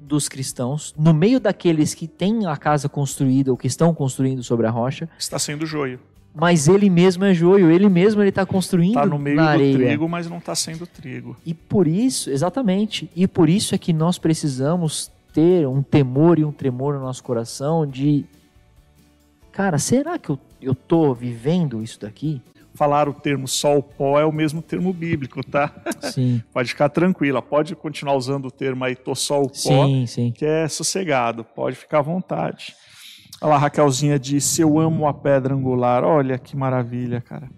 [0.00, 4.66] dos cristãos, no meio daqueles que têm a casa construída ou que estão construindo sobre
[4.66, 6.00] a rocha, Está sendo joio.
[6.34, 9.76] Mas ele mesmo é joio, ele mesmo ele está construindo Está no meio do areia.
[9.76, 11.36] trigo, mas não está sendo trigo.
[11.44, 16.44] E por isso, exatamente, e por isso é que nós precisamos ter um temor e
[16.44, 18.24] um tremor no nosso coração de,
[19.52, 22.40] cara, será que eu, eu tô vivendo isso daqui?
[22.74, 25.74] Falar o termo sol pó é o mesmo termo bíblico, tá?
[26.12, 30.30] Sim, Pode ficar tranquila, pode continuar usando o termo aí tô sol pó, sim, sim.
[30.30, 32.74] que é sossegado, pode ficar à vontade.
[33.40, 36.04] Olha lá, a Raquelzinha disse: Eu amo a pedra angular.
[36.04, 37.48] Olha que maravilha, cara.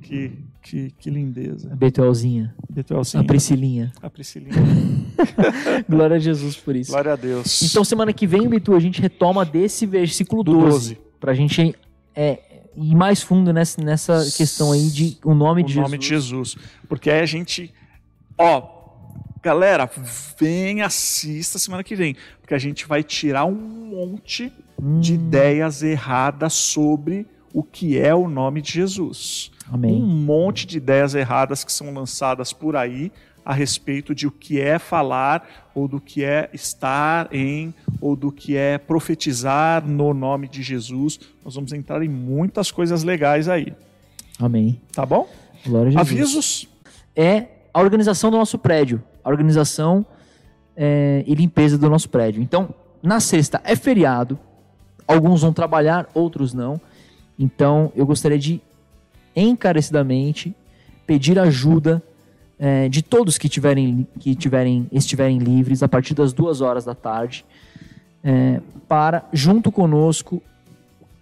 [0.00, 0.32] Que,
[0.62, 1.72] que, que lindeza.
[1.72, 3.92] A Betuelzinha, Betuelzinha, a Priscilinha.
[4.02, 4.54] a Priscilinha.
[5.88, 6.90] Glória a Jesus por isso.
[6.90, 7.62] Glória a Deus.
[7.62, 10.98] Então, semana que vem, Bitu, a gente retoma desse versículo Do 12, 12.
[11.20, 11.74] pra gente
[12.14, 12.38] é,
[12.76, 16.00] ir mais fundo nessa, nessa questão aí de o nome o de nome Jesus.
[16.00, 16.56] de Jesus.
[16.88, 17.72] Porque aí a gente.
[18.38, 18.62] Ó,
[19.42, 19.88] galera,
[20.38, 22.16] vem, assista semana que vem.
[22.40, 24.52] Porque a gente vai tirar um monte
[25.00, 29.50] de Hum, ideias erradas sobre o que é o nome de Jesus.
[29.70, 30.00] Um Amém.
[30.00, 33.12] monte de ideias erradas que são lançadas por aí
[33.44, 38.30] a respeito de o que é falar, ou do que é estar em, ou do
[38.30, 41.18] que é profetizar no nome de Jesus.
[41.44, 43.72] Nós vamos entrar em muitas coisas legais aí,
[44.38, 44.80] Amém.
[44.92, 45.28] tá bom?
[45.64, 46.10] Glória a Jesus.
[46.12, 46.68] Avisos?
[47.16, 50.04] é a organização do nosso prédio, a organização
[50.76, 52.42] é, e limpeza do nosso prédio.
[52.42, 54.38] Então, na sexta é feriado,
[55.10, 56.80] alguns vão trabalhar, outros não.
[57.38, 58.60] Então, eu gostaria de
[59.34, 60.54] encarecidamente
[61.06, 62.02] pedir ajuda
[62.58, 66.94] é, de todos que tiverem, que tiverem, estiverem livres a partir das duas horas da
[66.94, 67.44] tarde,
[68.22, 70.42] é, para junto conosco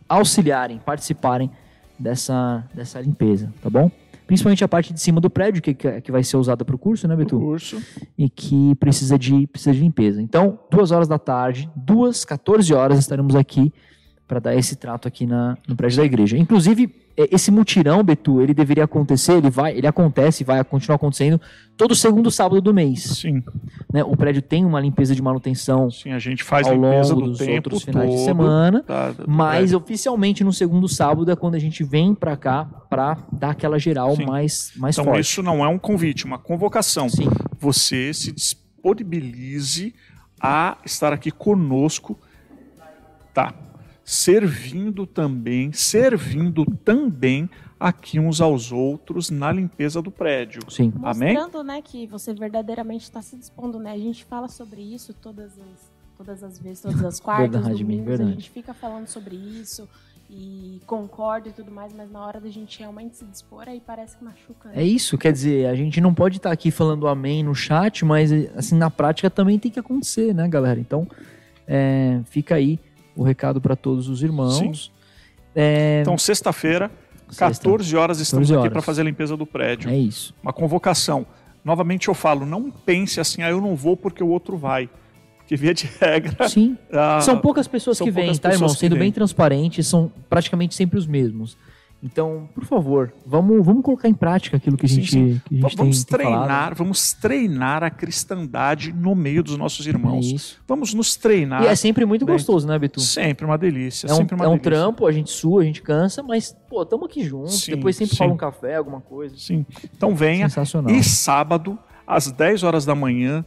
[0.09, 1.51] auxiliarem, participarem
[1.99, 3.91] dessa, dessa limpeza, tá bom?
[4.29, 7.09] Principalmente a parte de cima do prédio, que, que vai ser usada para o curso,
[7.09, 7.41] né, Do Betu?
[7.41, 7.83] curso.
[8.17, 10.21] E que precisa de, precisa de limpeza.
[10.21, 13.73] Então, duas horas da tarde, duas, 14 horas, estaremos aqui
[14.29, 16.37] para dar esse trato aqui na, no prédio da igreja.
[16.37, 20.97] Inclusive, é, esse mutirão, Betu, ele deveria acontecer, ele vai, ele acontece e vai continuar
[20.97, 21.41] acontecendo
[21.79, 23.03] todo segundo sábado do mês.
[23.05, 23.43] Sim,
[23.93, 24.05] Né?
[24.05, 27.31] O prédio tem uma limpeza de manutenção sim, a gente faz ao limpeza longo do
[27.31, 27.93] dos tempo outros todo.
[27.95, 28.83] finais de semana.
[28.83, 29.79] tá, do Mas prédio.
[29.79, 34.15] oficialmente no segundo sábado é quando a gente vem pra cá pra dar aquela geral
[34.15, 34.27] Sim.
[34.27, 35.21] mais, mais Então forte.
[35.23, 37.09] isso não é um convite, uma convocação.
[37.09, 37.29] Sim,
[37.59, 39.95] Você se disponibilize
[40.41, 42.17] a estar aqui conosco,
[43.33, 43.55] tá?
[44.11, 47.47] Servindo também, servindo também
[47.79, 50.63] aqui uns aos outros na limpeza do prédio.
[50.71, 50.91] sim.
[51.03, 51.35] Amém?
[51.35, 53.93] Mostrando, né, que você verdadeiramente está se dispondo, né?
[53.93, 58.07] A gente fala sobre isso todas as, todas as vezes, todas as quartas, Verdade, domingos,
[58.07, 58.31] verdade.
[58.31, 59.87] a gente fica falando sobre isso
[60.31, 64.17] e concorda e tudo mais, mas na hora da gente realmente se dispor, aí parece
[64.17, 64.71] que machuca.
[64.71, 64.77] né?
[64.77, 68.33] É isso, quer dizer, a gente não pode estar aqui falando amém no chat, mas
[68.57, 70.81] assim, na prática também tem que acontecer, né, galera?
[70.81, 71.07] Então,
[71.67, 72.81] é, fica aí
[73.19, 74.93] o recado para todos os irmãos.
[75.55, 76.89] É, Então, sexta-feira,
[77.29, 78.73] sexta, 14 horas, estamos 14 aqui horas.
[78.73, 79.91] para fazer a limpeza do prédio.
[79.91, 80.33] É isso.
[80.41, 81.27] Uma convocação.
[81.65, 84.89] Novamente eu falo, não pense assim, ah, eu não vou porque o outro vai.
[85.39, 86.47] Porque via de regra.
[86.49, 86.79] Sim.
[86.93, 88.69] ah, São poucas pessoas são que vêm, tá, irmão?
[88.69, 91.57] Sendo bem transparentes, são praticamente sempre os mesmos.
[92.03, 95.43] Então, por favor, vamos, vamos colocar em prática aquilo que a Sim, gente, sim.
[95.49, 99.85] Que a gente vamos tem, tem treinar, vamos treinar a cristandade no meio dos nossos
[99.87, 100.27] irmãos.
[100.27, 100.61] isso.
[100.67, 101.65] Vamos nos treinar.
[101.65, 102.37] E é sempre muito bem.
[102.37, 103.01] gostoso, né, Betu?
[103.01, 104.07] Sempre uma delícia.
[104.07, 104.71] É um, sempre uma é um delícia.
[104.71, 107.63] trampo, a gente sua, a gente cansa, mas, pô, tamo aqui juntos.
[107.63, 108.19] Sim, Depois sempre sim.
[108.19, 109.35] fala um café, alguma coisa.
[109.37, 109.67] Sim.
[109.97, 110.49] Então venha.
[110.49, 110.95] Sensacional.
[110.95, 111.77] E sábado,
[112.07, 113.45] às 10 horas da manhã,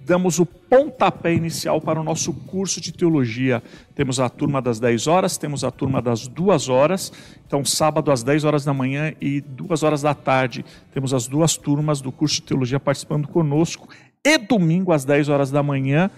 [0.00, 3.62] damos o pontapé inicial para o nosso curso de teologia.
[3.94, 7.12] Temos a turma das 10 horas, temos a turma das 2 horas.
[7.46, 11.56] Então, sábado às 10 horas da manhã e 2 horas da tarde, temos as duas
[11.56, 13.88] turmas do curso de teologia participando conosco.
[14.24, 16.10] E domingo às 10 horas da manhã,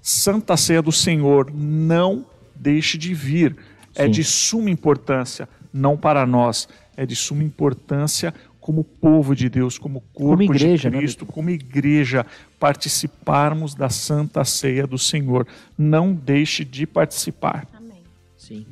[0.00, 1.50] Santa Ceia do Senhor.
[1.52, 2.24] Não
[2.54, 3.56] deixe de vir.
[3.94, 4.10] É Sim.
[4.10, 8.32] de suma importância, não para nós, é de suma importância
[8.68, 12.26] como povo de Deus, como corpo Como igreja, de né, Cristo, como igreja,
[12.60, 15.46] participarmos da Santa Ceia do Senhor.
[15.78, 17.66] Não deixe de participar.
[17.74, 18.02] Amém.
[18.36, 18.66] Sim.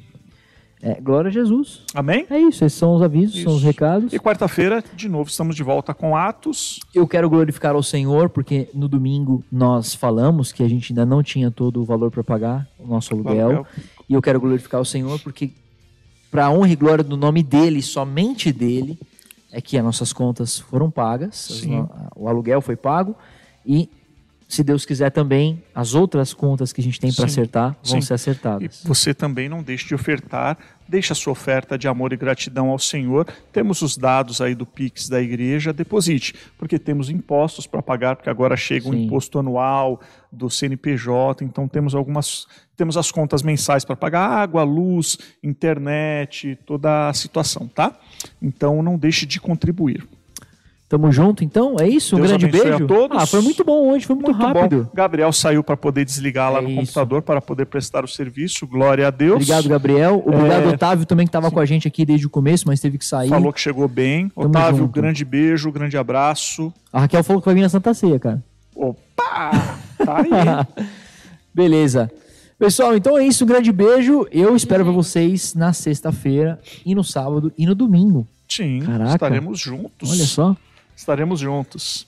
[0.82, 1.81] É, glória a Jesus.
[1.94, 2.27] Amém?
[2.28, 3.66] É isso, esses são os avisos, são os Isso.
[3.66, 4.12] recados.
[4.12, 6.78] E quarta-feira, de novo, estamos de volta com Atos.
[6.94, 11.23] Eu quero glorificar ao Senhor, porque no domingo nós falamos que a gente ainda não
[11.23, 13.47] tinha todo o valor para pagar o nosso aluguel.
[13.47, 13.66] Aluguel.
[14.06, 15.52] E eu quero glorificar o Senhor, porque
[16.31, 18.98] para a honra e glória do nome dele, somente dele,
[19.57, 23.16] é que as nossas contas foram pagas, no- o aluguel foi pago
[23.65, 23.89] e,
[24.47, 28.01] se Deus quiser também, as outras contas que a gente tem para acertar vão Sim.
[28.03, 28.83] ser E acertadas.
[28.85, 30.59] você também não deixe de ofertar,
[30.89, 33.27] deixe a sua oferta de amor e gratidão ao Senhor.
[33.53, 38.31] Temos os dados aí do Pix da igreja, deposite, porque temos impostos para pagar, porque
[38.31, 39.05] agora chega o Sim.
[39.05, 40.01] imposto anual
[40.31, 42.47] do CNPJ, então temos algumas
[42.77, 47.99] temos as contas mensais para pagar água, luz, internet, toda a situação, tá?
[48.41, 50.07] Então não deixe de contribuir.
[50.89, 51.75] Tamo junto, então?
[51.81, 52.15] É isso?
[52.15, 52.87] Um Deus grande abençoe a beijo?
[52.87, 53.19] todos.
[53.21, 54.85] Ah, foi muito bom hoje, foi muito, rápido.
[54.85, 54.91] bom.
[54.95, 56.79] Gabriel saiu para poder desligar lá É no isso.
[56.79, 58.69] computador para poder prestar o serviço.
[58.69, 59.35] Glória a Deus.
[59.35, 60.23] Obrigado, Gabriel.
[60.25, 62.99] Obrigado, É, Otávio, também que estava com a gente aqui desde o começo, mas teve
[62.99, 63.29] que sair.
[63.29, 64.29] Falou que chegou bem.
[64.29, 64.93] Tamo Otávio, junto.
[64.93, 66.73] grande beijo, grande abraço.
[66.93, 68.41] A Raquel falou que vai vir na Santa Ceia, cara.
[68.75, 69.51] Opa!
[69.97, 70.85] Tá aí.
[71.55, 72.11] Beleza.
[72.59, 73.45] Pessoal, então é isso.
[73.45, 74.27] Um grande beijo.
[74.31, 78.27] Eu espero ver vocês na sexta-feira e no sábado e no domingo.
[78.49, 79.13] Sim, Caraca.
[79.15, 80.11] estaremos juntos.
[80.11, 80.57] Olha só.
[80.97, 82.06] Estaremos juntos.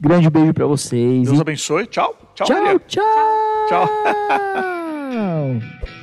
[0.00, 1.24] Grande beijo pra vocês.
[1.24, 1.86] Deus E abençoe.
[1.86, 2.16] Tchau.
[2.34, 2.80] Tchau, tchau, Maria.
[2.86, 3.04] Tchau.
[3.68, 3.88] Tchau.